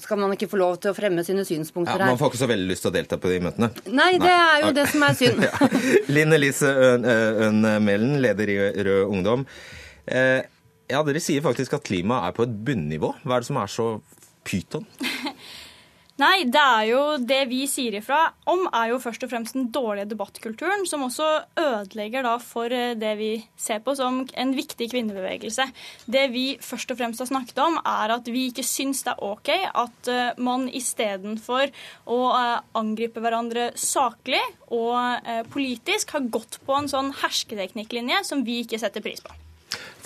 skal 0.01 0.21
man 0.21 0.34
ikke 0.36 0.49
få 0.51 0.59
lov 0.61 0.80
til 0.84 0.91
å 0.91 0.97
fremme 0.97 1.23
sine 1.28 1.45
synspunkter 1.47 1.95
her. 1.95 2.07
Ja, 2.07 2.13
man 2.13 2.19
får 2.21 2.34
ikke 2.34 2.41
så 2.43 2.49
veldig 2.51 2.69
lyst 2.71 2.86
til 2.86 2.91
å 2.91 2.95
delta 2.95 3.19
på 3.21 3.32
de 3.32 3.39
møtene. 3.45 3.71
Nei, 3.91 4.11
det 4.21 4.34
er 4.34 4.65
jo 4.65 4.73
det 4.76 4.88
som 4.91 5.05
er 5.07 5.17
synd. 5.19 5.45
Linn 6.15 6.36
Elise 6.36 6.71
Øhn 6.71 7.61
Mælen, 7.86 8.17
leder 8.23 8.51
i 8.51 8.59
Rød 8.88 9.05
Ungdom. 9.05 9.47
Eh, 10.05 10.41
ja, 10.91 11.01
Dere 11.05 11.21
sier 11.23 11.45
faktisk 11.45 11.78
at 11.78 11.86
klimaet 11.86 12.30
er 12.30 12.38
på 12.38 12.45
et 12.45 12.59
bunnivå. 12.67 13.13
Hva 13.23 13.38
er 13.38 13.45
det 13.45 13.49
som 13.49 13.61
er 13.61 13.71
så 13.71 13.88
pyton? 14.45 14.86
Nei, 16.16 16.45
det 16.47 16.61
er 16.61 16.86
jo 16.88 16.99
det 17.20 17.41
vi 17.49 17.66
sier 17.68 17.97
ifra 17.99 18.22
om, 18.47 18.61
er 18.72 18.93
jo 18.93 19.01
først 19.03 19.26
og 19.26 19.32
fremst 19.34 19.57
den 19.57 19.66
dårlige 19.76 20.07
debattkulturen, 20.13 20.86
som 20.88 21.03
også 21.03 21.28
ødelegger 21.59 22.24
da 22.24 22.38
for 22.39 22.72
eh, 22.72 22.93
det 22.95 23.11
vi 23.20 23.32
ser 23.59 23.82
på 23.84 23.97
som 23.99 24.22
en 24.24 24.53
viktig 24.55 24.88
kvinnebevegelse. 24.93 25.66
Det 26.07 26.24
vi 26.32 26.45
først 26.63 26.93
og 26.93 27.01
fremst 27.01 27.20
har 27.20 27.28
snakket 27.28 27.59
om, 27.59 27.76
er 27.84 28.13
at 28.16 28.30
vi 28.32 28.45
ikke 28.47 28.63
syns 28.63 29.03
det 29.03 29.11
er 29.11 29.26
OK 29.28 29.51
at 29.51 30.11
eh, 30.13 30.39
man 30.39 30.70
istedenfor 30.72 31.68
å 32.07 32.20
eh, 32.39 32.63
angripe 32.80 33.20
hverandre 33.20 33.74
saklig 33.76 34.39
og 34.72 35.28
politisk, 35.51 36.16
har 36.16 36.32
gått 36.32 36.61
på 36.66 36.78
en 36.78 36.88
sånn 36.89 37.11
hersketeknikklinje 37.20 38.24
som 38.28 38.41
vi 38.47 38.61
ikke 38.63 38.80
setter 38.80 39.03
pris 39.03 39.20
på. 39.24 39.36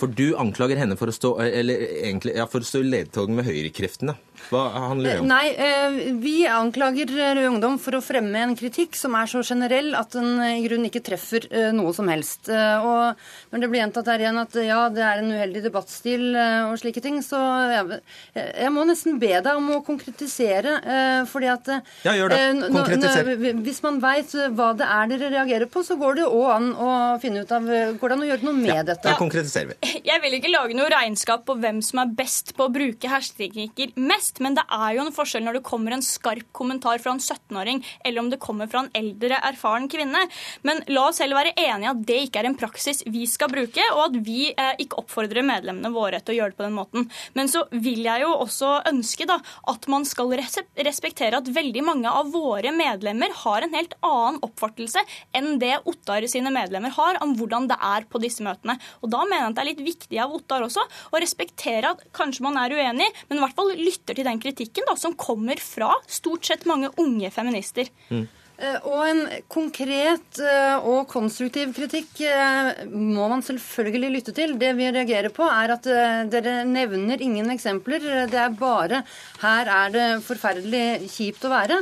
For 0.00 0.10
du 0.10 0.32
anklager 0.40 0.80
henne 0.80 0.96
for 0.98 1.10
å 1.10 1.14
stå, 1.14 1.36
eller 1.44 1.86
egentlig, 2.00 2.34
ja, 2.38 2.46
for 2.50 2.64
å 2.64 2.66
stå 2.66 2.82
i 2.82 2.90
ledtog 2.90 3.30
med 3.34 3.46
høyrekreftene. 3.46 4.16
Hva 4.50 4.62
handler 4.88 5.12
det 5.12 5.20
om? 5.20 5.28
Nei, 5.30 5.52
eh, 5.54 6.14
Vi 6.20 6.46
anklager 6.48 7.10
Rød 7.10 7.40
Ungdom 7.46 7.78
for 7.82 7.98
å 7.98 8.02
fremme 8.02 8.42
en 8.42 8.56
kritikk 8.58 8.96
som 8.98 9.14
er 9.18 9.28
så 9.30 9.42
generell 9.46 9.94
at 9.98 10.14
den 10.16 10.40
i 10.42 10.62
grunnen 10.64 10.88
ikke 10.88 11.02
treffer 11.06 11.46
eh, 11.50 11.70
noe 11.76 11.92
som 11.96 12.08
helst. 12.10 12.48
Eh, 12.48 12.86
og 12.86 13.20
Når 13.52 13.62
det 13.62 13.70
blir 13.70 13.82
gjentatt 13.82 14.10
her 14.10 14.24
igjen 14.24 14.40
at 14.40 14.56
ja, 14.62 14.80
det 14.92 15.04
er 15.04 15.22
en 15.22 15.32
uheldig 15.34 15.62
debattstil 15.64 16.26
og 16.36 16.76
slike 16.78 17.02
ting, 17.02 17.18
så 17.24 17.38
jeg, 17.70 18.00
jeg 18.36 18.70
må 18.72 18.84
nesten 18.86 19.18
be 19.20 19.32
deg 19.42 19.50
om 19.58 19.70
å 19.74 19.80
konkretisere. 19.86 20.76
fordi 21.30 21.48
at 21.50 21.70
Ja, 22.06 22.14
gjør 22.14 22.30
det. 22.30 22.40
Konkretiser. 22.70 23.32
Hvis 23.64 23.82
man 23.82 23.98
veit 24.02 24.30
hva 24.54 24.70
det 24.78 24.86
er 24.86 25.10
dere 25.10 25.32
reagerer 25.34 25.70
på, 25.70 25.82
så 25.86 25.98
går 25.98 26.20
det 26.20 26.28
òg 26.28 26.46
an 26.54 26.70
å 26.74 26.90
finne 27.22 27.42
ut 27.42 27.52
av 27.52 27.66
Går 27.66 28.12
det 28.12 28.16
an 28.16 28.22
å 28.22 28.28
gjøre 28.30 28.46
noe 28.46 28.56
med 28.56 28.74
ja, 28.74 28.84
dette? 28.86 29.08
Da 29.08 29.18
konkretiserer 29.18 29.72
vi. 29.72 30.00
Jeg 30.06 30.22
vil 30.22 30.38
ikke 30.38 30.52
lage 30.52 30.78
noe 30.78 30.90
regnskap 30.92 31.44
på 31.48 31.58
hvem 31.58 31.82
som 31.84 32.04
er 32.04 32.14
best 32.20 32.54
på 32.56 32.68
å 32.68 32.72
bruke 32.72 33.10
hersketeknikker 33.10 33.96
mest, 33.98 34.29
men 34.38 34.54
det 34.54 34.62
er 34.70 34.94
jo 34.94 35.02
en 35.02 35.14
forskjell 35.14 35.42
når 35.44 35.58
det 35.58 35.66
kommer 35.66 35.96
en 35.96 36.04
skarp 36.04 36.46
kommentar 36.56 37.02
fra 37.02 37.16
en 37.16 37.22
17-åring, 37.22 37.82
eller 38.04 38.22
om 38.22 38.30
det 38.30 38.38
kommer 38.42 38.70
fra 38.70 38.84
en 38.84 38.92
eldre, 38.96 39.40
erfaren 39.50 39.88
kvinne. 39.90 40.22
Men 40.66 40.82
la 40.92 41.08
oss 41.08 41.20
heller 41.22 41.40
være 41.40 41.56
enige 41.58 41.90
at 41.90 42.04
det 42.06 42.18
ikke 42.26 42.42
er 42.42 42.50
en 42.50 42.58
praksis 42.60 43.02
vi 43.10 43.26
skal 43.30 43.50
bruke, 43.52 43.84
og 43.96 44.02
at 44.06 44.18
vi 44.26 44.52
eh, 44.52 44.72
ikke 44.84 45.00
oppfordrer 45.02 45.46
medlemmene 45.46 45.92
våre 45.94 46.20
til 46.22 46.36
å 46.36 46.38
gjøre 46.38 46.54
det 46.54 46.60
på 46.60 46.66
den 46.68 46.78
måten. 46.78 47.08
Men 47.34 47.50
så 47.50 47.64
vil 47.72 48.04
jeg 48.06 48.24
jo 48.24 48.30
også 48.36 48.72
ønske 48.90 49.26
da, 49.28 49.40
at 49.72 49.88
man 49.90 50.06
skal 50.08 50.32
respektere 50.36 51.40
at 51.40 51.50
veldig 51.50 51.84
mange 51.86 52.10
av 52.10 52.30
våre 52.34 52.72
medlemmer 52.76 53.34
har 53.42 53.66
en 53.66 53.76
helt 53.76 53.96
annen 54.06 54.40
oppfattelse 54.46 55.02
enn 55.36 55.58
det 55.60 55.76
Ottar 55.88 56.24
sine 56.30 56.52
medlemmer 56.54 56.92
har 56.94 57.18
om 57.24 57.34
hvordan 57.38 57.68
det 57.70 57.78
er 57.90 58.06
på 58.10 58.20
disse 58.22 58.44
møtene. 58.44 58.76
Og 59.00 59.12
da 59.12 59.24
mener 59.24 59.44
jeg 59.44 59.50
at 59.50 59.58
det 59.58 59.62
er 59.62 59.70
litt 59.70 59.84
viktig 59.86 60.20
av 60.22 60.34
Ottar 60.36 60.66
også 60.66 60.84
å 61.10 61.20
respektere 61.22 61.94
at 61.94 62.04
kanskje 62.16 62.44
man 62.46 62.58
er 62.60 62.74
uenig, 62.76 63.08
men 63.28 63.38
i 63.38 63.44
hvert 63.44 63.56
fall 63.56 63.72
lytter 63.76 64.16
til 64.16 64.19
den 64.26 64.42
kritikken 64.42 64.86
da, 64.88 64.96
som 64.98 65.16
kommer 65.18 65.60
fra 65.62 65.94
stort 66.08 66.46
sett 66.46 66.68
mange 66.68 66.92
unge 67.00 67.30
feminister. 67.34 67.90
Mm. 68.10 68.26
Eh, 68.60 68.76
og 68.84 69.00
en 69.08 69.20
konkret 69.48 70.40
eh, 70.44 70.84
og 70.84 71.06
konstruktiv 71.08 71.70
kritikk 71.72 72.20
eh, 72.28 72.82
må 72.92 73.24
man 73.32 73.44
selvfølgelig 73.44 74.10
lytte 74.18 74.34
til. 74.36 74.52
Det 74.60 74.74
vi 74.76 74.90
reagerer 74.92 75.32
på, 75.32 75.46
er 75.48 75.72
at 75.76 75.88
dere 76.32 76.58
nevner 76.68 77.22
ingen 77.24 77.48
eksempler. 77.54 78.04
Det 78.30 78.40
er 78.40 78.58
bare 78.58 79.02
'her 79.40 79.70
er 79.72 79.94
det 79.94 80.06
forferdelig 80.26 81.08
kjipt 81.08 81.46
å 81.48 81.54
være'. 81.54 81.80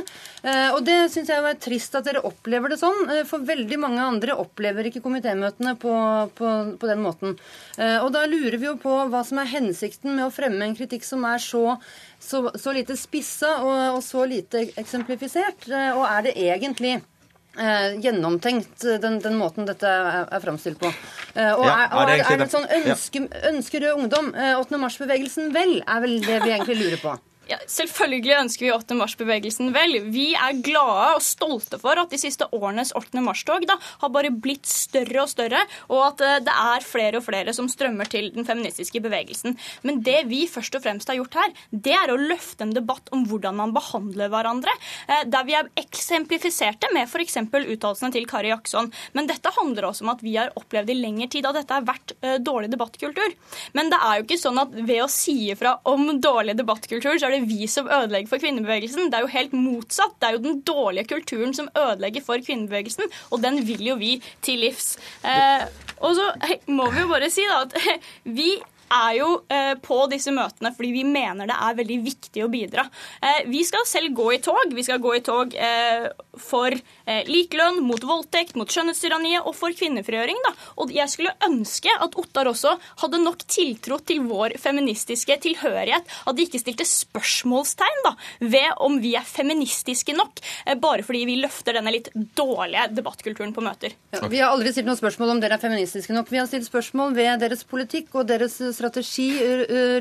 Og 0.71 0.79
det 0.87 1.11
syns 1.11 1.27
jeg 1.27 1.43
er 1.43 1.57
trist 1.59 1.95
at 1.95 2.05
dere 2.07 2.23
opplever 2.23 2.71
det 2.71 2.79
sånn, 2.79 3.25
for 3.27 3.43
veldig 3.43 3.79
mange 3.79 3.99
andre 3.99 4.37
opplever 4.39 4.87
ikke 4.87 5.03
komitémøtene 5.03 5.75
på, 5.75 5.91
på, 6.37 6.51
på, 6.79 6.87
den 6.87 7.03
måten. 7.03 7.35
Og 7.75 8.07
da 8.15 8.23
lurer 8.23 8.55
vi 8.55 8.69
jo 8.69 8.77
på 8.79 8.93
hva 9.11 9.23
som 9.27 9.41
er 9.43 9.51
hensikten 9.51 10.15
med 10.15 10.29
å 10.29 10.31
fremme 10.31 10.63
en 10.63 10.77
kritikk 10.77 11.03
som 11.03 11.27
er 11.27 11.43
så 11.43 11.75
så, 12.19 12.51
så 12.55 12.73
lite 12.75 12.97
spissa 12.97 13.55
og, 13.63 13.77
og, 13.95 14.03
så 14.03 14.25
lite 14.27 14.65
eksemplifisert? 14.79 15.69
Eh, 15.69 15.91
og 15.95 16.03
er 16.09 16.27
det 16.27 16.35
egentlig 16.35 16.97
eh, 16.97 17.95
gjennomtenkt, 18.03 18.83
den, 19.01 19.19
den, 19.23 19.37
måten 19.39 19.69
dette 19.69 19.87
er, 19.87 20.27
er 20.27 20.43
framstilt 20.43 20.81
på? 20.81 20.91
Eh, 21.33 21.53
og, 21.53 21.65
ja, 21.65 21.77
er, 21.85 21.95
og 21.95 22.03
er, 22.03 22.25
er, 22.25 22.43
det 22.43 22.49
sånn 22.51 22.67
ønske, 22.81 23.23
ønsker 23.53 23.87
Rød 23.87 24.03
Ungdom 24.03 24.31
8. 24.35 24.83
mars-bevegelsen 24.83 25.53
vel, 25.55 25.79
er 25.85 26.05
vel 26.05 26.19
det 26.25 26.43
vi 26.43 26.53
egentlig 26.57 26.79
lurer 26.83 27.01
på? 27.03 27.15
Ja, 27.49 27.57
selvfølgelig 27.65 28.35
ønsker 28.43 28.65
vi 28.67 28.69
8. 28.75 28.95
mars-bevegelsen 28.99 29.71
vel. 29.73 29.95
Vi 30.13 30.27
er 30.37 30.59
glade 30.61 31.15
og 31.15 31.23
stolte 31.25 31.79
for 31.81 31.97
at 31.97 32.11
de 32.13 32.19
siste 32.21 32.45
årenes 32.53 32.91
8. 32.93 33.23
mars-tog 33.25 33.63
har 33.65 34.11
bare 34.13 34.29
blitt 34.29 34.69
større 34.69 35.23
og 35.23 35.31
større, 35.31 35.63
og 35.89 36.03
at 36.11 36.21
eh, 36.21 36.35
det 36.45 36.53
er 36.53 36.85
flere 36.85 37.17
og 37.17 37.25
flere 37.25 37.55
som 37.57 37.65
strømmer 37.71 38.09
til 38.11 38.29
den 38.35 38.45
feministiske 38.45 39.01
bevegelsen. 39.01 39.57
Men 39.81 40.03
det 40.05 40.27
vi 40.29 40.43
først 40.51 40.77
og 40.77 40.83
fremst 40.83 41.09
har 41.09 41.17
gjort 41.17 41.39
her, 41.39 41.55
det 41.73 41.95
er 41.97 42.13
å 42.13 42.19
løfte 42.21 42.67
en 42.67 42.75
debatt 42.75 43.09
om 43.17 43.25
hvordan 43.31 43.57
man 43.57 43.73
behandler 43.73 44.29
hverandre. 44.29 44.77
Eh, 45.09 45.25
der 45.25 45.49
vi 45.49 45.57
har 45.57 45.71
eksemplifisert 45.81 46.77
det 46.85 46.93
med 46.93 47.09
f.eks. 47.09 47.39
uttalelsene 47.41 48.13
til 48.13 48.29
Kari 48.29 48.53
Jaksson. 48.53 48.91
Men 49.17 49.31
dette 49.31 49.55
handler 49.57 49.89
også 49.89 50.05
om 50.05 50.13
at 50.13 50.21
vi 50.21 50.35
har 50.37 50.53
opplevd 50.59 50.93
i 50.93 50.99
lengre 50.99 51.31
tid 51.33 51.49
at 51.49 51.57
dette 51.63 51.81
har 51.81 51.89
vært 51.89 52.13
eh, 52.21 52.37
dårlig 52.37 52.69
debattkultur. 52.75 53.33
Men 53.73 53.89
det 53.89 54.03
er 54.05 54.21
jo 54.21 54.29
ikke 54.29 54.41
sånn 54.45 54.61
at 54.67 54.77
ved 54.77 55.01
å 55.01 55.09
si 55.09 55.39
ifra 55.49 55.79
om 55.89 56.11
dårlig 56.21 56.53
debattkultur, 56.61 57.17
så 57.17 57.25
er 57.25 57.33
det 57.33 57.38
det 57.39 57.49
vi 57.49 57.67
som 57.71 57.87
ødelegger 57.87 58.29
for 58.29 58.41
kvinnebevegelsen. 58.41 59.09
Det 59.09 59.19
er 59.19 59.25
jo 59.25 59.33
helt 59.33 59.53
motsatt. 59.53 60.17
Det 60.19 60.29
er 60.29 60.37
jo 60.37 60.43
den 60.43 60.61
dårlige 60.67 61.09
kulturen 61.13 61.53
som 61.57 61.69
ødelegger 61.77 62.25
for 62.25 62.41
kvinnebevegelsen, 62.45 63.11
og 63.31 63.43
den 63.43 63.61
vil 63.67 63.85
jo 63.91 63.95
vi 63.99 64.17
til 64.45 64.65
livs. 64.65 64.97
Eh, 65.23 65.65
og 65.99 66.15
så 66.15 66.29
må 66.67 66.89
vi 66.91 67.03
jo 67.03 67.11
bare 67.11 67.31
si 67.31 67.45
da 67.49 67.63
at 67.65 67.75
vi 68.39 68.53
er 68.89 69.15
jo 69.19 69.29
eh, 69.51 69.73
på 69.81 69.99
disse 70.11 70.33
møtene 70.33 70.71
fordi 70.75 70.91
vi 70.93 71.05
mener 71.07 71.49
det 71.49 71.57
er 71.57 71.77
veldig 71.77 71.99
viktig 72.05 72.43
å 72.45 72.49
bidra. 72.51 72.85
Eh, 73.21 73.43
vi 73.49 73.63
skal 73.67 73.85
selv 73.87 74.13
gå 74.17 74.31
i 74.35 74.41
tog. 74.43 74.73
Vi 74.75 74.85
skal 74.85 75.01
gå 75.03 75.15
i 75.17 75.23
tog 75.25 75.55
eh, 75.55 76.09
for 76.39 76.73
likelønn, 77.09 77.79
mot 77.83 78.03
voldtekt, 78.05 78.53
mot 78.59 78.69
skjønnhetstyranniet 78.69 79.47
og 79.49 79.55
for 79.57 79.73
kvinnefrigjøring. 79.75 80.37
Da. 80.45 80.51
Og 80.83 80.93
jeg 80.93 81.11
skulle 81.11 81.33
ønske 81.45 81.91
at 81.91 82.15
Ottar 82.21 82.47
også 82.51 82.75
hadde 83.01 83.21
nok 83.23 83.43
tiltro 83.49 83.97
til 84.05 84.21
vår 84.29 84.55
feministiske 84.61 85.35
tilhørighet. 85.43 86.05
At 86.29 86.37
de 86.37 86.45
ikke 86.45 86.61
stilte 86.61 86.85
spørsmålstegn 86.87 88.05
da, 88.05 88.13
ved 88.53 88.69
om 88.85 88.99
vi 89.03 89.15
er 89.19 89.25
feministiske 89.27 90.15
nok, 90.15 90.39
bare 90.79 91.03
fordi 91.07 91.25
vi 91.27 91.39
løfter 91.41 91.75
denne 91.79 91.93
litt 91.95 92.11
dårlige 92.37 92.87
debattkulturen 92.99 93.55
på 93.57 93.65
møter. 93.65 93.97
Ja, 94.15 94.23
vi 94.29 94.39
har 94.43 94.53
aldri 94.53 94.71
stilt 94.75 94.87
noe 94.87 94.99
spørsmål 94.99 95.35
om 95.35 95.43
dere 95.43 95.57
er 95.57 95.65
feministiske 95.65 96.15
nok. 96.15 96.29
Vi 96.31 96.39
har 96.39 96.47
stilt 96.49 96.69
spørsmål 96.69 97.17
ved 97.17 97.43
deres 97.43 97.65
politikk 97.67 98.15
og 98.15 98.29
deres 98.29 98.59
strategi 98.79 99.29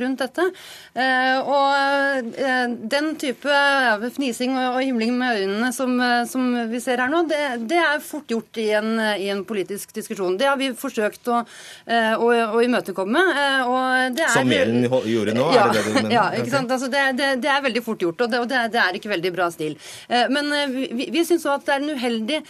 rundt 0.03 0.23
dette. 0.23 0.49
Eh, 0.99 1.39
og 1.47 2.33
eh, 2.41 2.65
den 2.91 3.13
type 3.21 3.59
fnising 4.17 4.57
og 4.59 4.81
himling 4.83 5.13
med 5.19 5.43
øynene 5.43 5.71
som, 5.75 5.93
eh, 6.03 6.25
som 6.27 6.49
vi 6.71 6.81
ser 6.83 7.03
her 7.03 7.11
nå, 7.13 7.23
det, 7.31 7.39
det 7.71 7.79
er 7.79 8.03
fort 8.03 8.27
gjort 8.31 8.59
i 8.59 8.69
en, 8.79 8.91
i 9.15 9.29
en, 9.33 9.45
politisk 9.49 9.93
diskusjon. 9.95 10.37
Det 10.41 10.49
har 10.49 10.59
vi 10.59 10.73
forsøkt 10.77 11.29
å, 11.31 11.39
å, 11.39 12.27
å 12.27 12.63
imøtekomme. 12.65 13.23
som 14.35 14.51
Mælen 14.51 14.85
gjorde 14.85 15.37
nå? 15.37 15.47
Ja, 15.55 15.69
er 15.69 15.77
det 15.77 15.79
det 15.79 15.85
du 15.87 15.95
mener? 15.95 16.13
Ja, 16.13 16.25
ikke 16.37 16.53
sant? 16.53 16.75
Altså, 16.75 16.91
det, 16.93 17.05
det, 17.17 17.29
det, 17.45 17.53
er 17.53 17.63
veldig 17.65 17.83
fort 17.87 18.03
gjort, 18.03 18.27
og 18.27 18.33
det, 18.33 18.43
og 18.43 18.51
det, 18.51 18.83
er 18.83 18.99
ikke 18.99 19.13
veldig 19.13 19.33
bra 19.33 19.49
stil. 19.55 19.79
Men 20.35 20.51
vi, 20.75 21.09
vi 21.15 21.25
syns 21.25 21.47
òg 21.47 21.61
at 21.61 21.69
det 21.69 21.77
er 21.77 21.85
en 21.85 21.95
uheldig 21.97 22.41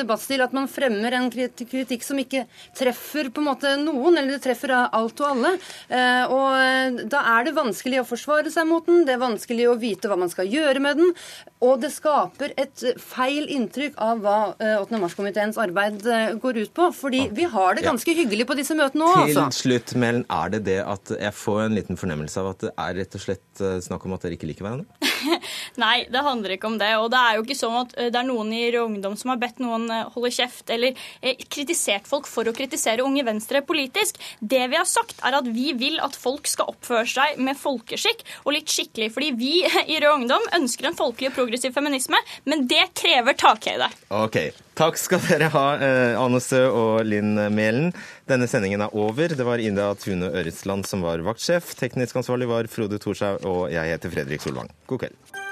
debattstil 0.00 0.42
at 0.42 0.56
man 0.56 0.66
fremmer 0.72 1.14
en 1.20 1.28
kritikk 1.30 2.06
som 2.06 2.18
ikke 2.22 2.46
treffer 2.78 3.30
på 3.30 3.44
en 3.44 3.50
måte 3.52 3.76
noen, 3.84 4.16
eller 4.16 4.38
det 4.38 4.42
treffer 4.48 4.74
alt 4.80 5.22
og 5.22 5.28
alle. 5.28 5.54
Eh, 5.88 6.24
og 6.30 6.48
eh, 6.56 7.04
da 7.10 7.22
er 7.36 7.48
det 7.48 7.54
vanskelig 7.56 8.02
å 8.02 8.06
forsvare 8.08 8.52
seg 8.52 8.68
mot 8.68 8.86
den, 8.86 9.04
det 9.08 9.16
er 9.16 9.22
vanskelig 9.22 9.68
å 9.70 9.76
vite 9.80 10.10
hva 10.10 10.18
man 10.20 10.32
skal 10.32 10.48
gjøre 10.50 10.82
med 10.82 11.00
den, 11.00 11.12
og 11.64 11.80
det 11.82 11.92
skaper 11.94 12.54
et 12.60 12.84
feil 13.02 13.48
inntrykk 13.52 13.98
av 14.00 14.24
hva 14.24 14.38
8. 14.56 14.88
Eh, 14.90 15.00
mars-komiteens 15.00 15.60
arbeid 15.60 16.04
går 16.42 16.62
ut 16.64 16.74
på. 16.76 16.90
Fordi 16.96 17.26
vi 17.34 17.46
har 17.48 17.76
det 17.76 17.84
ganske 17.86 18.14
hyggelig 18.16 18.46
på 18.48 18.56
disse 18.58 18.76
møtene 18.76 19.06
òg, 19.06 19.22
altså. 19.26 19.46
Til 19.50 19.60
slutt, 19.64 19.94
Melen, 20.00 20.26
er 20.32 20.54
det 20.56 20.64
det 20.68 20.80
at 20.84 21.14
jeg 21.16 21.36
får 21.36 21.64
en 21.66 21.78
liten 21.78 22.00
fornemmelse 22.00 22.42
av 22.42 22.52
at 22.54 22.66
det 22.66 22.74
er 22.74 23.00
rett 23.02 23.16
og 23.16 23.24
slett 23.24 23.64
snakk 23.84 24.06
om 24.06 24.16
at 24.16 24.26
dere 24.26 24.38
ikke 24.38 24.50
liker 24.50 24.66
hverandre? 24.66 25.09
Nei, 25.82 26.04
det 26.10 26.24
handler 26.24 26.56
ikke 26.56 26.70
om 26.70 26.78
det. 26.80 26.90
Og 27.00 27.10
det 27.12 27.20
er 27.20 27.38
jo 27.38 27.44
ikke 27.44 27.58
sånn 27.58 27.78
at 27.82 27.94
det 27.98 28.20
er 28.20 28.28
noen 28.28 28.52
i 28.56 28.62
Rød 28.70 28.94
Ungdom 28.94 29.16
som 29.20 29.32
har 29.32 29.40
bedt 29.42 29.60
noen 29.62 29.88
holde 30.14 30.32
kjeft 30.34 30.70
eller 30.72 30.96
kritisert 31.50 32.08
folk 32.10 32.28
for 32.30 32.48
å 32.48 32.54
kritisere 32.56 33.04
Unge 33.06 33.24
Venstre 33.26 33.62
politisk. 33.66 34.20
Det 34.40 34.62
vi 34.70 34.78
har 34.78 34.88
sagt, 34.88 35.18
er 35.26 35.36
at 35.40 35.50
vi 35.50 35.70
vil 35.78 36.00
at 36.02 36.16
folk 36.18 36.48
skal 36.50 36.72
oppføre 36.72 37.06
seg 37.10 37.40
med 37.42 37.58
folkeskikk 37.60 38.24
og 38.44 38.54
litt 38.56 38.72
skikkelig. 38.72 39.10
Fordi 39.14 39.30
vi 39.38 39.54
i 39.92 40.00
Rød 40.00 40.22
Ungdom 40.22 40.50
ønsker 40.60 40.90
en 40.90 40.98
folkelig 40.98 41.32
og 41.32 41.38
progressiv 41.42 41.76
feminisme, 41.76 42.20
men 42.48 42.66
det 42.70 42.90
krever 42.98 43.38
takhøyde. 43.38 43.90
Ok. 44.22 44.42
Takk 44.80 44.96
skal 44.96 45.20
dere 45.26 45.50
ha, 45.52 45.64
Ane 46.16 46.38
Sø 46.40 46.62
og 46.72 47.02
Linn 47.04 47.34
Mælen. 47.52 47.90
Denne 48.30 48.46
sendingen 48.48 48.80
er 48.80 48.94
over. 48.96 49.34
Det 49.36 49.44
var 49.44 49.60
Ida 49.60 49.90
Tune 50.00 50.30
Øretsland 50.32 50.88
som 50.88 51.04
var 51.04 51.20
vaktsjef. 51.26 51.74
Teknisk 51.76 52.16
ansvarlig 52.16 52.48
var 52.48 52.70
Frode 52.72 52.96
Thorshaug, 52.96 53.44
og 53.44 53.62
jeg 53.74 53.92
heter 53.92 54.16
Fredrik 54.16 54.40
Solvang. 54.40 54.72
God 54.88 55.04
kveld. 55.04 55.49